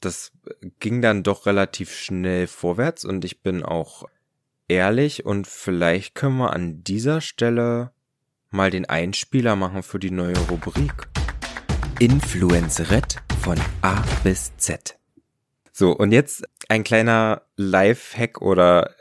Das 0.00 0.32
ging 0.78 1.02
dann 1.02 1.22
doch 1.22 1.46
relativ 1.46 1.92
schnell 1.92 2.46
vorwärts 2.46 3.04
und 3.04 3.24
ich 3.24 3.42
bin 3.42 3.64
auch 3.64 4.04
ehrlich 4.68 5.26
und 5.26 5.46
vielleicht 5.46 6.14
können 6.14 6.36
wir 6.36 6.52
an 6.52 6.84
dieser 6.84 7.20
Stelle 7.20 7.90
mal 8.50 8.70
den 8.70 8.86
Einspieler 8.86 9.56
machen 9.56 9.82
für 9.82 9.98
die 9.98 10.10
neue 10.10 10.38
Rubrik. 10.48 11.08
Influencerett 11.98 13.16
von 13.42 13.58
A 13.82 14.02
bis 14.22 14.56
Z. 14.56 14.96
So, 15.72 15.92
und 15.92 16.12
jetzt 16.12 16.44
ein 16.68 16.84
kleiner 16.84 17.42
Live-Hack 17.56 18.40
oder 18.40 18.94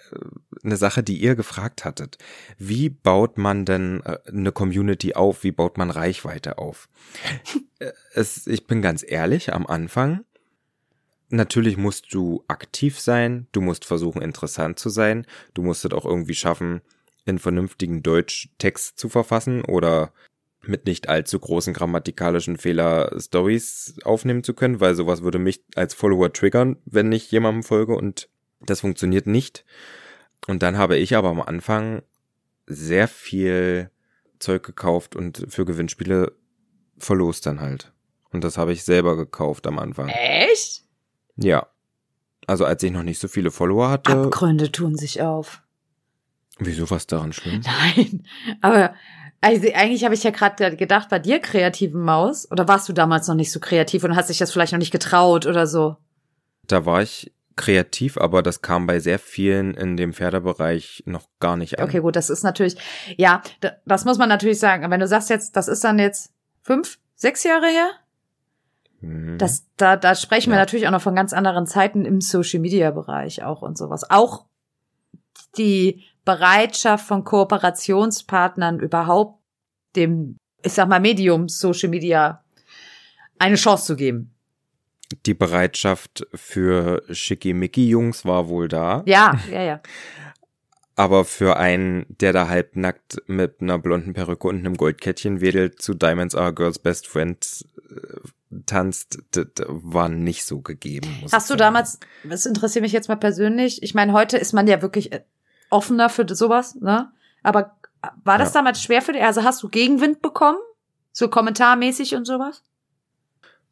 eine 0.64 0.78
Sache, 0.78 1.04
die 1.04 1.18
ihr 1.18 1.36
gefragt 1.36 1.86
hattet. 1.86 2.18
Wie 2.58 2.90
baut 2.90 3.38
man 3.38 3.66
denn 3.66 4.02
äh, 4.04 4.18
eine 4.28 4.52
Community 4.52 5.14
auf? 5.14 5.44
Wie 5.44 5.52
baut 5.52 5.78
man 5.78 5.90
Reichweite 5.90 6.58
auf? 6.58 6.90
Äh, 7.80 7.92
es, 8.16 8.48
ich 8.48 8.66
bin 8.66 8.82
ganz 8.82 9.06
ehrlich, 9.08 9.54
am 9.54 9.68
Anfang, 9.68 10.26
natürlich 11.30 11.78
musst 11.78 12.12
du 12.12 12.44
aktiv 12.48 13.00
sein, 13.00 13.46
du 13.52 13.62
musst 13.62 13.86
versuchen, 13.86 14.20
interessant 14.20 14.80
zu 14.80 14.90
sein, 14.90 15.28
du 15.54 15.62
musst 15.62 15.86
es 15.86 15.92
auch 15.92 16.04
irgendwie 16.04 16.34
schaffen, 16.34 16.82
in 17.26 17.38
vernünftigen 17.38 18.02
Deutsch 18.02 18.50
Text 18.58 18.98
zu 18.98 19.10
verfassen 19.10 19.64
oder 19.64 20.12
mit 20.62 20.86
nicht 20.86 21.10
allzu 21.10 21.40
großen 21.40 21.74
grammatikalischen 21.74 22.58
Fehler 22.58 23.12
Stories 23.20 23.96
aufnehmen 24.04 24.44
zu 24.44 24.54
können, 24.54 24.80
weil 24.80 24.96
sowas 24.96 25.22
würde 25.22 25.40
mich 25.40 25.64
als 25.76 25.94
Follower 25.94 26.32
triggern, 26.34 26.78
wenn 26.86 27.12
ich 27.12 27.32
jemandem 27.32 27.64
folge 27.64 27.96
und 27.96 28.30
das 28.60 28.82
funktioniert 28.82 29.28
nicht. 29.28 29.66
Und 30.48 30.64
dann 30.64 30.78
habe 30.78 30.98
ich 30.98 31.16
aber 31.16 31.30
am 31.30 31.42
Anfang 31.42 32.04
sehr 32.66 33.08
viel 33.08 33.90
Zeug 34.40 34.64
gekauft 34.64 35.16
und 35.16 35.46
für 35.50 35.66
Gewinnspiele 35.66 36.34
verlost 36.98 37.46
dann 37.46 37.62
halt. 37.62 37.92
Und 38.32 38.44
das 38.44 38.58
habe 38.58 38.74
ich 38.74 38.84
selber 38.84 39.16
gekauft 39.16 39.68
am 39.68 39.80
Anfang. 39.80 40.10
Echt? 40.10 40.84
Ja. 41.38 41.68
Also 42.46 42.66
als 42.66 42.84
ich 42.84 42.92
noch 42.92 43.04
nicht 43.04 43.20
so 43.20 43.28
viele 43.28 43.52
Follower 43.52 43.90
hatte. 43.90 44.12
Abgründe 44.12 44.72
tun 44.72 44.96
sich 44.96 45.22
auf. 45.22 45.62
Wieso 46.60 46.90
was 46.90 47.08
daran 47.08 47.34
schlimm? 47.34 47.62
Nein, 47.64 48.26
aber 48.62 48.94
also 49.42 49.68
eigentlich 49.74 50.04
habe 50.04 50.16
ich 50.16 50.24
ja 50.24 50.32
gerade 50.32 50.76
gedacht, 50.76 51.10
bei 51.10 51.20
dir 51.20 51.40
kreativen 51.40 52.02
Maus, 52.02 52.50
oder 52.52 52.68
warst 52.68 52.90
du 52.90 52.94
damals 52.94 53.28
noch 53.28 53.36
nicht 53.36 53.52
so 53.52 53.60
kreativ 53.60 54.04
und 54.04 54.16
hast 54.16 54.30
dich 54.30 54.40
das 54.40 54.52
vielleicht 54.52 54.72
noch 54.72 54.80
nicht 54.80 54.92
getraut 54.92 55.46
oder 55.46 55.68
so? 55.68 55.98
Da 56.66 56.86
war 56.86 57.02
ich 57.02 57.32
kreativ, 57.58 58.18
aber 58.18 58.42
das 58.42 58.62
kam 58.62 58.88
bei 58.88 59.00
sehr 59.00 59.20
vielen 59.20 59.74
in 59.74 59.98
dem 59.98 60.14
Pferdebereich 60.14 61.04
noch 61.06 61.28
gar 61.40 61.58
nicht 61.58 61.78
an. 61.80 61.86
Okay, 61.86 62.00
gut, 62.00 62.16
das 62.16 62.30
ist 62.30 62.44
natürlich, 62.44 62.78
ja, 63.18 63.42
da- 63.60 63.74
das 63.86 64.06
muss 64.06 64.18
man 64.18 64.30
natürlich 64.30 64.60
sagen. 64.60 64.84
Aber 64.86 64.94
Wenn 64.94 65.00
du 65.02 65.08
sagst 65.08 65.30
jetzt, 65.30 65.56
das 65.58 65.68
ist 65.68 65.84
dann 65.84 66.00
jetzt 66.00 66.32
fünf, 66.64 67.00
sechs 67.16 67.44
Jahre 67.44 67.68
her, 67.68 67.90
Mhm. 69.02 69.38
das, 69.38 69.68
da, 69.78 69.96
da 69.96 70.16
sprechen 70.16 70.50
wir 70.52 70.56
Ja. 70.58 70.62
natürlich 70.62 70.88
auch 70.88 70.92
noch 70.92 71.02
von 71.02 71.14
ganz 71.16 71.32
anderen 71.34 71.68
Zeiten 71.68 72.04
im 72.06 72.20
Social 72.22 72.60
Media 72.60 72.90
Bereich 72.92 73.44
auch 73.44 73.62
und 73.62 73.78
sowas. 73.78 74.10
Auch 74.10 74.46
die 75.58 76.04
Bereitschaft 76.26 77.06
von 77.06 77.24
Kooperationspartnern 77.24 78.80
überhaupt 78.80 79.40
dem, 79.96 80.38
ich 80.64 80.74
sag 80.74 80.90
mal, 80.90 81.00
Medium 81.00 81.48
Social 81.48 81.90
Media 81.90 82.44
eine 83.40 83.56
Chance 83.56 83.86
zu 83.86 83.96
geben. 83.96 84.34
Die 85.26 85.34
Bereitschaft 85.34 86.28
für 86.34 87.02
Schickimicki-Jungs 87.10 88.26
war 88.26 88.50
wohl 88.50 88.68
da, 88.68 89.04
Ja, 89.06 89.40
ja, 89.52 89.62
ja. 89.62 89.80
aber 90.96 91.24
für 91.26 91.58
einen, 91.58 92.06
der 92.10 92.34
da 92.34 92.48
halbnackt 92.50 93.22
mit 93.28 93.62
einer 93.62 93.80
blonden 93.80 94.14
Perücke 94.14 94.48
und 94.48 94.58
einem 94.58 94.76
Goldkettchen 94.76 95.40
wedelt, 95.42 95.82
zu 95.82 95.94
Diamonds 95.94 96.36
Are 96.36 96.54
Girl's 96.54 96.80
Best 96.80 97.08
Friend 97.08 97.66
äh, 97.90 98.60
tanzt, 98.66 99.20
das 99.32 99.48
war 99.68 100.10
nicht 100.10 100.44
so 100.46 100.62
gegeben. 100.62 101.08
Hast 101.32 101.50
du 101.50 101.54
sagen. 101.54 101.60
damals, 101.60 102.00
das 102.24 102.46
interessiert 102.46 102.84
mich 102.84 102.92
jetzt 102.92 103.08
mal 103.10 103.16
persönlich, 103.16 103.84
ich 103.84 103.94
meine, 103.94 104.14
heute 104.14 104.38
ist 104.38 104.54
man 104.54 104.68
ja 104.68 104.82
wirklich 104.82 105.12
äh, 105.14 105.24
offener 105.70 106.10
für 106.10 106.26
sowas, 106.36 106.76
ne? 106.76 107.12
Aber 107.44 107.78
war 108.24 108.38
das 108.38 108.50
Ja. 108.54 108.60
damals 108.60 108.82
schwer 108.82 109.02
für 109.02 109.14
dich? 109.14 109.24
Also 109.24 109.44
hast 109.44 109.64
du 109.64 109.70
Gegenwind 109.70 110.22
bekommen? 110.22 110.58
So 111.14 111.30
kommentarmäßig 111.30 112.16
und 112.16 112.26
sowas? 112.26 112.62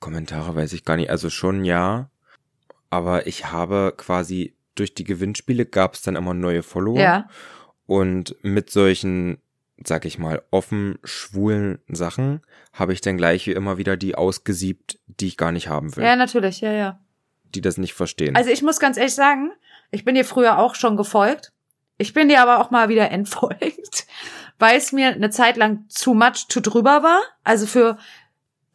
Kommentare 0.06 0.56
weiß 0.56 0.72
ich 0.74 0.86
gar 0.86 0.98
nicht. 0.98 1.10
Also 1.10 1.32
schon 1.32 1.66
ja. 1.66 2.12
Aber 2.92 3.26
ich 3.26 3.52
habe 3.52 3.92
quasi 3.98 4.54
durch 4.76 4.94
die 4.94 5.04
Gewinnspiele 5.04 5.66
gab 5.66 5.96
es 5.96 6.04
dann 6.04 6.16
immer 6.16 6.36
neue 6.36 6.62
Follower. 6.62 7.00
Ja. 7.00 7.28
Und 7.88 8.36
mit 8.44 8.70
solchen, 8.70 9.40
sag 9.84 10.06
ich 10.06 10.20
mal, 10.20 10.44
offen 10.52 11.00
schwulen 11.04 11.80
Sachen 11.88 12.42
habe 12.72 12.94
ich 12.94 13.02
dann 13.02 13.18
gleich 13.18 13.48
wie 13.48 13.54
immer 13.54 13.80
wieder 13.80 13.98
die 13.98 14.14
ausgesiebt, 14.14 15.00
die 15.08 15.26
ich 15.26 15.38
gar 15.38 15.52
nicht 15.52 15.70
haben 15.70 15.96
will. 15.96 16.04
Ja, 16.04 16.16
natürlich, 16.16 16.62
ja, 16.62 16.72
ja. 16.72 17.00
Die 17.56 17.62
das 17.62 17.80
nicht 17.80 17.96
verstehen. 17.96 18.36
Also 18.36 18.52
ich 18.52 18.62
muss 18.62 18.80
ganz 18.80 18.98
ehrlich 18.98 19.16
sagen, 19.16 19.54
ich 19.90 20.06
bin 20.06 20.14
dir 20.14 20.26
früher 20.26 20.60
auch 20.60 20.76
schon 20.76 20.98
gefolgt. 20.98 21.52
Ich 21.98 22.14
bin 22.14 22.30
dir 22.30 22.44
aber 22.44 22.60
auch 22.60 22.70
mal 22.70 22.90
wieder 22.90 23.10
entfolgt, 23.12 24.06
weil 24.60 24.78
es 24.78 24.92
mir 24.92 25.14
eine 25.14 25.32
Zeit 25.32 25.58
lang 25.58 25.86
zu 25.90 26.14
much, 26.14 26.46
zu 26.48 26.62
drüber 26.62 27.02
war. 27.02 27.22
Also 27.44 27.66
für 27.66 27.98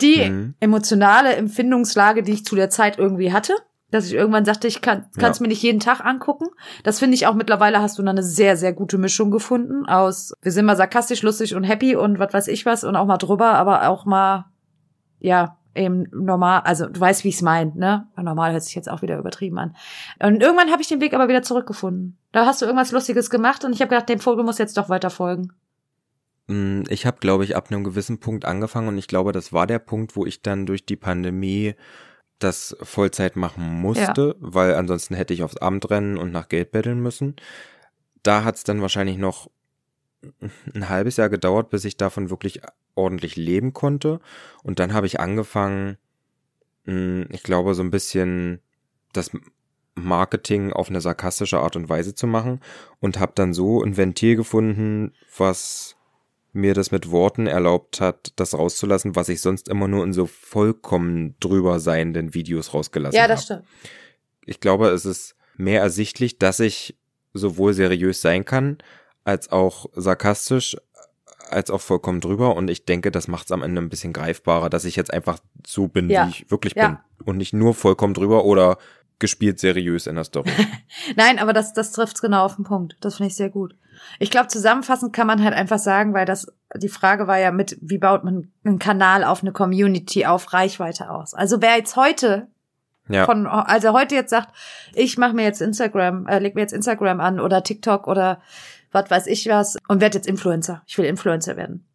die 0.03 0.29
Mhm. 0.31 0.55
emotionale 0.61 1.35
Empfindungslage, 1.35 2.23
die 2.23 2.33
ich 2.33 2.45
zu 2.45 2.57
der 2.57 2.71
Zeit 2.71 2.99
irgendwie 2.99 3.33
hatte, 3.33 3.55
dass 3.91 4.07
ich 4.07 4.15
irgendwann 4.15 4.45
sagte, 4.45 4.69
ich 4.69 4.83
kann 4.83 5.07
es 5.17 5.21
Ja. 5.21 5.33
mir 5.41 5.49
nicht 5.49 5.63
jeden 5.63 5.81
Tag 5.81 6.05
angucken. 6.05 6.47
Das 6.85 6.99
finde 7.01 7.15
ich 7.17 7.27
auch 7.27 7.35
mittlerweile 7.35 7.81
hast 7.83 7.99
du 7.99 8.03
dann 8.03 8.11
eine 8.17 8.23
sehr, 8.23 8.57
sehr 8.57 8.73
gute 8.73 8.99
Mischung 8.99 9.31
gefunden 9.33 9.87
aus, 9.87 10.33
wir 10.43 10.53
sind 10.53 10.65
mal 10.67 10.77
sarkastisch, 10.77 11.23
lustig 11.23 11.55
und 11.57 11.65
happy 11.65 11.97
und 11.97 12.19
was 12.21 12.33
weiß 12.33 12.49
ich 12.49 12.67
was 12.67 12.85
und 12.85 12.95
auch 12.97 13.07
mal 13.07 13.19
drüber, 13.19 13.55
aber 13.55 13.89
auch 13.89 14.05
mal, 14.07 14.47
ja, 15.19 15.57
eben 15.75 16.07
normal, 16.13 16.63
also 16.65 16.87
du 16.87 17.01
weißt, 17.01 17.23
wie 17.25 17.29
ich 17.29 17.37
es 17.37 17.43
meine, 17.43 17.73
ne? 17.77 18.07
Normal 18.17 18.53
hört 18.53 18.65
sich 18.65 18.75
jetzt 18.75 18.91
auch 18.91 19.03
wieder 19.03 19.19
übertrieben 19.19 19.59
an. 19.59 19.77
Und 20.21 20.43
irgendwann 20.43 20.71
habe 20.71 20.83
ich 20.83 20.89
den 20.89 21.01
Weg 21.01 21.15
aber 21.15 21.29
wieder 21.29 21.43
zurückgefunden. 21.43 22.17
Da 22.33 22.45
hast 22.47 22.61
du 22.61 22.67
irgendwas 22.67 22.91
Lustiges 22.93 23.31
gemacht 23.31 23.65
und 23.65 23.73
ich 23.73 23.81
habe 23.81 23.89
gedacht, 23.91 24.09
dem 24.09 24.19
Vogel 24.21 24.45
muss 24.45 24.59
jetzt 24.59 24.77
doch 24.77 24.89
weiter 24.89 25.11
folgen. 25.11 25.53
Mm, 26.51 26.83
Ich 26.89 27.07
habe, 27.07 27.19
glaube 27.21 27.45
ich, 27.45 27.57
ab 27.57 27.71
einem 27.71 27.85
gewissen 27.85 28.19
Punkt 28.19 28.45
angefangen 28.45 28.89
und 28.89 28.99
ich 28.99 29.07
glaube, 29.09 29.33
das 29.33 29.53
war 29.53 29.67
der 29.67 29.79
Punkt, 29.79 30.17
wo 30.17 30.27
ich 30.27 30.43
dann 30.43 30.67
durch 30.67 30.85
die 30.85 30.97
Pandemie 30.97 31.75
das 32.39 32.77
Vollzeit 32.83 33.37
machen 33.37 33.65
musste, 33.81 34.37
weil 34.41 34.75
ansonsten 34.75 35.15
hätte 35.15 35.35
ich 35.35 35.43
aufs 35.43 35.59
Amt 35.59 35.91
rennen 35.91 36.17
und 36.19 36.33
nach 36.33 36.49
Geld 36.49 36.73
betteln 36.73 37.01
müssen. 37.01 37.37
Da 38.23 38.45
hat 38.45 38.57
es 38.57 38.65
dann 38.65 38.81
wahrscheinlich 38.83 39.19
noch 39.19 39.51
ein 40.75 40.89
halbes 40.89 41.17
Jahr 41.17 41.29
gedauert, 41.31 41.71
bis 41.71 41.85
ich 41.85 41.97
davon 41.97 42.31
wirklich 42.31 42.61
ordentlich 42.95 43.37
leben 43.37 43.73
konnte. 43.73 44.21
Und 44.63 44.79
dann 44.79 44.93
habe 44.93 45.07
ich 45.07 45.21
angefangen, 45.21 45.97
mh, 46.85 47.27
ich 47.31 47.43
glaube, 47.43 47.75
so 47.75 47.83
ein 47.83 47.91
bisschen 47.91 48.61
das 49.13 49.31
Marketing 49.95 50.73
auf 50.73 50.89
eine 50.89 51.01
sarkastische 51.01 51.59
Art 51.61 51.77
und 51.77 51.89
Weise 51.89 52.15
zu 52.15 52.27
machen 52.27 52.61
und 53.01 53.19
habe 53.19 53.33
dann 53.35 53.53
so 53.55 53.83
ein 53.83 53.97
Ventil 53.97 54.37
gefunden, 54.37 55.13
was 55.37 55.97
mir 56.53 56.75
das 56.75 56.91
mit 56.91 57.11
Worten 57.11 57.47
erlaubt 57.47 58.01
hat, 58.01 58.33
das 58.37 58.55
rauszulassen, 58.55 59.15
was 59.17 59.29
ich 59.29 59.41
sonst 59.41 59.69
immer 59.69 59.89
nur 59.89 60.05
in 60.05 60.13
so 60.13 60.27
vollkommen 60.27 61.37
drüber 61.41 61.79
seienden 61.81 62.35
Videos 62.35 62.75
rausgelassen 62.75 63.17
ja, 63.17 63.23
habe. 63.23 63.35
das 63.35 63.45
stimmt. 63.45 63.65
Ich 64.47 64.61
glaube, 64.61 64.89
es 64.89 65.05
ist 65.05 65.37
mehr 65.57 65.81
ersichtlich, 65.81 66.39
dass 66.39 66.59
ich 66.61 66.97
sowohl 67.33 67.73
seriös 67.75 68.21
sein 68.21 68.45
kann, 68.45 68.79
als 69.25 69.53
auch 69.53 69.87
sarkastisch, 69.95 70.77
als 71.49 71.71
auch 71.71 71.81
vollkommen 71.81 72.21
drüber. 72.21 72.57
Und 72.57 72.69
ich 72.71 72.85
denke, 72.85 73.11
das 73.11 73.29
macht 73.29 73.47
es 73.47 73.53
am 73.53 73.63
Ende 73.63 73.81
ein 73.81 73.89
bisschen 73.89 74.13
greifbarer, 74.13 74.71
dass 74.71 74.85
ich 74.85 74.97
jetzt 74.97 75.13
einfach 75.13 75.39
so 75.67 75.87
bin, 75.89 76.09
Ja. 76.11 76.27
wie 76.27 76.31
ich 76.31 76.51
wirklich 76.51 76.75
Ja. 76.75 76.89
bin. 76.89 77.27
Und 77.27 77.37
nicht 77.37 77.53
nur 77.53 77.75
vollkommen 77.75 78.15
drüber 78.15 78.45
oder 78.45 78.79
gespielt 79.21 79.61
seriös 79.61 80.07
in 80.07 80.17
der 80.17 80.25
Story. 80.25 80.51
Nein, 81.17 81.39
aber 81.39 81.53
das, 81.53 81.73
das 81.73 81.93
trifft's 81.93 82.21
genau 82.21 82.45
auf 82.45 82.57
den 82.57 82.65
Punkt. 82.65 82.97
Das 83.01 83.17
finde 83.17 83.29
ich 83.29 83.37
sehr 83.37 83.51
gut. 83.51 83.77
Ich 84.19 84.31
glaube, 84.31 84.49
zusammenfassend 84.49 85.13
kann 85.13 85.27
man 85.27 85.45
halt 85.45 85.55
einfach 85.55 85.79
sagen, 85.79 86.15
weil 86.15 86.27
das, 86.27 86.53
die 86.75 86.89
Frage 86.89 87.27
war 87.27 87.39
ja 87.39 87.53
mit, 87.53 87.79
wie 87.81 87.99
baut 87.99 88.25
man 88.25 88.51
einen 88.65 88.79
Kanal 88.79 89.23
auf 89.23 89.43
eine 89.43 89.53
Community, 89.53 90.27
auf 90.27 90.53
Reichweite 90.53 91.11
aus? 91.11 91.35
Also 91.35 91.61
wer 91.61 91.77
jetzt 91.77 91.97
heute 91.97 92.49
ja. 93.09 93.27
von, 93.27 93.47
also 93.47 93.93
heute 93.93 94.15
jetzt 94.15 94.31
sagt, 94.31 94.55
ich 94.95 95.19
mache 95.19 95.35
mir 95.35 95.45
jetzt 95.45 95.61
Instagram, 95.61 96.27
äh, 96.27 96.39
leg 96.39 96.55
mir 96.55 96.63
jetzt 96.63 96.73
Instagram 96.73 97.21
an 97.21 97.41
oder 97.41 97.63
TikTok 97.63 98.09
oder 98.09 98.41
was 98.93 99.11
weiß 99.11 99.27
ich 99.27 99.47
was, 99.47 99.77
und 99.87 100.01
werde 100.01 100.19
jetzt 100.19 100.27
Influencer. 100.27 100.83
Ich 100.87 100.99
will 100.99 101.05
Influencer 101.05 101.57
werden. 101.57 101.87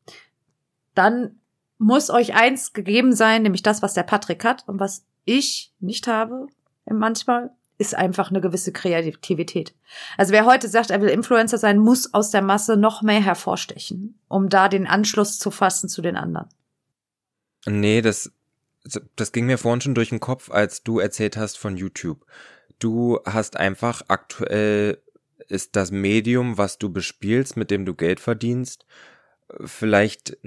Dann 0.94 1.40
muss 1.78 2.10
euch 2.10 2.36
eins 2.36 2.72
gegeben 2.72 3.14
sein, 3.14 3.42
nämlich 3.42 3.64
das, 3.64 3.82
was 3.82 3.94
der 3.94 4.04
Patrick 4.04 4.46
hat 4.46 4.64
und 4.68 4.80
was 4.80 5.06
ich 5.26 5.74
nicht 5.80 6.08
habe 6.08 6.48
manchmal, 6.94 7.52
ist 7.78 7.96
einfach 7.96 8.30
eine 8.30 8.40
gewisse 8.40 8.72
Kreativität. 8.72 9.74
Also 10.18 10.32
wer 10.32 10.46
heute 10.46 10.70
sagt, 10.70 10.92
er 10.92 11.02
will 11.02 11.10
Influencer 11.10 11.58
sein, 11.58 11.78
muss 11.78 12.14
aus 12.14 12.32
der 12.32 12.42
Masse 12.42 12.78
noch 12.78 13.02
mehr 13.02 13.22
hervorstechen, 13.22 14.18
um 14.28 14.48
da 14.50 14.70
den 14.70 14.88
Anschluss 14.88 15.40
zu 15.40 15.52
fassen 15.52 15.90
zu 15.90 16.02
den 16.02 16.16
anderen. 16.16 16.48
Nee, 17.66 18.02
das, 18.02 18.32
das 19.16 19.32
ging 19.32 19.46
mir 19.46 19.58
vorhin 19.58 19.82
schon 19.82 19.96
durch 19.96 20.10
den 20.10 20.20
Kopf, 20.20 20.52
als 20.52 20.84
du 20.84 21.00
erzählt 21.00 21.36
hast 21.36 21.58
von 21.58 21.76
YouTube. 21.76 22.26
Du 22.80 23.20
hast 23.26 23.58
einfach 23.58 24.04
aktuell 24.08 25.02
ist 25.48 25.76
das 25.76 25.92
Medium, 25.92 26.58
was 26.58 26.78
du 26.78 26.92
bespielst, 26.92 27.58
mit 27.58 27.72
dem 27.72 27.86
du 27.86 27.94
Geld 27.94 28.20
verdienst, 28.20 28.86
vielleicht 29.64 30.38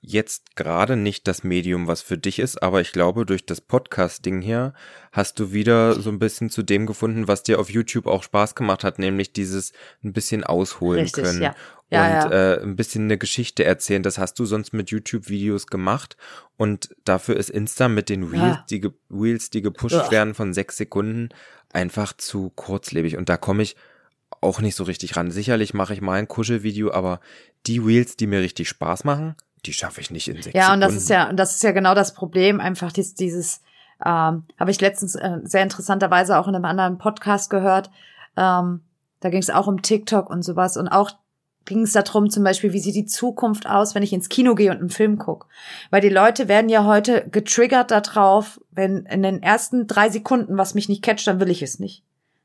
jetzt 0.00 0.56
gerade 0.56 0.96
nicht 0.96 1.26
das 1.28 1.44
Medium, 1.44 1.86
was 1.86 2.02
für 2.02 2.18
dich 2.18 2.38
ist, 2.38 2.62
aber 2.62 2.80
ich 2.80 2.92
glaube, 2.92 3.26
durch 3.26 3.44
das 3.46 3.60
Podcast-Ding 3.60 4.40
hier 4.40 4.72
hast 5.12 5.38
du 5.38 5.52
wieder 5.52 6.00
so 6.00 6.10
ein 6.10 6.18
bisschen 6.18 6.50
zu 6.50 6.62
dem 6.62 6.86
gefunden, 6.86 7.28
was 7.28 7.42
dir 7.42 7.58
auf 7.58 7.70
YouTube 7.70 8.06
auch 8.06 8.22
Spaß 8.22 8.54
gemacht 8.54 8.84
hat, 8.84 8.98
nämlich 8.98 9.32
dieses 9.32 9.72
ein 10.02 10.12
bisschen 10.12 10.44
ausholen 10.44 11.02
Richtig, 11.02 11.24
können 11.24 11.42
ja. 11.42 11.54
Ja, 11.90 12.24
und 12.24 12.32
Äh, 12.32 12.60
ein 12.62 12.76
bisschen 12.76 13.04
eine 13.04 13.16
Geschichte 13.16 13.64
erzählen. 13.64 14.02
Das 14.02 14.18
hast 14.18 14.38
du 14.38 14.44
sonst 14.44 14.74
mit 14.74 14.90
YouTube-Videos 14.90 15.68
gemacht 15.68 16.16
und 16.56 16.94
dafür 17.04 17.36
ist 17.36 17.48
Insta 17.48 17.88
mit 17.88 18.08
den 18.10 18.24
Reels, 18.24 18.56
Ja. 18.58 18.66
die, 18.70 18.90
Reels, 19.10 19.50
die 19.50 19.62
gepusht 19.62 19.94
Ugh. 19.96 20.10
werden 20.10 20.34
von 20.34 20.52
sechs 20.52 20.76
Sekunden, 20.76 21.30
einfach 21.72 22.12
zu 22.16 22.50
kurzlebig 22.50 23.16
und 23.16 23.28
da 23.28 23.36
komme 23.36 23.62
ich 23.62 23.76
auch 24.42 24.60
nicht 24.60 24.76
so 24.76 24.84
richtig 24.84 25.16
ran. 25.16 25.30
Sicherlich 25.30 25.72
mache 25.72 25.94
ich 25.94 26.00
mal 26.02 26.18
ein 26.18 26.28
Kuschelvideo, 26.28 26.92
aber 26.92 27.20
die 27.66 27.78
Reels, 27.78 28.16
die 28.16 28.26
mir 28.26 28.40
richtig 28.40 28.68
Spaß 28.68 29.04
machen, 29.04 29.34
die 29.66 29.72
schaffe 29.72 30.00
ich 30.00 30.10
nicht 30.10 30.28
in 30.28 30.42
sechs 30.42 30.54
Ja, 30.54 30.66
Sekunden. 30.66 30.74
und 30.74 30.80
das 30.80 30.94
ist 31.02 31.10
ja, 31.10 31.28
und 31.28 31.36
das 31.36 31.54
ist 31.56 31.62
ja 31.62 31.72
genau 31.72 31.94
das 31.94 32.14
Problem, 32.14 32.60
einfach 32.60 32.92
dies, 32.92 33.14
dieses, 33.14 33.62
ähm, 34.04 34.44
habe 34.58 34.70
ich 34.70 34.80
letztens 34.80 35.14
äh, 35.14 35.38
sehr 35.44 35.62
interessanterweise 35.62 36.38
auch 36.38 36.48
in 36.48 36.54
einem 36.54 36.64
anderen 36.64 36.98
Podcast 36.98 37.50
gehört. 37.50 37.90
Ähm, 38.36 38.82
da 39.20 39.30
ging 39.30 39.40
es 39.40 39.50
auch 39.50 39.66
um 39.66 39.82
TikTok 39.82 40.30
und 40.30 40.42
sowas 40.42 40.76
und 40.76 40.88
auch 40.88 41.10
ging 41.64 41.82
es 41.82 41.92
darum, 41.92 42.30
zum 42.30 42.44
Beispiel, 42.44 42.72
wie 42.72 42.78
sieht 42.80 42.94
die 42.94 43.04
Zukunft 43.04 43.68
aus, 43.68 43.94
wenn 43.94 44.02
ich 44.02 44.12
ins 44.12 44.28
Kino 44.30 44.54
gehe 44.54 44.70
und 44.70 44.78
einen 44.78 44.90
Film 44.90 45.18
gucke. 45.18 45.46
Weil 45.90 46.00
die 46.00 46.08
Leute 46.08 46.48
werden 46.48 46.70
ja 46.70 46.84
heute 46.84 47.28
getriggert 47.30 47.90
darauf, 47.90 48.60
wenn 48.70 49.04
in 49.04 49.22
den 49.22 49.42
ersten 49.42 49.86
drei 49.86 50.08
Sekunden 50.08 50.56
was 50.56 50.74
mich 50.74 50.88
nicht 50.88 51.02
catcht, 51.02 51.26
dann 51.26 51.40
will 51.40 51.50
ich 51.50 51.62
es 51.62 51.78
nicht. 51.78 52.02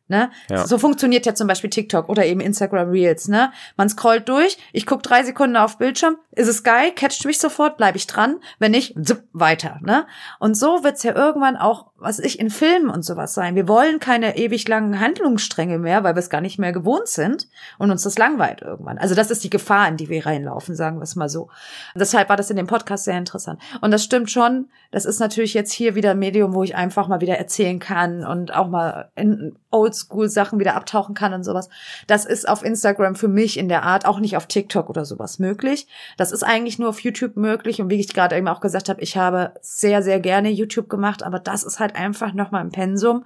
Ne? 0.09 0.29
Ja. 0.49 0.67
So 0.67 0.77
funktioniert 0.77 1.25
ja 1.25 1.33
zum 1.33 1.47
Beispiel 1.47 1.69
TikTok 1.69 2.09
oder 2.09 2.25
eben 2.25 2.41
Instagram 2.41 2.89
Reels. 2.89 3.29
Ne? 3.29 3.53
Man 3.77 3.87
scrollt 3.87 4.27
durch, 4.27 4.57
ich 4.73 4.85
guck 4.85 5.01
drei 5.01 5.23
Sekunden 5.23 5.55
auf 5.55 5.77
Bildschirm, 5.77 6.17
ist 6.35 6.47
es 6.47 6.63
geil, 6.63 6.91
catcht 6.95 7.25
mich 7.25 7.39
sofort, 7.39 7.77
bleibe 7.77 7.97
ich 7.97 8.07
dran, 8.07 8.39
wenn 8.59 8.71
nicht, 8.71 8.95
zipp, 9.05 9.23
weiter. 9.33 9.79
Ne? 9.81 10.05
Und 10.39 10.55
so 10.55 10.83
wird's 10.83 11.03
ja 11.03 11.15
irgendwann 11.15 11.57
auch, 11.57 11.87
was 11.95 12.19
ich 12.19 12.39
in 12.39 12.49
Filmen 12.49 12.89
und 12.89 13.03
sowas 13.03 13.33
sein. 13.33 13.55
Wir 13.55 13.67
wollen 13.67 13.99
keine 13.99 14.37
ewig 14.37 14.67
langen 14.67 14.99
Handlungsstränge 14.99 15.79
mehr, 15.79 16.03
weil 16.03 16.15
wir 16.15 16.19
es 16.19 16.29
gar 16.29 16.41
nicht 16.41 16.59
mehr 16.59 16.73
gewohnt 16.73 17.07
sind 17.07 17.47
und 17.77 17.91
uns 17.91 18.03
das 18.03 18.17
langweilt 18.17 18.61
irgendwann. 18.61 18.97
Also 18.97 19.15
das 19.15 19.31
ist 19.31 19.43
die 19.43 19.49
Gefahr, 19.49 19.87
in 19.87 19.97
die 19.97 20.09
wir 20.09 20.25
reinlaufen, 20.25 20.75
sagen 20.75 20.97
wir 20.97 21.03
es 21.03 21.15
mal 21.15 21.29
so. 21.29 21.49
Deshalb 21.95 22.29
war 22.29 22.37
das 22.37 22.49
in 22.49 22.57
dem 22.57 22.67
Podcast 22.67 23.05
sehr 23.05 23.17
interessant. 23.17 23.61
Und 23.81 23.91
das 23.91 24.03
stimmt 24.03 24.29
schon. 24.29 24.69
Das 24.91 25.05
ist 25.05 25.19
natürlich 25.19 25.53
jetzt 25.53 25.71
hier 25.71 25.95
wieder 25.95 26.11
ein 26.11 26.19
Medium, 26.19 26.53
wo 26.53 26.63
ich 26.63 26.75
einfach 26.75 27.07
mal 27.07 27.21
wieder 27.21 27.37
erzählen 27.37 27.79
kann 27.79 28.25
und 28.25 28.53
auch 28.53 28.67
mal 28.67 29.11
in 29.15 29.55
Oldschool-Sachen 29.71 30.59
wieder 30.59 30.75
abtauchen 30.75 31.15
kann 31.15 31.33
und 31.33 31.43
sowas. 31.43 31.69
Das 32.07 32.25
ist 32.25 32.47
auf 32.47 32.63
Instagram 32.63 33.15
für 33.15 33.27
mich 33.27 33.57
in 33.57 33.69
der 33.69 33.83
Art 33.83 34.05
auch 34.05 34.19
nicht 34.19 34.37
auf 34.37 34.45
TikTok 34.45 34.89
oder 34.89 35.03
sowas 35.05 35.39
möglich. 35.39 35.87
Das 36.17 36.22
ist 36.31 36.43
eigentlich 36.43 36.79
nur 36.79 36.89
auf 36.89 36.99
YouTube 36.99 37.35
möglich. 37.35 37.81
Und 37.81 37.89
wie 37.89 37.99
ich 37.99 38.13
gerade 38.13 38.37
eben 38.37 38.47
auch 38.47 38.61
gesagt 38.61 38.89
habe, 38.89 39.01
ich 39.01 39.17
habe 39.17 39.53
sehr, 39.61 40.01
sehr 40.01 40.19
gerne 40.19 40.49
YouTube 40.49 40.89
gemacht, 40.89 41.23
aber 41.23 41.39
das 41.39 41.63
ist 41.63 41.79
halt 41.79 41.95
einfach 41.95 42.33
nochmal 42.33 42.63
im 42.63 42.71
Pensum. 42.71 43.25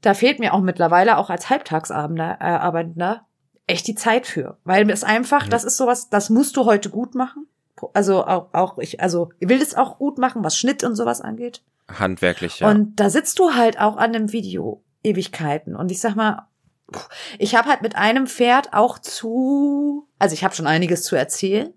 Da 0.00 0.14
fehlt 0.14 0.38
mir 0.40 0.52
auch 0.52 0.60
mittlerweile 0.60 1.16
auch 1.16 1.30
als 1.30 1.48
Halbtagsabender 1.48 2.38
äh, 2.40 2.44
Arbeitender 2.44 3.24
echt 3.66 3.86
die 3.86 3.94
Zeit 3.94 4.26
für. 4.26 4.58
Weil 4.64 4.90
es 4.90 5.04
einfach, 5.04 5.46
Mhm. 5.46 5.50
das 5.50 5.64
ist 5.64 5.76
sowas, 5.76 6.10
das 6.10 6.28
musst 6.30 6.56
du 6.56 6.64
heute 6.64 6.90
gut 6.90 7.14
machen. 7.14 7.46
Also 7.94 8.24
auch, 8.26 8.48
auch 8.52 8.78
ich, 8.78 9.00
also 9.00 9.30
ich 9.40 9.48
will 9.48 9.60
es 9.60 9.74
auch 9.74 9.98
gut 9.98 10.18
machen, 10.18 10.44
was 10.44 10.56
Schnitt 10.56 10.84
und 10.84 10.94
sowas 10.94 11.20
angeht. 11.20 11.62
Handwerklich, 11.88 12.60
ja. 12.60 12.68
Und 12.70 13.00
da 13.00 13.10
sitzt 13.10 13.38
du 13.38 13.54
halt 13.54 13.80
auch 13.80 13.96
an 13.96 14.14
einem 14.14 14.32
Video 14.32 14.82
Ewigkeiten. 15.02 15.74
Und 15.74 15.90
ich 15.90 16.00
sag 16.00 16.14
mal, 16.14 16.46
ich 17.38 17.54
habe 17.56 17.68
halt 17.68 17.82
mit 17.82 17.96
einem 17.96 18.26
Pferd 18.26 18.72
auch 18.72 18.98
zu, 18.98 20.06
also 20.18 20.34
ich 20.34 20.44
habe 20.44 20.54
schon 20.54 20.66
einiges 20.66 21.02
zu 21.04 21.16
erzählen. 21.16 21.72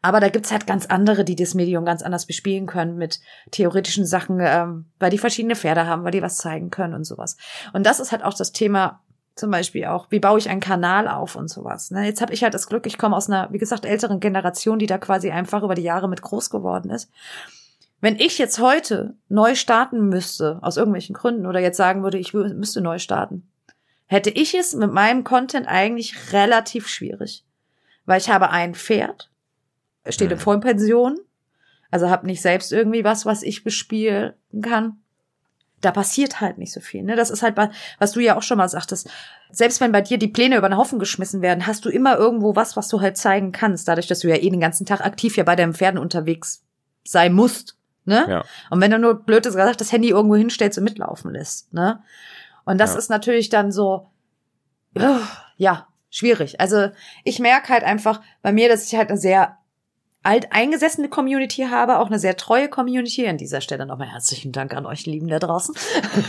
Aber 0.00 0.20
da 0.20 0.28
gibt's 0.28 0.52
halt 0.52 0.66
ganz 0.66 0.86
andere, 0.86 1.24
die 1.24 1.34
das 1.34 1.54
Medium 1.54 1.84
ganz 1.84 2.02
anders 2.02 2.26
bespielen 2.26 2.66
können 2.66 2.96
mit 2.96 3.20
theoretischen 3.50 4.06
Sachen, 4.06 4.38
ähm, 4.40 4.86
weil 4.98 5.10
die 5.10 5.18
verschiedene 5.18 5.56
Pferde 5.56 5.86
haben, 5.86 6.04
weil 6.04 6.12
die 6.12 6.22
was 6.22 6.36
zeigen 6.36 6.70
können 6.70 6.94
und 6.94 7.04
sowas. 7.04 7.36
Und 7.72 7.84
das 7.84 7.98
ist 7.98 8.12
halt 8.12 8.22
auch 8.22 8.34
das 8.34 8.52
Thema, 8.52 9.00
zum 9.34 9.50
Beispiel 9.50 9.86
auch, 9.86 10.06
wie 10.10 10.20
baue 10.20 10.38
ich 10.38 10.48
einen 10.48 10.60
Kanal 10.60 11.08
auf 11.08 11.36
und 11.36 11.48
sowas. 11.48 11.90
Ne? 11.90 12.04
Jetzt 12.04 12.20
habe 12.20 12.32
ich 12.32 12.42
halt 12.42 12.54
das 12.54 12.66
Glück, 12.66 12.86
ich 12.86 12.98
komme 12.98 13.16
aus 13.16 13.28
einer, 13.28 13.48
wie 13.52 13.58
gesagt, 13.58 13.84
älteren 13.84 14.20
Generation, 14.20 14.78
die 14.78 14.86
da 14.86 14.98
quasi 14.98 15.30
einfach 15.30 15.62
über 15.62 15.74
die 15.74 15.82
Jahre 15.82 16.08
mit 16.08 16.22
groß 16.22 16.50
geworden 16.50 16.90
ist. 16.90 17.10
Wenn 18.00 18.16
ich 18.16 18.38
jetzt 18.38 18.60
heute 18.60 19.14
neu 19.28 19.54
starten 19.54 20.08
müsste, 20.08 20.58
aus 20.62 20.76
irgendwelchen 20.76 21.14
Gründen, 21.14 21.46
oder 21.46 21.60
jetzt 21.60 21.76
sagen 21.76 22.02
würde, 22.02 22.18
ich 22.18 22.32
müsste 22.32 22.80
neu 22.80 22.98
starten, 22.98 23.48
hätte 24.06 24.30
ich 24.30 24.54
es 24.54 24.74
mit 24.74 24.92
meinem 24.92 25.24
Content 25.24 25.66
eigentlich 25.66 26.32
relativ 26.32 26.88
schwierig. 26.88 27.44
Weil 28.06 28.20
ich 28.20 28.30
habe 28.30 28.50
ein 28.50 28.74
Pferd, 28.74 29.30
steht 30.10 30.30
in 30.32 30.38
Mhm. 30.38 30.42
Vollpension, 30.42 31.18
also 31.90 32.10
habe 32.10 32.26
nicht 32.26 32.42
selbst 32.42 32.72
irgendwie 32.72 33.04
was, 33.04 33.26
was 33.26 33.42
ich 33.42 33.64
bespielen 33.64 34.34
kann. 34.62 34.98
Da 35.80 35.92
passiert 35.92 36.40
halt 36.40 36.58
nicht 36.58 36.72
so 36.72 36.80
viel. 36.80 37.02
Ne? 37.04 37.14
Das 37.14 37.30
ist 37.30 37.42
halt, 37.42 37.56
wa- 37.56 37.70
was 37.98 38.12
du 38.12 38.20
ja 38.20 38.36
auch 38.36 38.42
schon 38.42 38.58
mal 38.58 38.68
sagtest. 38.68 39.08
Selbst 39.52 39.80
wenn 39.80 39.92
bei 39.92 40.00
dir 40.00 40.18
die 40.18 40.26
Pläne 40.28 40.56
über 40.56 40.68
den 40.68 40.76
Haufen 40.76 40.98
geschmissen 40.98 41.40
werden, 41.40 41.66
hast 41.68 41.84
du 41.84 41.88
immer 41.88 42.16
irgendwo 42.16 42.56
was, 42.56 42.76
was 42.76 42.88
du 42.88 43.00
halt 43.00 43.16
zeigen 43.16 43.52
kannst. 43.52 43.86
Dadurch, 43.86 44.08
dass 44.08 44.18
du 44.20 44.28
ja 44.28 44.34
eh 44.36 44.50
den 44.50 44.60
ganzen 44.60 44.86
Tag 44.86 45.00
aktiv 45.06 45.36
ja 45.36 45.44
bei 45.44 45.54
deinen 45.54 45.74
Pferden 45.74 46.00
unterwegs 46.00 46.64
sein 47.04 47.32
musst. 47.32 47.76
Ne? 48.04 48.26
Ja. 48.28 48.44
Und 48.70 48.80
wenn 48.80 48.90
du 48.90 48.98
nur 48.98 49.14
blöd 49.22 49.44
gesagt 49.44 49.80
das 49.80 49.92
Handy 49.92 50.08
irgendwo 50.08 50.34
hinstellst 50.34 50.78
und 50.78 50.84
mitlaufen 50.84 51.30
lässt, 51.32 51.72
ne? 51.72 52.02
Und 52.64 52.78
das 52.78 52.92
Ja. 52.94 52.98
ist 52.98 53.08
natürlich 53.10 53.48
dann 53.48 53.70
so, 53.70 54.10
ja, 55.56 55.86
schwierig. 56.10 56.60
Also 56.60 56.90
ich 57.24 57.38
merke 57.38 57.72
halt 57.72 57.84
einfach 57.84 58.20
bei 58.42 58.52
mir, 58.52 58.68
dass 58.68 58.84
ich 58.86 58.96
halt 58.98 59.10
eine 59.10 59.18
sehr 59.18 59.56
alteingesessene 60.24 61.08
Community 61.08 61.62
habe, 61.70 61.98
auch 61.98 62.08
eine 62.08 62.18
sehr 62.18 62.36
treue 62.36 62.68
Community. 62.68 63.26
An 63.26 63.38
dieser 63.38 63.60
Stelle 63.60 63.86
nochmal 63.86 64.08
herzlichen 64.08 64.52
Dank 64.52 64.74
an 64.74 64.84
euch 64.84 65.06
Lieben 65.06 65.28
da 65.28 65.38
draußen, 65.38 65.74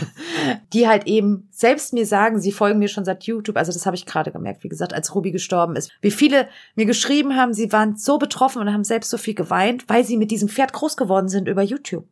die 0.72 0.88
halt 0.88 1.06
eben 1.06 1.48
selbst 1.50 1.92
mir 1.92 2.06
sagen, 2.06 2.40
sie 2.40 2.52
folgen 2.52 2.78
mir 2.78 2.88
schon 2.88 3.04
seit 3.04 3.24
YouTube. 3.24 3.56
Also 3.56 3.72
das 3.72 3.86
habe 3.86 3.96
ich 3.96 4.06
gerade 4.06 4.30
gemerkt, 4.32 4.62
wie 4.64 4.68
gesagt, 4.68 4.94
als 4.94 5.14
Ruby 5.14 5.32
gestorben 5.32 5.76
ist. 5.76 5.90
Wie 6.00 6.10
viele 6.10 6.48
mir 6.76 6.86
geschrieben 6.86 7.36
haben, 7.36 7.52
sie 7.52 7.72
waren 7.72 7.96
so 7.96 8.18
betroffen 8.18 8.62
und 8.62 8.72
haben 8.72 8.84
selbst 8.84 9.10
so 9.10 9.18
viel 9.18 9.34
geweint, 9.34 9.88
weil 9.88 10.04
sie 10.04 10.16
mit 10.16 10.30
diesem 10.30 10.48
Pferd 10.48 10.72
groß 10.72 10.96
geworden 10.96 11.28
sind 11.28 11.48
über 11.48 11.62
YouTube. 11.62 12.06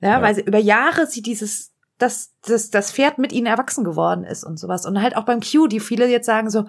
Ja, 0.00 0.10
Ja. 0.10 0.22
weil 0.22 0.34
sie 0.34 0.42
über 0.42 0.58
Jahre 0.58 1.06
sie 1.06 1.22
dieses 1.22 1.72
dass 1.98 2.34
das, 2.46 2.70
das 2.70 2.92
Pferd 2.92 3.16
mit 3.16 3.32
ihnen 3.32 3.46
erwachsen 3.46 3.82
geworden 3.82 4.24
ist 4.24 4.44
und 4.44 4.58
sowas. 4.58 4.84
Und 4.84 5.00
halt 5.00 5.16
auch 5.16 5.24
beim 5.24 5.40
Q, 5.40 5.66
die 5.66 5.80
viele 5.80 6.06
jetzt 6.08 6.26
sagen 6.26 6.50
so, 6.50 6.66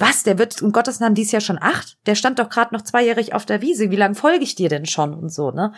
was, 0.00 0.22
der 0.22 0.38
wird 0.38 0.62
um 0.62 0.72
Gottes 0.72 1.00
Namen 1.00 1.14
dies 1.14 1.32
Jahr 1.32 1.40
schon 1.40 1.58
acht? 1.60 1.98
Der 2.06 2.14
stand 2.14 2.38
doch 2.38 2.48
gerade 2.48 2.74
noch 2.74 2.82
zweijährig 2.82 3.34
auf 3.34 3.46
der 3.46 3.60
Wiese. 3.60 3.90
Wie 3.90 3.96
lange 3.96 4.14
folge 4.14 4.44
ich 4.44 4.54
dir 4.54 4.68
denn 4.68 4.86
schon 4.86 5.14
und 5.14 5.30
so, 5.30 5.50
ne? 5.50 5.72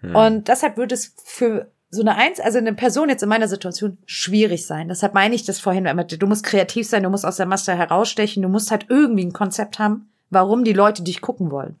Hm. 0.00 0.14
Und 0.14 0.48
deshalb 0.48 0.76
würde 0.76 0.94
es 0.94 1.14
für 1.24 1.70
so 1.90 2.02
eine 2.02 2.16
Eins, 2.16 2.40
also 2.40 2.58
eine 2.58 2.74
Person 2.74 3.08
jetzt 3.08 3.22
in 3.22 3.28
meiner 3.28 3.48
Situation 3.48 3.98
schwierig 4.04 4.66
sein. 4.66 4.88
Deshalb 4.88 5.14
meine 5.14 5.34
ich 5.34 5.44
das 5.44 5.60
vorhin 5.60 5.86
immer. 5.86 6.04
Du 6.04 6.26
musst 6.26 6.44
kreativ 6.44 6.88
sein, 6.88 7.02
du 7.02 7.10
musst 7.10 7.24
aus 7.24 7.36
der 7.36 7.46
Masse 7.46 7.74
herausstechen, 7.74 8.42
du 8.42 8.48
musst 8.48 8.70
halt 8.70 8.86
irgendwie 8.88 9.24
ein 9.24 9.32
Konzept 9.32 9.78
haben, 9.78 10.10
warum 10.30 10.64
die 10.64 10.72
Leute 10.72 11.02
dich 11.02 11.20
gucken 11.20 11.50
wollen. 11.50 11.78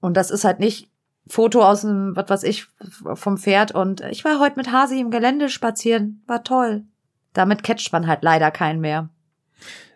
Und 0.00 0.16
das 0.16 0.30
ist 0.30 0.44
halt 0.44 0.60
nicht 0.60 0.90
Foto 1.26 1.62
aus 1.64 1.80
dem, 1.80 2.14
was 2.14 2.28
weiß 2.28 2.42
ich, 2.44 2.66
vom 3.14 3.38
Pferd 3.38 3.72
und 3.72 4.02
ich 4.02 4.24
war 4.24 4.38
heute 4.38 4.56
mit 4.56 4.70
Hasi 4.70 5.00
im 5.00 5.10
Gelände 5.10 5.48
spazieren, 5.48 6.22
war 6.26 6.44
toll. 6.44 6.84
Damit 7.32 7.64
catcht 7.64 7.92
man 7.92 8.06
halt 8.06 8.22
leider 8.22 8.50
keinen 8.50 8.80
mehr. 8.80 9.08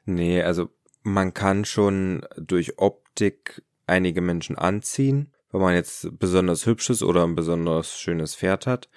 Nee, 0.05 0.43
also 0.43 0.71
man 1.03 1.35
kann 1.35 1.65
schon 1.65 2.27
durch 2.37 2.79
Optik 2.79 3.63
einige 3.87 4.21
Menschen 4.21 4.57
anziehen, 4.57 5.33
wenn 5.53 5.61
man 5.61 5.75
jetzt 5.75 6.19
besonders 6.19 6.67
hübsches 6.67 7.03
oder 7.03 7.25
ein 7.25 7.35
besonders 7.35 7.99
schönes 7.99 8.35
Pferd 8.35 8.67
hat. 8.67 8.89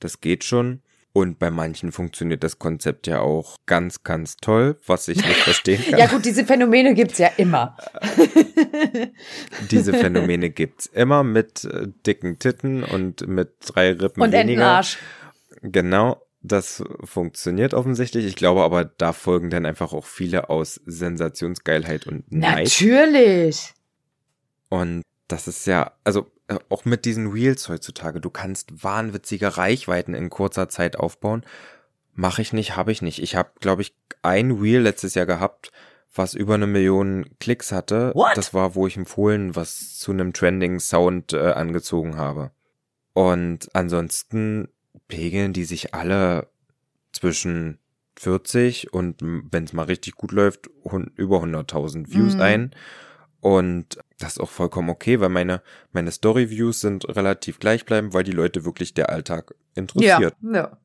Das 0.00 0.20
geht 0.20 0.44
schon. 0.44 0.82
Und 1.14 1.38
bei 1.38 1.50
manchen 1.50 1.92
funktioniert 1.92 2.42
das 2.42 2.58
Konzept 2.58 3.06
ja 3.06 3.20
auch 3.20 3.58
ganz, 3.66 4.02
ganz 4.02 4.38
toll, 4.38 4.78
was 4.86 5.08
ich 5.08 5.18
nicht 5.18 5.40
verstehen 5.40 5.82
kann. 5.90 5.98
Ja 5.98 6.06
gut, 6.06 6.24
diese 6.24 6.46
Phänomene 6.46 6.94
gibt's 6.94 7.18
ja 7.18 7.28
immer. 7.36 7.76
Diese 9.70 9.92
Phänomene 9.92 10.48
gibt's 10.48 10.86
immer 10.86 11.22
mit 11.22 11.64
äh, 11.64 11.88
dicken 12.06 12.38
Titten 12.38 12.82
und 12.82 13.26
mit 13.28 13.50
drei 13.60 13.92
Rippen 13.92 14.22
Und 14.22 14.32
weniger. 14.32 14.62
Entenarsch. 14.62 14.98
Genau. 15.60 16.22
Das 16.42 16.82
funktioniert 17.04 17.72
offensichtlich. 17.72 18.26
Ich 18.26 18.34
glaube 18.34 18.62
aber, 18.62 18.84
da 18.84 19.12
folgen 19.12 19.48
dann 19.48 19.64
einfach 19.64 19.92
auch 19.92 20.06
viele 20.06 20.50
aus 20.50 20.80
Sensationsgeilheit 20.86 22.06
und 22.06 22.30
Neid. 22.32 22.64
Natürlich. 22.64 23.74
Und 24.68 25.02
das 25.28 25.46
ist 25.46 25.66
ja, 25.66 25.92
also 26.02 26.30
äh, 26.48 26.58
auch 26.68 26.84
mit 26.84 27.04
diesen 27.04 27.30
Reels 27.30 27.68
heutzutage, 27.68 28.20
du 28.20 28.30
kannst 28.30 28.82
wahnwitzige 28.82 29.56
Reichweiten 29.56 30.14
in 30.14 30.30
kurzer 30.30 30.68
Zeit 30.68 30.96
aufbauen. 30.98 31.44
Mache 32.14 32.42
ich 32.42 32.52
nicht, 32.52 32.76
habe 32.76 32.92
ich 32.92 33.02
nicht. 33.02 33.22
Ich 33.22 33.36
habe, 33.36 33.50
glaube 33.60 33.82
ich, 33.82 33.94
ein 34.22 34.50
Reel 34.50 34.80
letztes 34.80 35.14
Jahr 35.14 35.26
gehabt, 35.26 35.70
was 36.14 36.34
über 36.34 36.54
eine 36.54 36.66
Million 36.66 37.26
Klicks 37.38 37.72
hatte. 37.72 38.12
What? 38.14 38.36
Das 38.36 38.52
war, 38.52 38.74
wo 38.74 38.86
ich 38.86 38.96
im 38.96 39.06
Fohlen 39.06 39.56
was 39.56 39.98
zu 39.98 40.10
einem 40.10 40.32
Trending 40.32 40.80
Sound 40.80 41.32
äh, 41.32 41.52
angezogen 41.52 42.16
habe. 42.16 42.50
Und 43.14 43.68
ansonsten 43.74 44.68
pegeln 45.08 45.52
die 45.52 45.64
sich 45.64 45.94
alle 45.94 46.48
zwischen 47.12 47.78
40 48.18 48.92
und 48.92 49.20
wenn 49.22 49.64
es 49.64 49.72
mal 49.72 49.84
richtig 49.84 50.14
gut 50.14 50.32
läuft, 50.32 50.68
über 51.16 51.40
100.000 51.42 52.10
Views 52.12 52.34
Mhm. 52.34 52.40
ein. 52.40 52.70
Und 53.40 53.98
das 54.18 54.34
ist 54.34 54.40
auch 54.40 54.50
vollkommen 54.50 54.90
okay, 54.90 55.18
weil 55.18 55.28
meine, 55.28 55.62
meine 55.92 56.12
Story-Views 56.12 56.80
sind 56.80 57.08
relativ 57.08 57.58
gleichbleibend, 57.58 58.14
weil 58.14 58.22
die 58.22 58.30
Leute 58.30 58.64
wirklich 58.64 58.94
der 58.94 59.10
Alltag 59.10 59.54
interessiert. 59.74 60.36
Ja, 60.42 60.54
ja. 60.54 60.78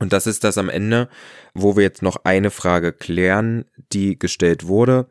Und 0.00 0.12
das 0.12 0.26
ist 0.26 0.42
das 0.42 0.58
am 0.58 0.70
Ende, 0.70 1.08
wo 1.54 1.76
wir 1.76 1.82
jetzt 1.82 2.02
noch 2.02 2.24
eine 2.24 2.50
Frage 2.50 2.92
klären, 2.92 3.66
die 3.92 4.18
gestellt 4.18 4.66
wurde. 4.66 5.08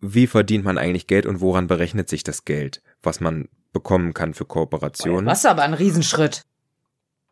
Wie 0.00 0.26
verdient 0.26 0.64
man 0.64 0.76
eigentlich 0.76 1.06
Geld 1.06 1.24
und 1.24 1.40
woran 1.40 1.66
berechnet 1.66 2.08
sich 2.10 2.24
das 2.24 2.44
Geld, 2.44 2.82
was 3.02 3.20
man 3.20 3.48
bekommen 3.72 4.12
kann 4.12 4.34
für 4.34 4.44
Kooperationen? 4.44 5.24
Was 5.26 5.46
aber 5.46 5.62
ein 5.62 5.72
Riesenschritt. 5.72 6.44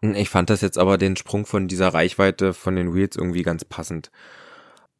Ich 0.02 0.30
fand 0.30 0.50
das 0.50 0.60
jetzt 0.62 0.78
aber 0.78 0.98
den 0.98 1.16
Sprung 1.16 1.46
von 1.46 1.68
dieser 1.68 1.88
Reichweite 1.94 2.54
von 2.54 2.74
den 2.74 2.88
Reels 2.88 3.16
irgendwie 3.16 3.42
ganz 3.42 3.64
passend. 3.64 4.10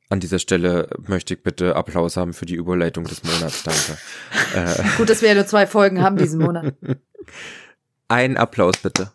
An 0.09 0.21
dieser 0.21 0.39
Stelle 0.39 0.89
möchte 1.09 1.35
ich 1.35 1.43
bitte 1.43 1.75
Applaus 1.75 2.17
haben 2.17 2.35
für 2.35 2.47
die 2.47 2.55
Überleitung 2.55 3.05
des 3.05 3.25
Monats. 3.25 3.65
Danke. 3.65 3.99
äh, 4.55 4.97
Gut, 4.97 5.11
dass 5.11 5.21
wir 5.21 5.31
ja 5.31 5.35
nur 5.35 5.47
zwei 5.47 5.67
Folgen 5.67 6.03
haben 6.03 6.17
diesen 6.17 6.41
Monat. 6.41 6.75
ein 8.09 8.37
Applaus 8.37 8.77
bitte. 8.79 9.11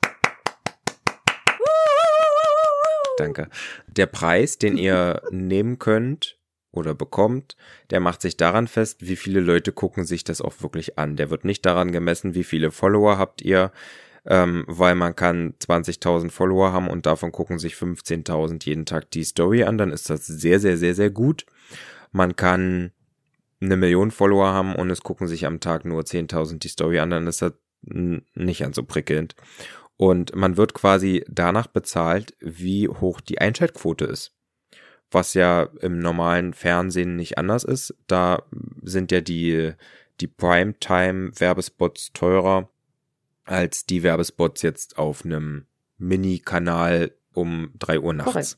Danke. 3.17 3.47
Der 3.88 4.07
Preis, 4.07 4.57
den 4.57 4.77
ihr 4.77 5.21
nehmen 5.31 5.79
könnt 5.79 6.38
oder 6.71 6.95
bekommt, 6.95 7.55
der 7.91 8.01
macht 8.01 8.21
sich 8.21 8.35
daran 8.35 8.67
fest, 8.67 9.07
wie 9.07 9.15
viele 9.15 9.39
Leute 9.39 9.71
gucken 9.71 10.05
sich 10.05 10.25
das 10.25 10.41
auch 10.41 10.61
wirklich 10.61 10.99
an. 10.99 11.15
Der 11.15 11.29
wird 11.29 11.45
nicht 11.45 11.65
daran 11.65 11.93
gemessen, 11.93 12.35
wie 12.35 12.43
viele 12.43 12.71
Follower 12.71 13.17
habt 13.17 13.41
ihr, 13.41 13.71
ähm, 14.28 14.65
weil 14.67 14.95
man 14.95 15.15
kann 15.15 15.53
20.000 15.59 16.30
Follower 16.30 16.73
haben 16.73 16.89
und 16.89 17.05
davon 17.05 17.32
gucken 17.32 17.59
sich 17.59 17.75
15.000 17.75 18.65
jeden 18.65 18.86
Tag 18.86 19.09
die 19.11 19.23
Story 19.23 19.63
an. 19.63 19.78
Dann 19.78 19.91
ist 19.91 20.09
das 20.09 20.28
sehr, 20.28 20.59
sehr, 20.59 20.78
sehr, 20.78 20.95
sehr 20.95 21.09
gut. 21.09 21.45
Man 22.11 22.36
kann 22.36 22.91
eine 23.61 23.78
Million 23.78 24.11
Follower 24.11 24.47
haben 24.47 24.75
und 24.75 24.89
es 24.89 25.01
gucken 25.01 25.28
sich 25.28 25.45
am 25.45 25.59
Tag 25.59 25.86
nur 25.86 26.01
10.000 26.01 26.59
die 26.59 26.67
Story 26.67 26.99
an, 26.99 27.09
dann 27.09 27.28
ist 27.28 27.41
das 27.41 27.53
nicht 27.82 28.59
ganz 28.59 28.75
so 28.75 28.84
prickelnd. 28.84 29.36
Und 29.95 30.36
man 30.36 30.57
wird 30.57 30.73
quasi 30.73 31.25
danach 31.28 31.67
bezahlt, 31.67 32.36
wie 32.39 32.88
hoch 32.88 33.19
die 33.21 33.39
Einschaltquote 33.39 34.05
ist. 34.05 34.34
Was 35.09 35.34
ja 35.34 35.69
im 35.82 35.99
normalen 35.99 36.53
Fernsehen 36.53 37.15
nicht 37.15 37.38
anders 37.38 37.63
ist. 37.63 37.95
Da 38.07 38.43
sind 38.84 39.11
ja 39.11 39.21
die, 39.21 39.73
die 40.19 40.28
Primetime-Werbespots 40.28 42.11
teurer 42.13 42.69
als 43.47 43.85
die 43.85 44.03
Werbespots 44.03 44.61
jetzt 44.61 44.97
auf 44.97 45.25
einem 45.25 45.65
Mini-Kanal 45.97 47.13
um 47.33 47.71
drei 47.77 47.99
Uhr 47.99 48.13
nachts. 48.13 48.31
Korrekt. 48.31 48.57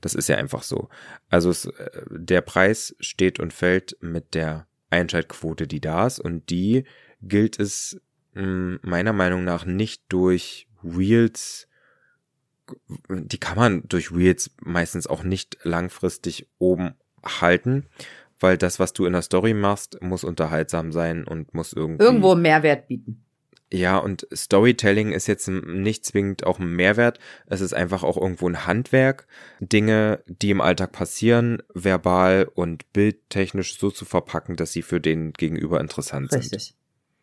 Das 0.00 0.14
ist 0.14 0.28
ja 0.28 0.36
einfach 0.36 0.62
so. 0.62 0.88
Also 1.28 1.50
es, 1.50 1.66
äh, 1.66 1.90
der 2.10 2.42
Preis 2.42 2.94
steht 3.00 3.40
und 3.40 3.52
fällt 3.52 3.96
mit 4.00 4.34
der 4.34 4.66
Einschaltquote, 4.90 5.66
die 5.66 5.80
da 5.80 6.06
ist. 6.06 6.20
Und 6.20 6.50
die 6.50 6.84
gilt 7.22 7.58
es 7.58 8.00
mh, 8.34 8.78
meiner 8.82 9.12
Meinung 9.12 9.44
nach 9.44 9.64
nicht 9.64 10.04
durch 10.08 10.68
Reels. 10.84 11.68
Die 13.08 13.38
kann 13.38 13.56
man 13.56 13.82
durch 13.88 14.12
Reels 14.12 14.50
meistens 14.60 15.06
auch 15.06 15.22
nicht 15.22 15.58
langfristig 15.62 16.48
oben 16.58 16.94
halten, 17.24 17.86
weil 18.40 18.58
das, 18.58 18.78
was 18.78 18.92
du 18.92 19.06
in 19.06 19.12
der 19.12 19.22
Story 19.22 19.54
machst, 19.54 20.02
muss 20.02 20.24
unterhaltsam 20.24 20.92
sein 20.92 21.24
und 21.24 21.54
muss 21.54 21.72
irgendwie 21.72 22.04
Irgendwo 22.04 22.34
Mehrwert 22.34 22.88
bieten. 22.88 23.24
Ja, 23.72 23.98
und 23.98 24.28
Storytelling 24.32 25.12
ist 25.12 25.26
jetzt 25.26 25.48
nicht 25.48 26.06
zwingend 26.06 26.46
auch 26.46 26.60
ein 26.60 26.68
Mehrwert. 26.68 27.18
Es 27.46 27.60
ist 27.60 27.74
einfach 27.74 28.04
auch 28.04 28.16
irgendwo 28.16 28.48
ein 28.48 28.66
Handwerk, 28.66 29.26
Dinge, 29.58 30.22
die 30.26 30.50
im 30.50 30.60
Alltag 30.60 30.92
passieren, 30.92 31.62
verbal 31.74 32.48
und 32.54 32.92
bildtechnisch 32.92 33.78
so 33.78 33.90
zu 33.90 34.04
verpacken, 34.04 34.56
dass 34.56 34.72
sie 34.72 34.82
für 34.82 35.00
den 35.00 35.32
Gegenüber 35.32 35.80
interessant 35.80 36.30
sind. 36.30 36.42
Richtig. 36.42 36.74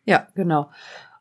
Ja, 0.04 0.28
genau. 0.34 0.70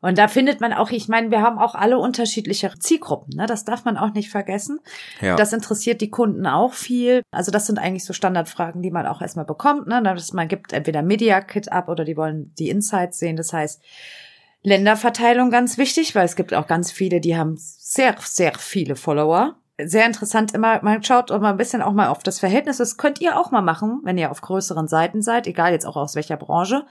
Und 0.01 0.17
da 0.17 0.27
findet 0.27 0.59
man 0.59 0.73
auch, 0.73 0.91
ich 0.91 1.07
meine, 1.07 1.31
wir 1.31 1.41
haben 1.41 1.57
auch 1.57 1.75
alle 1.75 1.97
unterschiedliche 1.97 2.69
Zielgruppen, 2.77 3.37
ne? 3.37 3.45
Das 3.45 3.63
darf 3.63 3.85
man 3.85 3.95
auch 3.95 4.13
nicht 4.13 4.29
vergessen. 4.29 4.81
Ja, 5.21 5.37
Das 5.37 5.53
interessiert 5.53 6.01
die 6.01 6.09
Kunden 6.09 6.45
auch 6.45 6.73
viel. 6.73 7.21
Also 7.31 7.51
das 7.51 7.67
sind 7.67 7.79
eigentlich 7.79 8.03
so 8.03 8.11
Standardfragen, 8.11 8.81
die 8.81 8.91
man 8.91 9.07
auch 9.07 9.21
erstmal 9.21 9.45
bekommt. 9.45 9.87
Ne? 9.87 10.03
Dass 10.03 10.33
man 10.33 10.49
gibt 10.49 10.73
entweder 10.73 11.01
Media 11.03 11.39
Kit 11.39 11.71
ab 11.71 11.87
oder 11.87 12.03
die 12.03 12.17
wollen 12.17 12.53
die 12.59 12.69
Insights 12.69 13.19
sehen. 13.19 13.37
Das 13.37 13.53
heißt, 13.53 13.81
Länderverteilung 14.63 15.51
ganz 15.51 15.77
wichtig, 15.77 16.15
weil 16.15 16.25
es 16.25 16.35
gibt 16.35 16.53
auch 16.53 16.67
ganz 16.67 16.91
viele, 16.91 17.19
die 17.19 17.37
haben 17.37 17.55
sehr, 17.57 18.15
sehr 18.23 18.53
viele 18.57 18.95
Follower. 18.95 19.55
Sehr 19.81 20.05
interessant 20.05 20.53
immer, 20.53 20.81
man 20.83 21.03
schaut 21.03 21.31
auch 21.31 21.41
mal 21.41 21.49
ein 21.49 21.57
bisschen 21.57 21.81
auch 21.81 21.93
mal 21.93 22.07
auf 22.07 22.23
das 22.23 22.39
Verhältnis. 22.39 22.77
Das 22.77 22.97
könnt 22.97 23.19
ihr 23.21 23.37
auch 23.39 23.51
mal 23.51 23.61
machen, 23.61 24.01
wenn 24.03 24.17
ihr 24.17 24.31
auf 24.31 24.41
größeren 24.41 24.87
Seiten 24.87 25.21
seid, 25.21 25.47
egal 25.47 25.71
jetzt 25.71 25.85
auch 25.85 25.95
aus 25.97 26.15
welcher 26.15 26.37
Branche. 26.37 26.85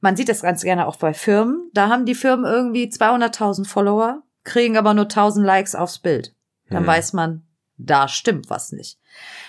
Man 0.00 0.16
sieht 0.16 0.28
das 0.28 0.42
ganz 0.42 0.62
gerne 0.62 0.86
auch 0.86 0.96
bei 0.96 1.14
Firmen. 1.14 1.70
Da 1.72 1.88
haben 1.88 2.06
die 2.06 2.14
Firmen 2.14 2.44
irgendwie 2.44 2.86
200.000 2.88 3.66
Follower, 3.66 4.22
kriegen 4.42 4.76
aber 4.76 4.94
nur 4.94 5.04
1000 5.04 5.46
Likes 5.46 5.74
aufs 5.74 6.00
Bild. 6.00 6.34
Dann 6.68 6.80
Hm. 6.80 6.86
weiß 6.88 7.12
man, 7.12 7.46
da 7.76 8.08
stimmt 8.08 8.50
was 8.50 8.72
nicht. 8.72 8.98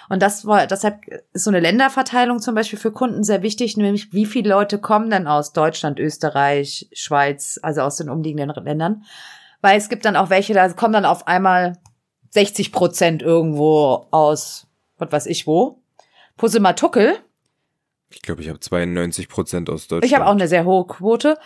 Und 0.10 0.22
das 0.22 0.46
war, 0.46 0.68
deshalb 0.68 1.06
ist 1.34 1.44
so 1.44 1.50
eine 1.50 1.60
Länderverteilung 1.60 2.40
zum 2.40 2.56
Beispiel 2.56 2.80
für 2.80 2.92
Kunden 2.92 3.24
sehr 3.24 3.42
wichtig, 3.42 3.78
nämlich 3.78 4.14
wie 4.14 4.26
viele 4.26 4.50
Leute 4.50 4.80
kommen 4.80 5.10
denn 5.10 5.28
aus 5.28 5.54
Deutschland, 5.54 6.00
Österreich, 6.00 6.90
Schweiz, 6.94 7.60
also 7.62 7.82
aus 7.82 7.98
den 7.98 8.10
umliegenden 8.10 8.64
Ländern. 8.64 9.04
Weil 9.62 9.78
es 9.78 9.90
gibt 9.90 10.06
dann 10.06 10.16
auch 10.16 10.30
welche, 10.30 10.54
da 10.54 10.68
kommen 10.70 10.94
dann 10.94 11.06
auf 11.06 11.28
einmal 11.28 11.78
60 12.32 12.72
Prozent 12.72 13.22
irgendwo 13.22 14.08
aus, 14.12 14.68
was 14.98 15.12
weiß 15.12 15.26
ich 15.28 15.48
wo. 15.48 15.82
Pussematukkel. 16.38 17.18
ich 18.10 18.22
glaube, 18.22 18.42
ich 18.42 18.50
habe 18.50 18.60
92 18.60 19.30
Prozent 19.30 19.70
aus 19.70 19.88
Deutschland. 19.88 20.06
Ich 20.06 20.14
habe 20.14 20.28
auch 20.28 20.34
eine 20.34 20.48
sehr 20.48 20.66
hohe 20.66 20.86
Quote. 20.86 21.38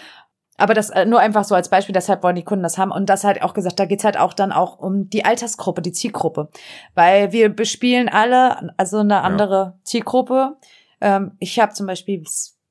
Aber 0.60 0.74
das 0.74 0.90
äh, 0.90 1.06
nur 1.06 1.20
einfach 1.20 1.44
so 1.44 1.56
als 1.56 1.70
Beispiel, 1.70 1.94
deshalb 1.94 2.22
wollen 2.24 2.36
die 2.36 2.44
Kunden 2.44 2.64
das 2.64 2.78
haben. 2.78 2.92
Und 2.92 3.10
das 3.10 3.24
halt 3.24 3.42
auch 3.42 3.54
gesagt, 3.54 3.80
da 3.80 3.86
geht's 3.86 4.04
halt 4.04 4.18
auch 4.18 4.34
dann 4.34 4.52
auch 4.52 4.80
um 4.80 5.10
die 5.10 5.26
Altersgruppe, 5.26 5.82
die 5.82 5.92
Zielgruppe. 5.92 6.50
Weil 6.96 7.32
wir 7.32 7.50
bespielen 7.50 8.10
alle, 8.10 8.74
also 8.78 9.00
eine 9.00 9.22
andere 9.22 9.78
Zielgruppe. 9.84 10.58
Ähm, 11.02 11.32
ich 11.40 11.60
habe 11.60 11.74
zum 11.74 11.88
Beispiel 11.88 12.24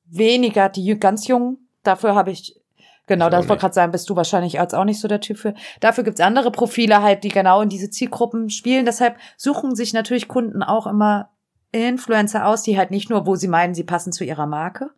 weniger 0.05 0.69
die 0.69 0.99
ganz 0.99 1.27
Jungen. 1.27 1.67
Dafür 1.83 2.15
habe 2.15 2.31
ich, 2.31 2.59
genau, 3.07 3.25
Ich 3.25 3.31
das 3.31 3.49
wollte 3.49 3.61
gerade 3.61 3.73
sagen, 3.73 3.91
bist 3.91 4.09
du 4.09 4.15
wahrscheinlich 4.15 4.59
als 4.59 4.73
auch 4.73 4.85
nicht 4.85 4.99
so 4.99 5.07
der 5.07 5.21
Typ 5.21 5.37
für. 5.37 5.53
Dafür 5.79 6.03
gibt's 6.03 6.21
andere 6.21 6.51
Profile 6.51 7.01
halt, 7.01 7.23
die 7.23 7.29
genau 7.29 7.61
in 7.61 7.69
diese 7.69 7.89
Zielgruppen 7.89 8.49
spielen. 8.49 8.85
Deshalb 8.85 9.17
suchen 9.37 9.75
sich 9.75 9.93
natürlich 9.93 10.27
Kunden 10.27 10.63
auch 10.63 10.87
immer 10.87 11.29
Influencer 11.71 12.47
aus, 12.47 12.63
die 12.63 12.77
halt 12.77 12.91
nicht 12.91 13.09
nur, 13.09 13.25
wo 13.25 13.35
sie 13.35 13.47
meinen, 13.47 13.75
sie 13.75 13.83
passen 13.83 14.11
zu 14.11 14.23
ihrer 14.23 14.47
Marke, 14.47 14.89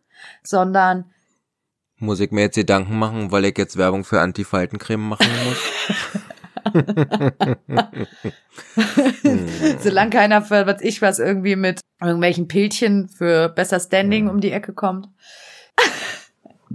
sondern 0.42 1.10
Muss 2.02 2.18
ich 2.18 2.32
mir 2.32 2.40
jetzt 2.40 2.56
Gedanken 2.56 2.98
machen, 2.98 3.30
weil 3.30 3.44
ich 3.44 3.56
jetzt 3.56 3.76
Werbung 3.76 4.02
für 4.02 4.20
Antifaltencreme 4.20 5.10
machen 5.10 5.30
muss? 5.44 5.56
Solange 9.78 10.10
keiner 10.10 10.42
für 10.42 10.66
was 10.66 10.82
ich 10.82 11.00
was 11.00 11.20
irgendwie 11.20 11.54
mit 11.54 11.80
irgendwelchen 12.00 12.48
Pilzchen 12.48 13.08
für 13.08 13.50
besser 13.50 13.78
Standing 13.78 14.28
um 14.28 14.40
die 14.40 14.50
Ecke 14.50 14.72
kommt. 14.72 15.06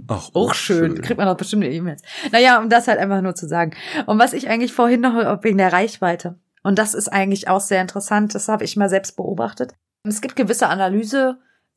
Ach, 0.06 0.30
Auch 0.32 0.54
schön. 0.54 1.02
Kriegt 1.02 1.18
man 1.18 1.28
doch 1.28 1.36
bestimmt 1.36 1.64
E-Mails. 1.64 2.00
Naja, 2.32 2.58
um 2.58 2.70
das 2.70 2.88
halt 2.88 2.98
einfach 2.98 3.20
nur 3.20 3.34
zu 3.34 3.46
sagen. 3.46 3.72
Und 4.06 4.18
was 4.18 4.32
ich 4.32 4.48
eigentlich 4.48 4.72
vorhin 4.72 5.02
noch 5.02 5.44
wegen 5.44 5.58
der 5.58 5.74
Reichweite. 5.74 6.38
Und 6.62 6.78
das 6.78 6.94
ist 6.94 7.08
eigentlich 7.08 7.48
auch 7.48 7.60
sehr 7.60 7.82
interessant. 7.82 8.34
Das 8.34 8.48
habe 8.48 8.64
ich 8.64 8.78
mal 8.78 8.88
selbst 8.88 9.14
beobachtet. 9.14 9.74
Es 10.04 10.22
gibt 10.22 10.36
gewisse 10.36 10.70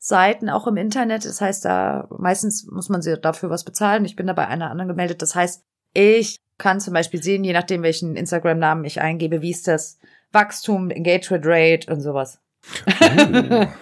Analyseseiten 0.02 0.50
auch 0.50 0.66
im 0.66 0.76
Internet. 0.76 1.24
Das 1.24 1.40
heißt, 1.40 1.64
da 1.64 2.08
meistens 2.10 2.66
muss 2.66 2.88
man 2.88 3.02
sie 3.02 3.18
dafür 3.18 3.50
was 3.50 3.64
bezahlen. 3.64 4.04
Ich 4.04 4.16
bin 4.16 4.26
da 4.26 4.32
bei 4.32 4.46
einer 4.46 4.70
anderen 4.70 4.88
gemeldet. 4.88 5.22
Das 5.22 5.34
heißt, 5.34 5.64
ich 5.94 6.40
kann 6.58 6.80
zum 6.80 6.94
Beispiel 6.94 7.22
sehen, 7.22 7.44
je 7.44 7.52
nachdem, 7.52 7.82
welchen 7.82 8.16
Instagram-Namen 8.16 8.84
ich 8.84 9.00
eingebe, 9.00 9.42
wie 9.42 9.50
ist 9.50 9.68
das 9.68 9.98
Wachstum, 10.32 10.90
Engagement 10.90 11.44
Rate 11.46 11.92
und 11.92 12.00
sowas. 12.00 12.40
Uh. 13.00 13.66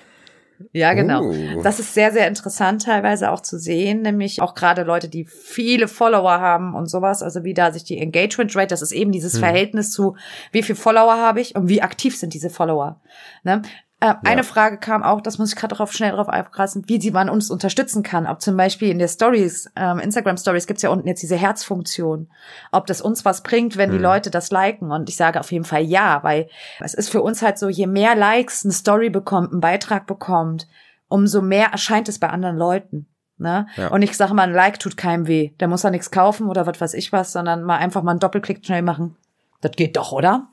Ja, 0.73 0.93
genau. 0.93 1.23
Uh. 1.23 1.63
Das 1.63 1.81
ist 1.81 1.95
sehr, 1.95 2.13
sehr 2.13 2.29
interessant 2.29 2.83
teilweise 2.83 3.31
auch 3.31 3.41
zu 3.41 3.59
sehen, 3.59 4.03
nämlich 4.03 4.43
auch 4.43 4.55
gerade 4.55 4.83
Leute, 4.83 5.09
die 5.09 5.25
viele 5.25 5.89
Follower 5.89 6.39
haben 6.39 6.75
und 6.75 6.85
sowas, 6.85 7.23
also 7.23 7.45
wie 7.45 7.55
da 7.55 7.73
sich 7.73 7.85
die 7.85 7.97
Engagement 7.97 8.55
Rate, 8.55 8.67
das 8.67 8.83
ist 8.83 8.93
eben 8.93 9.11
dieses 9.11 9.33
Hm. 9.33 9.41
Verhältnis 9.41 9.91
zu, 9.91 10.19
wie 10.53 10.63
viel 10.63 10.75
Follower 10.75 11.17
habe 11.17 11.41
ich 11.41 11.57
und 11.57 11.71
wie 11.71 11.81
aktiv 11.81 12.15
sind 12.15 12.35
diese 12.35 12.51
Follower. 12.51 13.01
Ne? 13.43 13.63
Äh, 14.03 14.15
Eine 14.25 14.45
Frage 14.45 14.79
kam 14.79 15.03
auch, 15.03 15.21
das 15.21 15.37
muss 15.39 15.51
ich 15.51 15.57
gerade 15.57 15.75
drauf 15.75 15.93
schnell 15.93 16.13
drauf 16.13 16.29
aufkrassen, 16.29 16.85
wie 16.89 16.99
sie 17.01 17.11
man 17.11 17.29
uns 17.29 17.51
unterstützen 17.51 18.03
kann. 18.03 18.27
Ob 18.27 18.41
zum 18.41 18.57
Beispiel 18.57 18.89
in 18.89 18.99
der 18.99 19.09
Stories, 19.09 19.71
ähm, 19.77 19.99
Instagram 19.99 20.39
Stories 20.39 20.67
gibt's 20.67 20.83
ja 20.83 20.89
unten 20.89 21.07
jetzt 21.07 21.23
diese 21.23 21.37
Herzfunktion. 21.37 22.31
Ob 22.73 22.87
das 22.87 23.03
uns 23.03 23.27
was 23.27 23.43
bringt, 23.43 23.77
wenn 23.77 23.91
die 23.91 23.97
Hm. 23.97 24.03
Leute 24.03 24.31
das 24.31 24.51
liken. 24.51 24.91
Und 24.91 25.11
ich 25.11 25.17
sage 25.17 25.39
auf 25.39 25.53
jeden 25.53 25.65
Fall 25.65 25.83
ja, 25.83 26.23
weil 26.23 26.49
es 26.81 26.95
ist 26.95 27.11
für 27.11 27.21
uns 27.23 27.43
halt 27.43 27.59
so, 27.59 27.69
je 27.69 27.87
mehr 27.87 28.15
Likes 28.17 28.65
eine 28.65 28.73
Story 28.73 29.11
bekommt, 29.11 29.53
ein 29.53 29.61
Beitrag 29.61 30.07
bekommt, 30.07 30.67
umso 31.09 31.43
mehr 31.43 31.69
erscheint 31.73 32.09
es 32.09 32.19
bei 32.19 32.31
anderen 32.31 32.57
Leuten. 32.57 33.07
Ne? 33.37 33.67
Ja. 33.77 33.89
Und 33.89 34.03
ich 34.03 34.17
sage 34.17 34.35
mal, 34.35 34.43
ein 34.45 34.55
Like 34.55 34.79
tut 34.79 34.97
keinem 34.97 35.27
weh. 35.27 35.53
Der 35.61 35.69
muss 35.69 35.83
da 35.83 35.91
nichts 35.91 36.11
kaufen 36.11 36.49
oder 36.49 36.67
was 36.67 36.81
weiß 36.81 36.95
ich 36.95 37.13
was, 37.13 37.33
sondern 37.33 37.65
mal 37.65 37.77
einfach 37.77 38.03
mal 38.03 38.13
einen 38.13 38.21
Doppelklick 38.21 38.65
schnell 38.65 38.83
machen. 38.83 39.17
Das 39.63 39.73
geht 39.73 39.97
doch, 39.97 40.13
oder? 40.13 40.49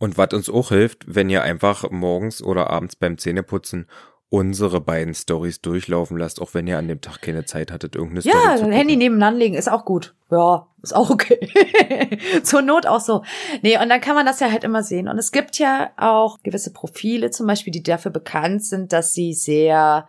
Und 0.00 0.16
was 0.16 0.32
uns 0.32 0.48
auch 0.48 0.70
hilft, 0.70 1.14
wenn 1.14 1.28
ihr 1.28 1.42
einfach 1.42 1.90
morgens 1.90 2.42
oder 2.42 2.70
abends 2.70 2.96
beim 2.96 3.18
Zähneputzen 3.18 3.86
unsere 4.30 4.80
beiden 4.80 5.12
Stories 5.12 5.60
durchlaufen 5.60 6.16
lasst, 6.16 6.40
auch 6.40 6.54
wenn 6.54 6.66
ihr 6.66 6.78
an 6.78 6.88
dem 6.88 7.02
Tag 7.02 7.20
keine 7.20 7.44
Zeit 7.44 7.70
hattet, 7.70 7.96
irgendeine 7.96 8.22
Story 8.22 8.36
Ja, 8.42 8.64
ein 8.64 8.72
Handy 8.72 8.96
nebeneinander 8.96 9.38
legen 9.38 9.56
ist 9.56 9.70
auch 9.70 9.84
gut. 9.84 10.14
Ja, 10.30 10.68
ist 10.82 10.96
auch 10.96 11.10
okay. 11.10 12.18
Zur 12.42 12.62
Not 12.62 12.86
auch 12.86 13.00
so. 13.00 13.24
Nee, 13.60 13.76
und 13.76 13.90
dann 13.90 14.00
kann 14.00 14.14
man 14.14 14.24
das 14.24 14.40
ja 14.40 14.50
halt 14.50 14.64
immer 14.64 14.82
sehen. 14.82 15.06
Und 15.06 15.18
es 15.18 15.32
gibt 15.32 15.58
ja 15.58 15.90
auch 15.98 16.38
gewisse 16.42 16.72
Profile 16.72 17.30
zum 17.30 17.46
Beispiel, 17.46 17.72
die 17.72 17.82
dafür 17.82 18.10
bekannt 18.10 18.64
sind, 18.64 18.94
dass 18.94 19.12
sie 19.12 19.34
sehr 19.34 20.08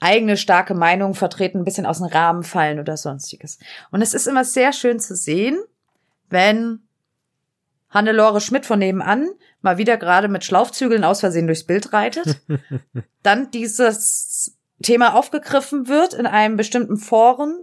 eigene 0.00 0.36
starke 0.36 0.74
Meinungen 0.74 1.14
vertreten, 1.14 1.58
ein 1.58 1.64
bisschen 1.64 1.86
aus 1.86 1.98
dem 1.98 2.06
Rahmen 2.06 2.42
fallen 2.42 2.80
oder 2.80 2.96
sonstiges. 2.96 3.58
Und 3.92 4.02
es 4.02 4.14
ist 4.14 4.26
immer 4.26 4.44
sehr 4.44 4.72
schön 4.72 4.98
zu 4.98 5.14
sehen, 5.14 5.62
wenn 6.28 6.87
Hannelore 7.90 8.40
Schmidt 8.40 8.66
von 8.66 8.78
nebenan 8.78 9.28
mal 9.62 9.78
wieder 9.78 9.96
gerade 9.96 10.28
mit 10.28 10.44
Schlaufzügeln 10.44 11.04
aus 11.04 11.20
Versehen 11.20 11.46
durchs 11.46 11.64
Bild 11.64 11.92
reitet, 11.92 12.40
dann 13.22 13.50
dieses 13.50 14.56
Thema 14.82 15.14
aufgegriffen 15.14 15.88
wird 15.88 16.14
in 16.14 16.26
einem 16.26 16.56
bestimmten 16.56 16.98
Foren, 16.98 17.58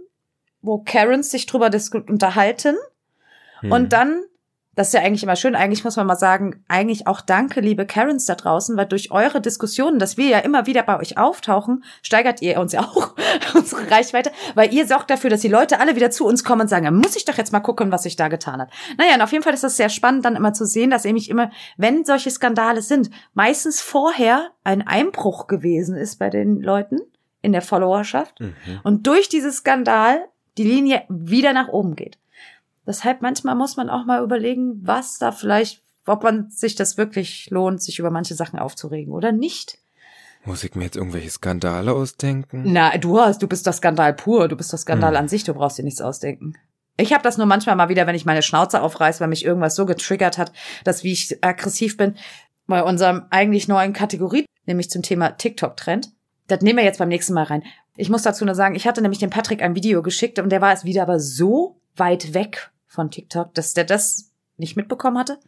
wo 0.60 0.78
Karens 0.78 1.30
sich 1.30 1.46
drüber 1.46 1.70
unterhalten 2.08 2.76
Hm. 3.60 3.72
und 3.72 3.92
dann, 3.92 4.24
das 4.76 4.88
ist 4.88 4.92
ja 4.94 5.00
eigentlich 5.00 5.22
immer 5.24 5.34
schön, 5.36 5.56
eigentlich 5.56 5.82
muss 5.84 5.96
man 5.96 6.06
mal 6.06 6.16
sagen, 6.16 6.62
eigentlich 6.68 7.06
auch 7.06 7.20
danke, 7.20 7.60
liebe 7.60 7.86
Karens 7.86 8.26
da 8.26 8.34
draußen, 8.36 8.76
weil 8.76 8.86
durch 8.86 9.10
eure 9.10 9.40
Diskussionen, 9.40 9.98
dass 9.98 10.16
wir 10.16 10.26
ja 10.28 10.38
immer 10.38 10.66
wieder 10.66 10.82
bei 10.84 10.98
euch 10.98 11.18
auftauchen, 11.18 11.82
steigert 12.02 12.42
ihr 12.42 12.60
uns 12.60 12.72
ja 12.72 12.82
auch 12.82 13.14
unsere 13.54 13.90
Reichweite, 13.90 14.30
weil 14.54 14.72
ihr 14.72 14.86
sorgt 14.86 15.10
dafür, 15.10 15.30
dass 15.30 15.40
die 15.40 15.48
Leute 15.48 15.80
alle 15.80 15.96
wieder 15.96 16.10
zu 16.10 16.26
uns 16.26 16.44
kommen 16.44 16.60
und 16.62 16.68
sagen, 16.68 16.94
muss 16.94 17.16
ich 17.16 17.24
doch 17.24 17.36
jetzt 17.36 17.52
mal 17.52 17.60
gucken, 17.60 17.90
was 17.90 18.04
sich 18.04 18.16
da 18.16 18.28
getan 18.28 18.60
hat. 18.60 18.70
Naja, 18.98 19.14
und 19.16 19.22
auf 19.22 19.32
jeden 19.32 19.42
Fall 19.42 19.54
ist 19.54 19.64
das 19.64 19.76
sehr 19.76 19.88
spannend, 19.88 20.24
dann 20.24 20.36
immer 20.36 20.52
zu 20.52 20.64
sehen, 20.66 20.90
dass 20.90 21.04
nämlich 21.04 21.30
immer, 21.30 21.50
wenn 21.76 22.04
solche 22.04 22.30
Skandale 22.30 22.82
sind, 22.82 23.10
meistens 23.34 23.80
vorher 23.80 24.50
ein 24.62 24.86
Einbruch 24.86 25.46
gewesen 25.46 25.96
ist 25.96 26.18
bei 26.18 26.30
den 26.30 26.60
Leuten 26.60 26.98
in 27.42 27.52
der 27.52 27.62
Followerschaft 27.62 28.40
Mhm. 28.40 28.80
und 28.82 29.06
durch 29.06 29.28
diesen 29.28 29.52
Skandal 29.52 30.20
die 30.58 30.64
Linie 30.64 31.04
wieder 31.08 31.52
nach 31.52 31.68
oben 31.68 31.96
geht. 31.96 32.18
Deshalb 32.86 33.20
manchmal 33.22 33.54
muss 33.56 33.76
man 33.76 33.90
auch 33.90 34.04
mal 34.04 34.22
überlegen, 34.22 34.80
was 34.82 35.18
da 35.18 35.32
vielleicht, 35.32 35.82
ob 36.06 36.22
man 36.22 36.50
sich 36.50 36.74
das 36.76 36.96
wirklich 36.96 37.50
lohnt, 37.50 37.82
sich 37.82 37.98
über 37.98 38.10
manche 38.10 38.34
Sachen 38.34 38.58
aufzuregen 38.58 39.12
oder 39.12 39.32
nicht. 39.32 39.78
Muss 40.44 40.62
ich 40.62 40.74
mir 40.76 40.84
jetzt 40.84 40.96
irgendwelche 40.96 41.30
Skandale 41.30 41.92
ausdenken? 41.92 42.62
Na, 42.66 42.96
du 42.98 43.18
hast, 43.18 43.42
du 43.42 43.48
bist 43.48 43.66
das 43.66 43.78
Skandal 43.78 44.14
pur, 44.14 44.46
du 44.46 44.56
bist 44.56 44.72
das 44.72 44.82
Skandal 44.82 45.10
Hm. 45.14 45.16
an 45.18 45.28
sich, 45.28 45.42
du 45.42 45.52
brauchst 45.54 45.78
dir 45.78 45.82
nichts 45.82 46.00
ausdenken. 46.00 46.54
Ich 46.96 47.12
habe 47.12 47.22
das 47.24 47.36
nur 47.36 47.46
manchmal 47.46 47.74
mal 47.76 47.88
wieder, 47.88 48.06
wenn 48.06 48.14
ich 48.14 48.24
meine 48.24 48.42
Schnauze 48.42 48.80
aufreiß, 48.80 49.20
weil 49.20 49.28
mich 49.28 49.44
irgendwas 49.44 49.74
so 49.74 49.84
getriggert 49.84 50.38
hat, 50.38 50.52
dass 50.84 51.02
wie 51.02 51.12
ich 51.12 51.36
aggressiv 51.44 51.96
bin 51.96 52.14
bei 52.68 52.82
unserem 52.82 53.24
eigentlich 53.30 53.68
neuen 53.68 53.92
Kategorie, 53.92 54.46
nämlich 54.66 54.88
zum 54.88 55.02
Thema 55.02 55.30
TikTok-Trend. 55.30 56.12
Das 56.46 56.60
nehmen 56.62 56.78
wir 56.78 56.84
jetzt 56.84 56.98
beim 56.98 57.08
nächsten 57.08 57.34
Mal 57.34 57.44
rein. 57.44 57.64
Ich 57.96 58.08
muss 58.08 58.22
dazu 58.22 58.44
nur 58.44 58.54
sagen, 58.54 58.76
ich 58.76 58.86
hatte 58.86 59.02
nämlich 59.02 59.18
dem 59.18 59.30
Patrick 59.30 59.62
ein 59.62 59.74
Video 59.74 60.02
geschickt 60.02 60.38
und 60.38 60.50
der 60.50 60.60
war 60.60 60.72
es 60.72 60.84
wieder 60.84 61.02
aber 61.02 61.18
so 61.18 61.80
weit 61.96 62.34
weg 62.34 62.70
von 62.86 63.10
TikTok, 63.10 63.54
dass 63.54 63.74
der 63.74 63.84
das 63.84 64.32
nicht 64.58 64.76
mitbekommen 64.76 65.18
hatte. 65.18 65.38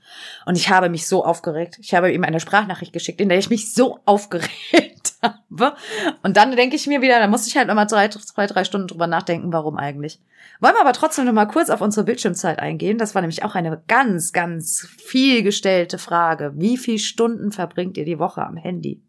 Und 0.44 0.56
ich 0.56 0.68
habe 0.68 0.88
mich 0.88 1.06
so 1.06 1.24
aufgeregt. 1.24 1.78
Ich 1.80 1.94
habe 1.94 2.12
ihm 2.12 2.24
eine 2.24 2.40
Sprachnachricht 2.40 2.92
geschickt, 2.92 3.20
in 3.20 3.28
der 3.28 3.38
ich 3.38 3.50
mich 3.50 3.72
so 3.72 4.00
aufgeregt 4.04 5.14
habe. 5.22 5.74
Und 6.22 6.36
dann 6.36 6.54
denke 6.56 6.76
ich 6.76 6.86
mir 6.86 7.00
wieder, 7.00 7.18
da 7.18 7.26
muss 7.26 7.46
ich 7.46 7.56
halt 7.56 7.68
nochmal 7.68 7.86
drei, 7.86 8.08
zwei, 8.08 8.46
drei 8.46 8.64
Stunden 8.64 8.88
drüber 8.88 9.06
nachdenken, 9.06 9.52
warum 9.52 9.76
eigentlich. 9.76 10.20
Wollen 10.60 10.74
wir 10.74 10.80
aber 10.80 10.92
trotzdem 10.92 11.24
noch 11.24 11.32
mal 11.32 11.46
kurz 11.46 11.70
auf 11.70 11.80
unsere 11.80 12.04
Bildschirmzeit 12.04 12.58
eingehen. 12.58 12.98
Das 12.98 13.14
war 13.14 13.22
nämlich 13.22 13.44
auch 13.44 13.54
eine 13.54 13.82
ganz, 13.88 14.32
ganz 14.32 14.86
viel 14.98 15.42
gestellte 15.42 15.98
Frage. 15.98 16.52
Wie 16.56 16.76
viele 16.76 16.98
Stunden 16.98 17.52
verbringt 17.52 17.96
ihr 17.96 18.04
die 18.04 18.18
Woche 18.18 18.44
am 18.44 18.56
Handy? 18.56 19.02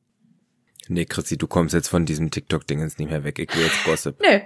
Nee, 0.88 1.06
Chrissy, 1.06 1.38
du 1.38 1.48
kommst 1.48 1.74
jetzt 1.74 1.88
von 1.88 2.06
diesem 2.06 2.32
TikTok-Dingens 2.32 2.98
nicht 2.98 3.12
mehr 3.12 3.24
weg. 3.24 3.38
Ich 3.38 3.54
will 3.56 3.64
jetzt 3.64 3.84
Gossip. 3.84 4.20
Nö. 4.22 4.40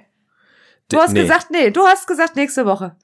Du 0.90 0.98
hast 0.98 1.14
nee. 1.14 1.22
gesagt, 1.22 1.52
nee, 1.52 1.72
du 1.72 1.86
hast 1.86 2.08
gesagt 2.08 2.36
nächste 2.36 2.66
Woche. 2.66 2.98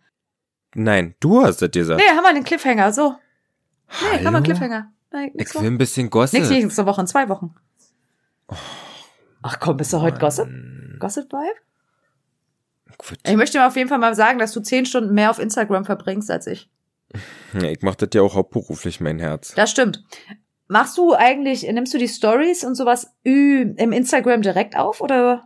Nein, 0.76 1.16
du 1.20 1.44
hast 1.44 1.62
das 1.62 1.72
gesagt. 1.72 2.00
Nee, 2.02 2.16
haben 2.16 2.24
wir 2.24 2.34
den 2.34 2.44
Cliffhanger, 2.44 2.94
so. 2.94 3.16
Nee, 3.90 3.96
haben 3.96 4.12
wir 4.12 4.18
einen 4.18 4.26
Hallo? 4.36 4.44
Cliffhanger. 4.44 4.92
Nee, 5.12 5.32
Ich 5.36 5.48
will 5.56 5.62
Woche. 5.62 5.66
ein 5.68 5.78
bisschen 5.78 6.10
Gossip. 6.10 6.40
Nächste, 6.40 6.54
nächste 6.56 6.86
Woche 6.86 7.02
in 7.02 7.08
zwei 7.08 7.28
Wochen. 7.30 7.56
Ach 9.42 9.60
komm, 9.60 9.78
bist 9.78 9.94
du 9.94 10.02
heute 10.02 10.20
Gossip? 10.20 10.46
Mann. 10.46 10.98
Gossip 11.00 11.32
Vibe? 11.32 11.60
Gut. 12.98 13.18
Ich 13.26 13.36
möchte 13.36 13.58
dir 13.58 13.68
auf 13.68 13.76
jeden 13.76 13.90
Fall 13.90 14.00
mal 14.00 14.14
sagen, 14.16 14.40
dass 14.40 14.52
du 14.52 14.60
zehn 14.60 14.86
Stunden 14.86 15.14
mehr 15.14 15.30
auf 15.32 15.40
Instagram 15.40 15.86
verbringst 15.86 16.30
als 16.30 16.48
ich. 16.48 16.70
Ja, 17.54 17.64
ich 17.70 17.82
mach 17.82 17.96
das 17.96 18.10
ja 18.14 18.22
auch 18.22 18.36
hauptberuflich, 18.36 19.00
mein 19.00 19.18
Herz. 19.20 19.54
Das 19.56 19.72
stimmt. 19.72 20.04
Machst 20.68 20.98
du 20.98 21.14
eigentlich, 21.16 21.64
nimmst 21.64 21.94
du 21.94 21.98
die 21.98 22.08
Stories 22.08 22.64
und 22.64 22.76
sowas 22.76 23.12
im 23.24 23.76
Instagram 23.92 24.42
direkt 24.44 24.76
auf 24.78 25.02
oder? 25.02 25.46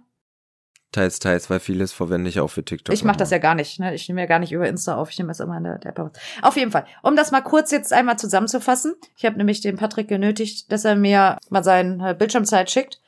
Teils, 0.93 1.19
teils, 1.19 1.49
weil 1.49 1.59
vieles 1.59 1.91
verwende 1.91 2.29
ich 2.29 2.39
auch 2.39 2.47
für 2.47 2.63
TikTok. 2.63 2.93
Ich 2.93 3.03
mache 3.03 3.17
das 3.17 3.31
ja 3.31 3.39
gar 3.39 3.55
nicht. 3.55 3.79
Ne? 3.79 3.93
Ich 3.93 4.07
nehme 4.07 4.21
ja 4.21 4.27
gar 4.27 4.39
nicht 4.39 4.51
über 4.51 4.67
Insta 4.67 4.95
auf. 4.95 5.09
Ich 5.09 5.17
nehme 5.17 5.27
das 5.27 5.41
immer 5.41 5.57
in 5.57 5.63
der, 5.63 5.79
der 5.79 5.91
App 5.91 6.11
auf. 6.41 6.55
Jeden 6.55 6.71
Fall. 6.71 6.85
Um 7.01 7.15
das 7.15 7.31
mal 7.31 7.41
kurz 7.41 7.71
jetzt 7.71 7.91
einmal 7.91 8.17
zusammenzufassen. 8.17 8.95
Ich 9.17 9.25
habe 9.25 9.37
nämlich 9.37 9.59
den 9.59 9.75
Patrick 9.75 10.07
genötigt, 10.07 10.71
dass 10.71 10.85
er 10.85 10.95
mir 10.95 11.37
mal 11.49 11.63
seine 11.63 12.15
Bildschirmzeit 12.15 12.71
schickt. 12.71 13.01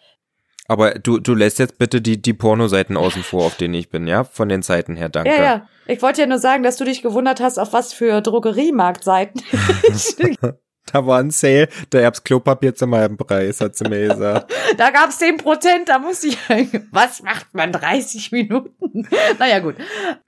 Aber 0.68 0.96
du, 0.96 1.20
du 1.20 1.36
lässt 1.36 1.60
jetzt 1.60 1.78
bitte 1.78 2.02
die, 2.02 2.20
die 2.20 2.34
Pornoseiten 2.34 2.98
außen 2.98 3.22
vor, 3.22 3.46
auf 3.46 3.56
denen 3.56 3.76
ich 3.76 3.90
bin, 3.90 4.08
ja? 4.08 4.24
Von 4.24 4.50
den 4.50 4.64
Seiten 4.64 4.96
her, 4.96 5.10
danke. 5.10 5.30
Ja, 5.30 5.44
ja. 5.44 5.68
Ich 5.86 6.02
wollte 6.02 6.22
ja 6.22 6.28
nur 6.28 6.40
sagen, 6.40 6.64
dass 6.64 6.78
du 6.78 6.86
dich 6.86 7.04
gewundert 7.04 7.40
hast, 7.40 7.60
auf 7.60 7.72
was 7.72 7.94
für 7.94 8.22
Drogeriemarktseiten. 8.22 9.42
Da 10.92 11.06
war 11.06 11.20
ein 11.20 11.32
Sale, 11.32 11.68
da 11.90 12.02
gab's 12.02 12.24
Klopapier 12.24 12.76
zum 12.76 12.94
halben 12.94 13.18
Preis, 13.18 13.60
hat 13.60 13.76
sie 13.76 13.90
mir 13.90 14.08
gesagt. 14.08 14.54
da 14.78 14.92
gab's 14.92 15.18
10 15.18 15.38
Prozent, 15.38 15.90
da 15.90 16.00
musste 16.00 16.28
ich, 16.28 16.38
was 16.92 17.24
macht 17.24 17.54
man 17.54 17.72
30 17.72 18.32
Minuten? 18.32 19.08
naja, 19.40 19.60
gut. 19.60 19.76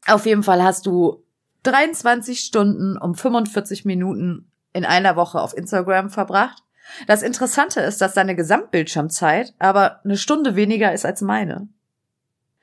Auf 0.08 0.26
jeden 0.26 0.44
Fall 0.44 0.64
hast 0.64 0.86
du 0.86 1.24
23 1.64 2.40
Stunden 2.40 2.98
um 2.98 3.14
45 3.14 3.86
Minuten 3.86 4.52
in 4.74 4.86
einer 4.86 5.16
Woche 5.16 5.40
auf 5.40 5.56
Instagram 5.56 6.10
verbracht. 6.10 6.64
Das 7.06 7.22
Interessante 7.22 7.82
ist, 7.82 8.02
dass 8.02 8.14
deine 8.14 8.36
Gesamtbildschirmzeit 8.36 9.54
aber 9.60 10.00
eine 10.04 10.18
Stunde 10.18 10.56
weniger 10.56 10.94
ist 10.94 11.06
als 11.06 11.22
meine. 11.22 11.68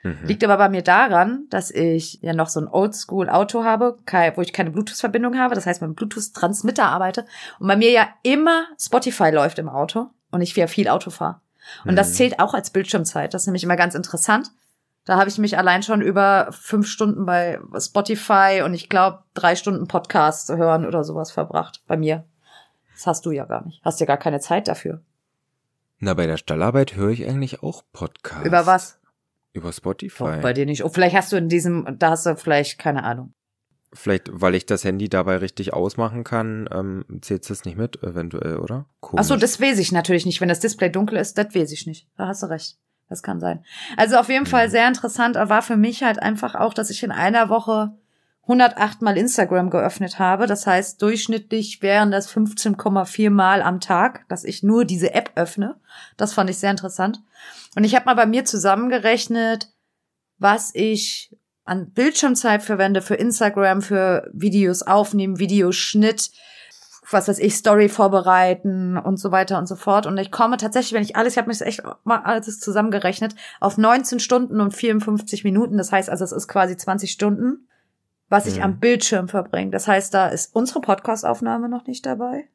Mhm. 0.05 0.19
Liegt 0.25 0.45
aber 0.45 0.57
bei 0.59 0.69
mir 0.69 0.83
daran, 0.83 1.47
dass 1.51 1.71
ich 1.73 2.21
ja 2.23 2.33
noch 2.35 2.49
so 2.49 2.61
ein 2.61 2.69
Oldschool-Auto 2.69 3.65
habe, 3.65 3.99
wo 4.37 4.41
ich 4.43 4.53
keine 4.53 4.71
Bluetooth-Verbindung 4.71 5.37
habe, 5.39 5.55
das 5.57 5.67
heißt 5.67 5.83
mit 5.83 5.97
Bluetooth-Transmitter 5.97 6.85
arbeite 6.85 7.25
und 7.59 7.67
bei 7.67 7.75
mir 7.77 7.91
ja 7.91 8.07
immer 8.23 8.67
Spotify 8.79 9.31
läuft 9.31 9.59
im 9.59 9.69
Auto 9.69 10.11
und 10.31 10.43
ich 10.43 10.55
ja 10.55 10.67
viel 10.67 10.89
Auto 10.89 11.11
fahre. 11.11 11.41
Und 11.87 11.97
das 11.97 12.11
Mhm. 12.11 12.15
zählt 12.15 12.39
auch 12.41 12.53
als 12.55 12.69
Bildschirmzeit. 12.71 13.33
Das 13.33 13.43
ist 13.43 13.47
nämlich 13.47 13.65
immer 13.65 13.77
ganz 13.77 13.95
interessant. 13.95 14.51
Da 15.07 15.17
habe 15.19 15.29
ich 15.31 15.39
mich 15.39 15.57
allein 15.59 15.83
schon 15.83 16.03
über 16.03 16.49
fünf 16.51 16.87
Stunden 16.87 17.25
bei 17.27 17.59
Spotify 17.79 18.63
und 18.65 18.75
ich 18.75 18.89
glaube 18.91 19.21
drei 19.35 19.57
Stunden 19.57 19.89
Podcast 19.89 20.51
hören 20.51 20.87
oder 20.87 21.05
sowas 21.05 21.31
verbracht. 21.31 21.83
Bei 21.87 21.97
mir. 21.97 22.25
Das 22.93 23.07
hast 23.07 23.25
du 23.27 23.31
ja 23.31 23.45
gar 23.47 23.65
nicht. 23.65 23.81
Hast 23.85 24.01
ja 24.01 24.07
gar 24.07 24.17
keine 24.19 24.41
Zeit 24.41 24.69
dafür. 24.69 25.01
Na, 25.99 26.13
bei 26.15 26.27
der 26.27 26.37
Stallarbeit 26.37 26.95
höre 26.97 27.11
ich 27.11 27.27
eigentlich 27.27 27.63
auch 27.63 27.83
Podcasts. 27.93 28.47
Über 28.47 28.67
was? 28.67 28.99
Über 29.55 29.73
Spotify. 29.73 30.25
Doch, 30.25 30.41
bei 30.43 30.53
dir 30.53 30.67
nicht. 30.67 30.85
Oh, 30.85 30.89
vielleicht 30.91 31.17
hast 31.17 31.33
du 31.33 31.37
in 31.37 31.49
diesem, 31.49 31.87
da 31.99 32.11
hast 32.11 32.27
du 32.27 32.37
vielleicht 32.37 32.79
keine 32.79 33.05
Ahnung. 33.05 33.33
Vielleicht, 33.93 34.29
weil 34.33 34.57
ich 34.57 34.67
das 34.67 34.83
Handy 34.85 35.09
dabei 35.09 35.37
richtig 35.37 35.73
ausmachen 35.73 36.25
kann, 36.25 36.69
ähm, 36.73 37.05
zählt 37.23 37.49
es 37.49 37.65
nicht 37.65 37.79
mit, 37.79 38.03
eventuell, 38.03 38.57
oder? 38.59 38.87
Komisch. 39.01 39.21
Ach 39.25 39.29
so, 39.29 39.37
das 39.37 39.61
weiß 39.61 39.79
ich 39.79 39.93
natürlich 39.93 40.27
nicht. 40.27 40.41
Wenn 40.41 40.49
das 40.49 40.59
Display 40.59 40.91
dunkel 40.91 41.17
ist, 41.19 41.39
das 41.39 41.55
weiß 41.55 41.71
ich 41.71 41.87
nicht. 41.87 42.09
Da 42.17 42.27
hast 42.27 42.43
du 42.43 42.47
recht. 42.47 42.77
Das 43.09 43.23
kann 43.23 43.39
sein. 43.39 43.65
Also 43.97 44.17
auf 44.17 44.29
jeden 44.29 44.47
Fall 44.47 44.67
Mhm. 44.67 44.71
sehr 44.73 44.89
interessant 44.89 45.37
war 45.37 45.63
für 45.63 45.77
mich 45.77 46.03
halt 46.03 46.21
einfach 46.21 46.57
auch, 46.57 46.75
dass 46.75 46.91
ich 46.91 47.05
in 47.05 47.13
einer 47.13 47.49
Woche 47.49 47.93
108 48.45 49.01
Mal 49.03 49.17
Instagram 49.17 49.71
geöffnet 49.71 50.19
habe. 50.19 50.47
Das 50.47 50.67
heißt, 50.67 51.01
durchschnittlich 51.01 51.81
wären 51.83 52.11
das 52.11 52.31
15,4 52.31 53.31
Mal 53.31 53.63
am 53.63 53.81
Tag, 53.81 54.29
dass 54.29 54.45
ich 54.45 54.63
nur 54.63 54.85
diese 54.85 55.15
App 55.15 55.33
öffne. 55.35 55.77
Das 56.17 56.35
fand 56.35 56.51
ich 56.51 56.59
sehr 56.59 56.71
interessant. 56.71 57.21
Und 57.75 57.85
ich 57.85 57.95
habe 57.95 58.05
mal 58.05 58.15
bei 58.15 58.27
mir 58.27 58.45
zusammengerechnet, 58.45 59.71
was 60.39 60.71
ich 60.75 61.35
an 61.65 61.91
Bildschirmzeit 61.93 62.63
verwende 62.63 63.01
für 63.01 63.15
Instagram, 63.15 63.81
für 63.81 64.31
Videos 64.35 64.83
aufnehmen, 64.83 65.39
Videoschnitt, 65.39 66.31
was 67.11 67.29
weiß 67.29 67.39
ich, 67.39 67.55
Story 67.55 67.89
vorbereiten 67.89 68.99
und 68.99 69.19
so 69.19 69.31
weiter 69.33 69.59
und 69.59 69.67
so 69.67 69.77
fort. 69.77 70.07
Und 70.07 70.19
ich 70.19 70.31
komme 70.31 70.59
tatsächlich, 70.59 70.93
wenn 70.93 71.03
ich 71.03 71.17
alles, 71.17 71.35
ich 71.35 71.39
habe 71.39 71.49
mich 71.49 71.63
echt 71.63 71.83
mal 72.05 72.21
alles 72.23 72.61
zusammengerechnet, 72.61 73.35
auf 73.61 73.79
19 73.79 74.21
Stunden 74.21 74.61
und 74.61 74.75
54 74.75 75.45
Minuten. 75.45 75.79
Das 75.79 75.93
heißt 75.93 76.11
also, 76.11 76.25
es 76.25 76.33
ist 76.33 76.49
quasi 76.49 76.77
20 76.77 77.11
Stunden, 77.11 77.69
was 78.29 78.47
ich 78.47 78.57
Mhm. 78.57 78.63
am 78.63 78.79
Bildschirm 78.79 79.29
verbringe. 79.29 79.71
Das 79.71 79.87
heißt, 79.89 80.13
da 80.15 80.29
ist 80.29 80.55
unsere 80.55 80.81
Podcastaufnahme 80.81 81.69
noch 81.69 81.87
nicht 81.87 82.05
dabei, 82.07 82.49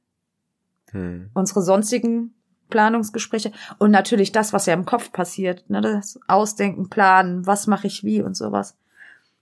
Hm. 0.91 1.29
unsere 1.33 1.61
sonstigen 1.61 2.33
Planungsgespräche 2.69 3.51
und 3.79 3.91
natürlich 3.91 4.31
das, 4.31 4.53
was 4.53 4.65
ja 4.65 4.73
im 4.73 4.85
Kopf 4.85 5.11
passiert, 5.11 5.69
ne, 5.69 5.81
das 5.81 6.19
Ausdenken, 6.27 6.89
Planen, 6.89 7.45
was 7.47 7.67
mache 7.67 7.87
ich 7.87 8.03
wie 8.03 8.21
und 8.21 8.35
sowas. 8.35 8.75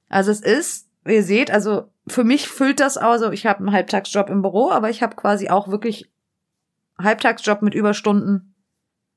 Also 0.10 0.32
es 0.32 0.40
ist, 0.42 0.88
ihr 1.06 1.24
seht, 1.24 1.52
also 1.52 1.90
für 2.08 2.24
mich 2.24 2.48
füllt 2.48 2.80
das 2.80 2.98
also, 2.98 3.32
ich 3.32 3.46
habe 3.46 3.60
einen 3.60 3.72
Halbtagsjob 3.74 4.30
im 4.30 4.42
Büro, 4.42 4.72
aber 4.72 4.90
ich 4.90 5.04
habe 5.04 5.16
quasi 5.16 5.50
auch 5.50 5.68
wirklich 5.70 6.10
Halbtagsjob 7.00 7.62
mit 7.62 7.74
Überstunden 7.76 8.54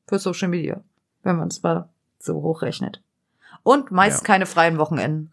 für 0.09 0.19
Social 0.19 0.49
Media, 0.49 0.81
wenn 1.23 1.37
man 1.37 1.49
es 1.49 1.63
mal 1.63 1.89
so 2.19 2.43
hochrechnet. 2.43 3.01
Und 3.63 3.91
meist 3.91 4.23
Ja. 4.23 4.27
keine 4.27 4.47
freien 4.47 4.79
Wochenenden. 4.79 5.33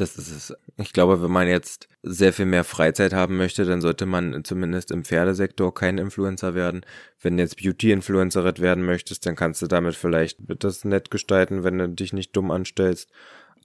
Das 0.00 0.16
ist 0.16 0.30
es. 0.30 0.56
Ich 0.78 0.94
glaube, 0.94 1.22
wenn 1.22 1.30
man 1.30 1.46
jetzt 1.46 1.86
sehr 2.02 2.32
viel 2.32 2.46
mehr 2.46 2.64
Freizeit 2.64 3.12
haben 3.12 3.36
möchte, 3.36 3.66
dann 3.66 3.82
sollte 3.82 4.06
man 4.06 4.44
zumindest 4.44 4.90
im 4.90 5.04
Pferdesektor 5.04 5.74
kein 5.74 5.98
Influencer 5.98 6.54
werden. 6.54 6.86
Wenn 7.20 7.36
du 7.36 7.42
jetzt 7.42 7.62
Beauty-Influencerin 7.62 8.58
werden 8.58 8.86
möchtest, 8.86 9.26
dann 9.26 9.36
kannst 9.36 9.60
du 9.60 9.66
damit 9.66 9.94
vielleicht 9.94 10.38
das 10.62 10.86
nett 10.86 11.10
gestalten, 11.10 11.64
wenn 11.64 11.76
du 11.76 11.88
dich 11.90 12.14
nicht 12.14 12.34
dumm 12.34 12.50
anstellst. 12.50 13.10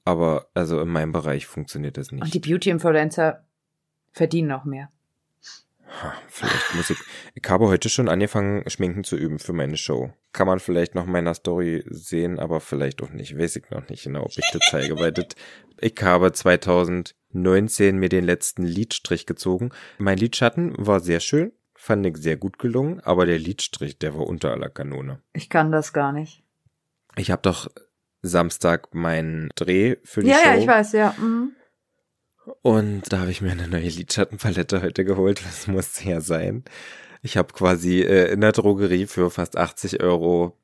Aber 0.03 0.47
also 0.53 0.81
in 0.81 0.89
meinem 0.89 1.13
Bereich 1.13 1.47
funktioniert 1.47 1.95
das 1.95 2.11
Und 2.11 2.19
nicht. 2.19 2.33
die 2.33 2.39
Beauty-Influencer 2.39 3.45
verdienen 4.11 4.49
noch 4.49 4.65
mehr. 4.65 4.89
Ha, 6.01 6.13
Vielleicht 6.27 6.75
muss 6.75 6.89
ich. 6.89 6.97
Ich 7.35 7.49
habe 7.49 7.67
heute 7.67 7.89
schon 7.89 8.09
angefangen, 8.09 8.69
Schminken 8.69 9.03
zu 9.03 9.15
üben 9.15 9.39
für 9.39 9.53
meine 9.53 9.77
Show. 9.77 10.11
Kann 10.33 10.47
man 10.47 10.59
vielleicht 10.59 10.93
noch 10.95 11.05
in 11.05 11.11
meiner 11.11 11.33
Story 11.33 11.83
sehen, 11.87 12.39
aber 12.39 12.59
vielleicht 12.59 13.01
auch 13.01 13.11
nicht. 13.11 13.37
Weiß 13.37 13.55
ich 13.55 13.69
noch 13.69 13.87
nicht 13.89 14.03
genau, 14.03 14.23
ob 14.23 14.31
ich 14.31 14.49
das 14.51 14.61
zeige, 14.69 14.97
weil 14.99 15.11
das, 15.13 15.27
ich 15.79 15.95
habe 16.01 16.31
2019 16.31 17.97
mir 17.97 18.09
den 18.09 18.25
letzten 18.25 18.63
Lidstrich 18.65 19.25
gezogen. 19.25 19.71
Mein 19.97 20.17
Lidschatten 20.17 20.73
war 20.77 20.99
sehr 20.99 21.19
schön, 21.19 21.51
fand 21.75 22.05
ich 22.05 22.17
sehr 22.17 22.37
gut 22.37 22.59
gelungen, 22.59 22.99
aber 23.01 23.25
der 23.25 23.39
Lidstrich, 23.39 23.97
der 23.97 24.15
war 24.15 24.27
unter 24.27 24.51
aller 24.51 24.69
Kanone. 24.69 25.21
Ich 25.33 25.49
kann 25.49 25.71
das 25.71 25.93
gar 25.93 26.11
nicht. 26.11 26.43
Ich 27.15 27.31
habe 27.31 27.41
doch 27.41 27.69
Samstag 28.21 28.93
meinen 28.93 29.49
Dreh 29.55 29.97
für 30.03 30.21
die 30.23 30.29
Ja, 30.29 30.37
Show. 30.37 30.43
ja, 30.49 30.57
ich 30.57 30.67
weiß, 30.67 30.91
ja. 30.93 31.15
Mhm. 31.17 31.53
Und 32.61 33.11
da 33.11 33.19
habe 33.19 33.31
ich 33.31 33.41
mir 33.41 33.51
eine 33.51 33.67
neue 33.67 33.87
Lidschattenpalette 33.89 34.81
heute 34.81 35.03
geholt. 35.05 35.41
Das 35.45 35.67
musste 35.67 36.07
ja 36.09 36.21
sein. 36.21 36.63
Ich 37.21 37.37
habe 37.37 37.53
quasi 37.53 38.01
äh, 38.01 38.31
in 38.31 38.41
der 38.41 38.51
Drogerie 38.51 39.07
für 39.07 39.31
fast 39.31 39.57
80 39.57 40.01
Euro 40.03 40.55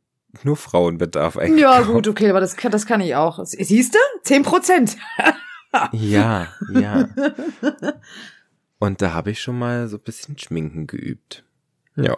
nur 0.43 0.55
Frauenbedarf 0.57 1.35
Ja, 1.35 1.41
eingekauft. 1.41 1.87
gut, 1.89 2.07
okay, 2.07 2.29
aber 2.29 2.39
das, 2.39 2.55
kann- 2.55 2.71
das 2.71 2.85
kann 2.85 3.01
ich 3.01 3.15
auch. 3.15 3.39
Siehst 3.43 3.93
du? 3.95 3.99
Zehn 4.23 4.43
Prozent. 4.43 4.97
Ja, 5.93 6.49
ja. 6.73 7.07
Und 8.79 9.01
da 9.01 9.13
habe 9.13 9.31
ich 9.31 9.41
schon 9.41 9.57
mal 9.57 9.87
so 9.87 9.95
ein 9.95 10.03
bisschen 10.03 10.37
Schminken 10.37 10.85
geübt. 10.85 11.45
Ja. 11.95 12.15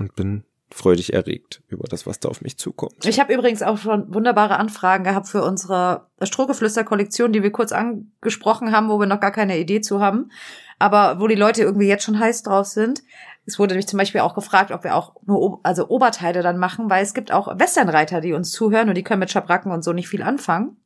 Und 0.00 0.16
bin 0.16 0.42
freudig 0.74 1.12
erregt 1.12 1.62
über 1.68 1.86
das, 1.88 2.06
was 2.06 2.20
da 2.20 2.28
auf 2.28 2.40
mich 2.40 2.58
zukommt. 2.58 3.04
Ich 3.04 3.20
habe 3.20 3.32
übrigens 3.32 3.62
auch 3.62 3.78
schon 3.78 4.12
wunderbare 4.14 4.56
Anfragen 4.58 5.04
gehabt 5.04 5.28
für 5.28 5.42
unsere 5.42 6.06
Strohgeflüster-Kollektion, 6.22 7.32
die 7.32 7.42
wir 7.42 7.52
kurz 7.52 7.72
angesprochen 7.72 8.72
haben, 8.72 8.88
wo 8.88 8.98
wir 8.98 9.06
noch 9.06 9.20
gar 9.20 9.32
keine 9.32 9.58
Idee 9.58 9.80
zu 9.80 10.00
haben, 10.00 10.30
aber 10.78 11.20
wo 11.20 11.26
die 11.26 11.34
Leute 11.34 11.62
irgendwie 11.62 11.88
jetzt 11.88 12.04
schon 12.04 12.18
heiß 12.18 12.42
drauf 12.42 12.66
sind. 12.66 13.02
Es 13.44 13.58
wurde 13.58 13.74
nämlich 13.74 13.88
zum 13.88 13.98
Beispiel 13.98 14.20
auch 14.20 14.34
gefragt, 14.34 14.70
ob 14.70 14.84
wir 14.84 14.94
auch 14.94 15.14
nur 15.26 15.60
also 15.64 15.88
Oberteile 15.88 16.42
dann 16.42 16.58
machen, 16.58 16.88
weil 16.90 17.02
es 17.02 17.12
gibt 17.14 17.32
auch 17.32 17.58
Westernreiter, 17.58 18.20
die 18.20 18.32
uns 18.32 18.52
zuhören 18.52 18.88
und 18.88 18.94
die 18.94 19.02
können 19.02 19.20
mit 19.20 19.30
Schabracken 19.30 19.72
und 19.72 19.82
so 19.82 19.92
nicht 19.92 20.08
viel 20.08 20.22
anfangen. 20.22 20.76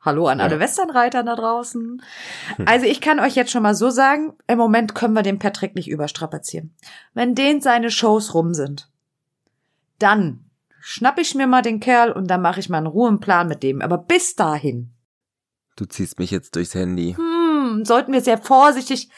Hallo 0.00 0.26
an 0.28 0.38
Ja. 0.38 0.44
alle 0.44 0.60
Westernreiter 0.60 1.22
da 1.22 1.34
draußen. 1.34 2.02
Also 2.66 2.84
ich 2.86 3.00
kann 3.00 3.20
euch 3.20 3.34
jetzt 3.34 3.50
schon 3.50 3.62
mal 3.62 3.74
so 3.74 3.88
sagen, 3.90 4.34
im 4.46 4.58
Moment 4.58 4.94
können 4.94 5.14
wir 5.14 5.22
den 5.22 5.38
Patrick 5.38 5.74
nicht 5.74 5.88
überstrapazieren. 5.88 6.76
Wenn 7.14 7.34
den 7.34 7.60
seine 7.62 7.90
Shows 7.90 8.34
rum 8.34 8.52
sind, 8.54 8.90
dann 9.98 10.50
schnapp 10.80 11.18
ich 11.18 11.34
mir 11.34 11.46
mal 11.46 11.62
den 11.62 11.80
Kerl 11.80 12.12
und 12.12 12.28
dann 12.28 12.42
mache 12.42 12.60
ich 12.60 12.68
mal 12.68 12.78
einen 12.78 12.86
Ruheplan 12.86 13.48
mit 13.48 13.62
dem. 13.62 13.80
Aber 13.82 13.98
bis 13.98 14.34
dahin, 14.36 14.90
Du 15.76 15.86
ziehst 15.86 16.18
mich 16.20 16.30
jetzt 16.30 16.54
durchs 16.56 16.74
Handy. 16.74 17.14
hm, 17.16 17.84
sollten 17.84 18.12
wir 18.12 18.20
sehr 18.20 18.38
vorsichtig 18.38 19.08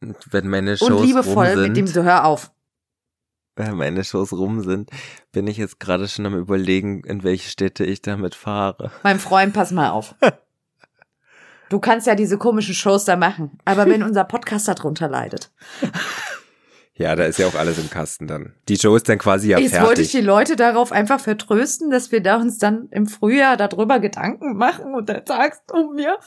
Und 0.00 0.16
wenn 0.32 0.48
meine 0.48 0.76
Shows 0.76 0.90
und 0.90 1.02
liebevoll 1.06 1.46
rum 1.46 1.54
sind, 1.54 1.68
mit 1.68 1.76
dem 1.76 1.86
so 1.86 2.02
hör 2.02 2.24
auf. 2.24 2.50
wenn 3.54 3.76
meine 3.76 4.02
Shows 4.02 4.32
rum 4.32 4.62
sind, 4.62 4.90
bin 5.32 5.46
ich 5.46 5.56
jetzt 5.58 5.78
gerade 5.78 6.08
schon 6.08 6.26
am 6.26 6.34
überlegen, 6.36 7.04
in 7.04 7.22
welche 7.22 7.48
Städte 7.48 7.84
ich 7.84 8.02
damit 8.02 8.34
fahre. 8.34 8.90
Mein 9.04 9.20
Freund, 9.20 9.52
pass 9.54 9.70
mal 9.70 9.90
auf. 9.90 10.14
Du 11.68 11.78
kannst 11.80 12.06
ja 12.06 12.14
diese 12.14 12.38
komischen 12.38 12.74
Shows 12.74 13.04
da 13.04 13.16
machen, 13.16 13.58
aber 13.64 13.86
wenn 13.86 14.02
unser 14.02 14.24
Podcast 14.24 14.68
darunter 14.68 15.08
leidet. 15.08 15.52
Ja, 16.98 17.14
da 17.14 17.24
ist 17.24 17.38
ja 17.38 17.46
auch 17.46 17.54
alles 17.54 17.78
im 17.78 17.90
Kasten 17.90 18.26
dann. 18.26 18.54
Die 18.68 18.76
Show 18.78 18.96
ist 18.96 19.06
dann 19.08 19.18
quasi 19.18 19.50
ja 19.50 19.58
Jetzt 19.58 19.74
wollte 19.82 20.00
ich 20.00 20.10
fertig. 20.12 20.12
die 20.12 20.20
Leute 20.26 20.56
darauf 20.56 20.92
einfach 20.92 21.20
vertrösten, 21.20 21.90
dass 21.90 22.10
wir 22.10 22.22
da 22.22 22.36
uns 22.36 22.58
dann 22.58 22.88
im 22.90 23.06
Frühjahr 23.06 23.58
darüber 23.58 24.00
Gedanken 24.00 24.56
machen 24.56 24.94
und 24.94 25.08
dann 25.10 25.20
sagst 25.26 25.62
du 25.68 25.92
mir. 25.92 26.18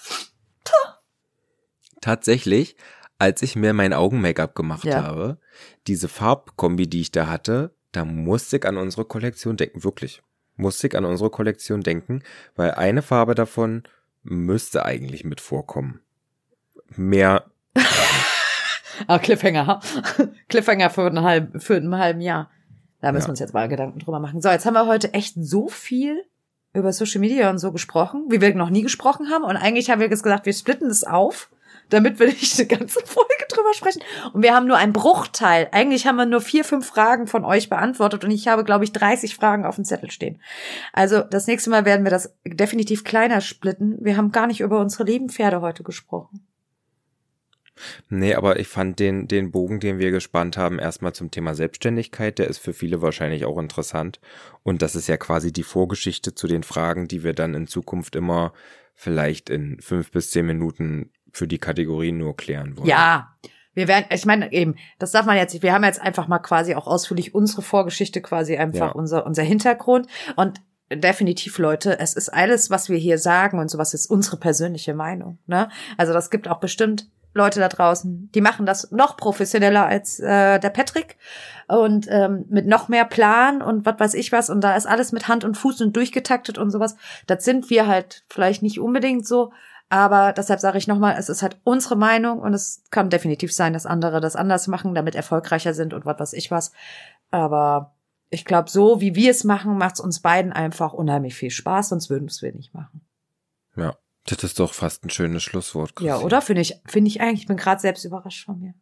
Tatsächlich, 2.01 2.76
als 3.17 3.41
ich 3.41 3.55
mir 3.55 3.74
mein 3.74 3.93
Augen-Make-up 3.93 4.55
gemacht 4.55 4.86
Ja. 4.86 5.03
habe, 5.03 5.39
diese 5.88 6.07
Farbkombi, 6.07 6.88
die 6.88 7.01
ich 7.01 7.11
da 7.11 7.28
hatte, 7.28 7.74
da 7.91 8.05
musste 8.05 8.57
ich 8.57 8.65
an 8.65 8.78
unsere 8.78 9.05
Kollektion 9.05 9.57
denken, 9.57 9.84
wirklich. 9.84 10.22
Musste 10.55 10.88
ich 10.88 10.95
an 10.95 11.05
unsere 11.05 11.30
Kollektion 11.30 11.82
denken, 11.82 12.22
weil 12.55 12.72
eine 12.72 13.01
Farbe 13.01 13.34
davon 13.34 13.84
müsste 14.24 14.86
eigentlich 14.86 15.24
mit 15.24 15.41
vorkommen. 15.41 16.01
Mehr, 16.95 17.45
Ah, 19.07 19.19
Cliffhanger. 19.19 19.67
ha? 19.67 19.79
Cliffhanger 20.49 20.89
für 20.89 21.05
einen 21.07 21.23
halben, 21.23 21.59
für 21.59 21.75
einen 21.75 21.97
halben 21.97 22.21
Jahr. 22.21 22.49
Da 23.01 23.11
müssen 23.11 23.23
Ja. 23.23 23.27
wir 23.27 23.31
uns 23.31 23.39
jetzt 23.39 23.53
mal 23.53 23.69
Gedanken 23.69 23.99
drüber 23.99 24.19
machen. 24.19 24.41
So, 24.41 24.49
jetzt 24.49 24.65
haben 24.65 24.73
wir 24.73 24.85
heute 24.87 25.13
echt 25.13 25.35
so 25.37 25.67
viel 25.69 26.23
über 26.73 26.91
Social 26.93 27.19
Media 27.21 27.49
und 27.49 27.57
so 27.57 27.71
gesprochen, 27.71 28.25
wie 28.29 28.41
wir 28.41 28.53
noch 28.55 28.69
nie 28.69 28.81
gesprochen 28.83 29.29
haben. 29.29 29.43
Und 29.43 29.57
eigentlich 29.57 29.89
haben 29.89 29.99
wir 30.01 30.07
jetzt 30.09 30.23
gesagt, 30.23 30.45
wir 30.45 30.53
splitten 30.53 30.89
es 30.89 31.03
auf, 31.03 31.49
damit 31.89 32.19
wir 32.19 32.27
nicht 32.27 32.59
eine 32.59 32.67
ganze 32.67 32.99
Folge 33.05 33.45
drüber 33.49 33.73
sprechen. 33.73 34.01
Und 34.33 34.43
wir 34.43 34.53
haben 34.53 34.67
nur 34.67 34.77
einen 34.77 34.93
Bruchteil. 34.93 35.69
Eigentlich 35.71 36.05
haben 36.05 36.17
wir 36.17 36.25
nur 36.27 36.41
vier, 36.41 36.63
fünf 36.63 36.85
Fragen 36.85 37.25
von 37.25 37.43
euch 37.45 37.69
beantwortet 37.69 38.23
und 38.23 38.29
ich 38.31 38.47
habe, 38.47 38.63
glaube 38.63 38.83
ich, 38.83 38.91
30 38.91 39.35
Fragen 39.35 39.65
auf 39.65 39.75
dem 39.75 39.85
Zettel 39.85 40.11
stehen. 40.11 40.39
Also 40.93 41.21
das 41.21 41.47
nächste 41.47 41.69
Mal 41.71 41.85
werden 41.85 42.03
wir 42.05 42.11
das 42.11 42.35
definitiv 42.45 43.03
kleiner 43.03 43.41
splitten. 43.41 43.97
Wir 44.01 44.17
haben 44.17 44.31
gar 44.31 44.45
nicht 44.45 44.59
über 44.61 44.79
unsere 44.79 45.05
lieben 45.05 45.29
Pferde 45.29 45.61
heute 45.61 45.81
gesprochen. 45.83 46.45
Nee, 48.09 48.34
aber 48.36 48.59
ich 48.59 48.67
fand 48.67 48.99
den, 48.99 49.27
den 49.27 49.51
Bogen, 49.51 49.80
den 49.80 49.99
wir 49.99 50.11
gespannt 50.11 50.57
haben, 50.57 50.80
erstmal 50.80 51.13
zum 51.13 51.32
Thema 51.32 51.55
Selbstständigkeit, 51.55 52.39
der 52.39 52.47
ist 52.47 52.59
für 52.59 52.73
viele 52.73 53.01
wahrscheinlich 53.01 53.45
auch 53.45 53.57
interessant. 53.57 54.19
Und 54.63 54.82
das 54.82 54.95
ist 54.95 55.07
ja 55.07 55.17
quasi 55.17 55.51
die 55.51 55.63
Vorgeschichte 55.63 56.36
zu 56.36 56.47
den 56.47 56.63
Fragen, 56.63 57.07
die 57.07 57.23
wir 57.23 57.34
dann 57.34 57.53
in 57.53 57.67
Zukunft 57.67 58.15
immer 58.15 58.53
vielleicht 58.95 59.49
in 59.49 59.80
fünf 59.80 60.11
bis 60.11 60.32
zehn 60.32 60.45
Minuten 60.45 61.11
für 61.32 61.47
die 61.47 61.59
Kategorien 61.59 62.17
nur 62.17 62.36
klären 62.36 62.77
wollen. 62.77 62.88
Ja, 62.88 63.36
wir 63.73 63.88
werden, 63.88 64.05
ich 64.09 64.25
meine 64.25 64.51
eben, 64.51 64.75
das 64.97 65.11
darf 65.11 65.25
man 65.25 65.38
jetzt, 65.38 65.61
wir 65.61 65.73
haben 65.73 65.84
jetzt 65.84 66.01
einfach 66.01 66.27
mal 66.27 66.39
quasi 66.39 66.75
auch 66.75 66.88
ausführlich 66.88 67.34
unsere 67.34 67.61
Vorgeschichte 67.61 68.21
quasi 68.21 68.57
einfach 68.57 68.88
Ja. 68.88 68.91
unser 68.91 69.25
unser 69.25 69.43
Hintergrund 69.43 70.07
und 70.36 70.59
definitiv 70.91 71.59
Leute, 71.59 71.99
es 71.99 72.13
ist 72.13 72.30
alles, 72.30 72.69
was 72.69 72.89
wir 72.89 72.97
hier 72.97 73.19
sagen 73.19 73.59
und 73.59 73.69
sowas 73.69 73.93
ist 73.93 74.07
unsere 74.07 74.38
persönliche 74.38 74.93
Meinung, 74.93 75.38
ne? 75.45 75.69
Also 75.97 76.13
das 76.13 76.30
gibt 76.30 76.47
auch 76.47 76.59
bestimmt 76.59 77.07
Leute 77.34 77.59
da 77.59 77.67
draußen, 77.67 78.32
die 78.34 78.41
machen 78.41 78.65
das 78.65 78.91
noch 78.91 79.15
professioneller 79.15 79.86
als 79.86 80.19
äh, 80.19 80.59
der 80.59 80.69
Patrick 80.69 81.17
und 81.67 82.07
ähm, 82.09 82.45
mit 82.49 82.65
noch 82.65 82.88
mehr 82.88 83.05
Plan 83.05 83.61
und 83.61 83.86
was 83.86 83.99
weiß 83.99 84.13
ich 84.15 84.32
was 84.32 84.49
und 84.49 84.61
da 84.61 84.75
ist 84.75 84.88
alles 84.88 85.11
mit 85.11 85.27
Hand 85.27 85.43
und 85.43 85.55
Fuß 85.55 85.82
und 85.82 85.95
durchgetaktet 85.95 86.57
und 86.57 86.71
sowas. 86.71 86.95
Das 87.27 87.45
sind 87.45 87.69
wir 87.69 87.88
halt 87.88 88.23
vielleicht 88.30 88.63
nicht 88.63 88.80
unbedingt 88.80 89.27
so, 89.27 89.51
aber 89.89 90.34
deshalb 90.34 90.59
sage 90.59 90.77
ich 90.77 90.88
nochmal, 90.88 91.15
es 91.17 91.30
ist 91.30 91.41
halt 91.41 91.57
unsere 91.63 91.95
Meinung 91.95 92.39
und 92.39 92.53
es 92.53 92.84
kann 92.91 93.09
definitiv 93.09 93.53
sein, 93.53 93.73
dass 93.73 93.86
andere 93.86 94.21
das 94.21 94.36
anders 94.36 94.67
machen, 94.67 94.93
damit 94.93 95.15
erfolgreicher 95.15 95.73
sind 95.73 95.93
und 95.93 96.05
was 96.05 96.19
weiß 96.19 96.34
ich 96.34 96.51
was. 96.51 96.71
Aber 97.32 97.95
ich 98.30 98.45
glaube, 98.45 98.69
so 98.69 99.01
wie 99.01 99.15
wir 99.15 99.32
es 99.32 99.43
machen, 99.43 99.77
macht 99.77 99.95
es 99.95 99.99
uns 99.99 100.19
beiden 100.19 100.53
einfach 100.53 100.93
unheimlich 100.93 101.36
viel 101.36 101.49
Spaß, 101.49 101.89
sonst 101.89 102.09
würden 102.09 102.25
wir 102.25 102.32
es 102.32 102.41
nicht 102.55 102.73
machen. 102.73 103.01
Ja. 103.75 103.95
Das 104.26 104.43
ist 104.43 104.59
doch 104.59 104.74
fast 104.74 105.05
ein 105.05 105.09
schönes 105.09 105.43
Schlusswort. 105.43 105.95
Chrissy. 105.95 106.07
Ja, 106.07 106.20
oder? 106.20 106.41
Finde 106.41 106.61
ich, 106.61 106.76
finde 106.86 107.09
ich 107.09 107.22
eigentlich. 107.22 107.41
Ich 107.41 107.47
bin 107.47 107.57
gerade 107.57 107.82
selbst 107.82 108.05
überrascht 108.05 108.45
von 108.45 108.59
mir. 108.59 108.74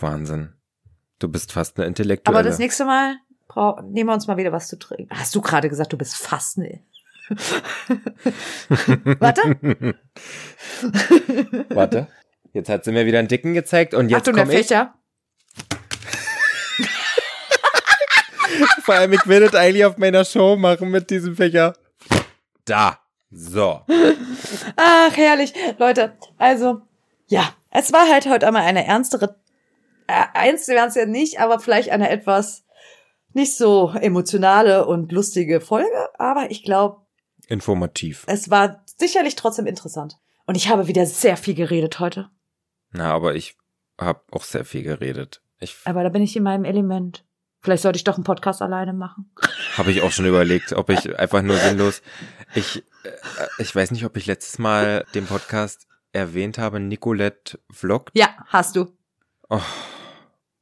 Wahnsinn. 0.00 0.54
Du 1.18 1.28
bist 1.28 1.52
fast 1.52 1.78
eine 1.78 1.86
Intellektuelle. 1.86 2.38
Aber 2.38 2.48
das 2.48 2.58
nächste 2.58 2.84
Mal 2.84 3.16
nehmen 3.82 4.08
wir 4.08 4.14
uns 4.14 4.26
mal 4.26 4.36
wieder 4.36 4.52
was 4.52 4.68
zu 4.68 4.78
trinken. 4.78 5.14
Hast 5.14 5.34
du 5.34 5.40
gerade 5.40 5.68
gesagt, 5.68 5.92
du 5.92 5.98
bist 5.98 6.16
fast 6.16 6.58
ne? 6.58 6.82
Warte. 9.18 9.56
Warte. 11.68 12.08
Jetzt 12.52 12.68
hat 12.68 12.84
sie 12.84 12.92
mir 12.92 13.06
wieder 13.06 13.20
einen 13.20 13.28
Dicken 13.28 13.54
gezeigt 13.54 13.94
und 13.94 14.08
jetzt 14.08 14.22
Achtung, 14.22 14.34
der 14.34 14.44
komme 14.44 14.58
ich. 14.58 14.66
Fächer. 14.66 14.94
Vor 18.82 18.94
allem, 18.94 19.12
ich 19.12 19.26
will 19.26 19.40
das 19.40 19.54
eigentlich 19.54 19.84
auf 19.84 19.98
meiner 19.98 20.24
Show 20.24 20.56
machen 20.56 20.90
mit 20.90 21.10
diesem 21.10 21.36
Fächer. 21.36 21.74
Da. 22.64 22.99
So. 23.30 23.80
Ach, 24.76 25.16
herrlich. 25.16 25.52
Leute, 25.78 26.16
also, 26.38 26.82
ja, 27.28 27.54
es 27.70 27.92
war 27.92 28.08
halt 28.08 28.28
heute 28.28 28.46
einmal 28.46 28.62
eine 28.62 28.84
ernstere, 28.84 29.36
äh, 30.06 30.24
eins 30.34 30.66
wären 30.68 30.88
es 30.88 30.96
ja 30.96 31.06
nicht, 31.06 31.40
aber 31.40 31.60
vielleicht 31.60 31.90
eine 31.90 32.10
etwas 32.10 32.64
nicht 33.32 33.56
so 33.56 33.90
emotionale 34.00 34.86
und 34.86 35.12
lustige 35.12 35.60
Folge. 35.60 35.88
Aber 36.18 36.50
ich 36.50 36.64
glaube, 36.64 37.02
Informativ. 37.48 38.24
es 38.26 38.50
war 38.50 38.84
sicherlich 38.98 39.36
trotzdem 39.36 39.66
interessant. 39.66 40.18
Und 40.46 40.56
ich 40.56 40.68
habe 40.68 40.88
wieder 40.88 41.06
sehr 41.06 41.36
viel 41.36 41.54
geredet 41.54 42.00
heute. 42.00 42.28
Na, 42.90 43.12
aber 43.12 43.36
ich 43.36 43.56
habe 43.98 44.20
auch 44.32 44.42
sehr 44.42 44.64
viel 44.64 44.82
geredet. 44.82 45.42
Ich 45.60 45.76
Aber 45.84 46.02
da 46.02 46.08
bin 46.08 46.22
ich 46.22 46.34
in 46.34 46.42
meinem 46.42 46.64
Element. 46.64 47.24
Vielleicht 47.60 47.82
sollte 47.82 47.98
ich 47.98 48.04
doch 48.04 48.16
einen 48.16 48.24
Podcast 48.24 48.62
alleine 48.62 48.94
machen. 48.94 49.30
habe 49.76 49.92
ich 49.92 50.00
auch 50.02 50.10
schon 50.10 50.24
überlegt, 50.26 50.72
ob 50.72 50.88
ich 50.90 51.16
einfach 51.18 51.42
nur 51.42 51.56
sinnlos. 51.56 52.02
Ich 52.54 52.82
ich 53.58 53.74
weiß 53.74 53.90
nicht, 53.90 54.04
ob 54.04 54.16
ich 54.16 54.26
letztes 54.26 54.58
Mal 54.58 55.04
den 55.14 55.26
Podcast 55.26 55.86
erwähnt 56.12 56.58
habe. 56.58 56.80
Nicolette 56.80 57.58
vloggt. 57.70 58.10
Ja, 58.14 58.30
hast 58.46 58.76
du. 58.76 58.92
Oh, 59.48 59.60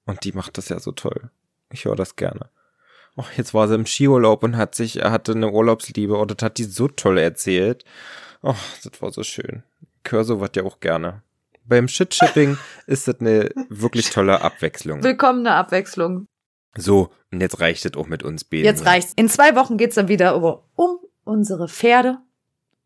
und 0.06 0.24
die 0.24 0.32
macht 0.32 0.58
das 0.58 0.68
ja 0.68 0.80
so 0.80 0.92
toll. 0.92 1.30
Ich 1.70 1.84
höre 1.84 1.96
das 1.96 2.16
gerne. 2.16 2.50
Oh, 3.16 3.24
jetzt 3.36 3.52
war 3.52 3.68
sie 3.68 3.74
im 3.74 3.84
Skiurlaub 3.84 4.42
und 4.42 4.56
hat 4.56 4.74
sich, 4.74 4.96
hatte 5.02 5.32
eine 5.32 5.50
Urlaubsliebe 5.50 6.16
und 6.16 6.30
das 6.30 6.44
hat 6.44 6.58
die 6.58 6.64
so 6.64 6.88
toll 6.88 7.18
erzählt. 7.18 7.84
Oh, 8.42 8.54
das 8.84 9.02
war 9.02 9.10
so 9.10 9.22
schön. 9.22 9.64
Ich 10.04 10.12
höre 10.12 10.24
sowas 10.24 10.50
ja 10.54 10.62
auch 10.62 10.80
gerne. 10.80 11.22
Beim 11.64 11.88
Shitshipping 11.88 12.56
ist 12.86 13.08
das 13.08 13.20
eine 13.20 13.50
wirklich 13.68 14.10
tolle 14.10 14.40
Abwechslung. 14.40 15.02
Willkommene 15.02 15.52
Abwechslung. 15.52 16.26
So, 16.76 17.10
und 17.32 17.40
jetzt 17.40 17.60
reicht 17.60 17.84
es 17.84 17.94
auch 17.94 18.06
mit 18.06 18.22
uns 18.22 18.44
beiden. 18.44 18.64
Jetzt 18.64 18.86
reicht's. 18.86 19.12
In 19.16 19.28
zwei 19.28 19.56
Wochen 19.56 19.76
geht's 19.76 19.96
dann 19.96 20.08
wieder 20.08 20.36
um 20.76 20.98
unsere 21.24 21.68
Pferde, 21.68 22.18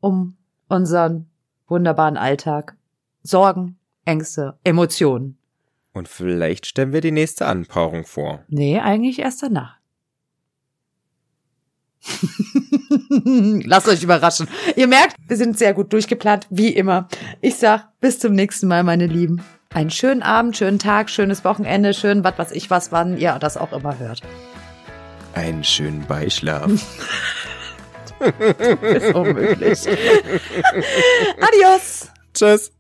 um 0.02 0.36
unseren 0.68 1.30
wunderbaren 1.68 2.18
Alltag. 2.18 2.76
Sorgen, 3.22 3.78
Ängste, 4.04 4.58
Emotionen. 4.64 5.38
Und 5.94 6.08
vielleicht 6.08 6.66
stellen 6.66 6.92
wir 6.92 7.00
die 7.00 7.12
nächste 7.12 7.46
Anpaarung 7.46 8.04
vor. 8.04 8.44
Nee, 8.48 8.80
eigentlich 8.80 9.20
erst 9.20 9.42
danach. 9.42 9.76
Lasst 13.64 13.88
euch 13.88 14.02
überraschen. 14.02 14.48
Ihr 14.74 14.88
merkt, 14.88 15.16
wir 15.28 15.36
sind 15.36 15.56
sehr 15.56 15.72
gut 15.72 15.92
durchgeplant, 15.92 16.48
wie 16.50 16.70
immer. 16.70 17.06
Ich 17.40 17.56
sag, 17.56 17.88
bis 18.00 18.18
zum 18.18 18.32
nächsten 18.32 18.66
Mal, 18.66 18.82
meine 18.82 19.06
Lieben. 19.06 19.42
Einen 19.72 19.90
schönen 19.90 20.22
Abend, 20.22 20.56
schönen 20.56 20.80
Tag, 20.80 21.10
schönes 21.10 21.44
Wochenende, 21.44 21.94
schön 21.94 22.24
was 22.24 22.36
weiß 22.38 22.52
ich 22.52 22.70
was, 22.70 22.90
wann 22.90 23.16
ihr 23.16 23.38
das 23.38 23.56
auch 23.56 23.72
immer 23.72 23.98
hört. 23.98 24.20
Einen 25.34 25.62
schönen 25.64 26.04
Beischlaf. 26.06 26.70
Ist 28.82 29.14
unmöglich. 29.14 29.80
Adios. 31.40 32.08
Tschüss. 32.34 32.72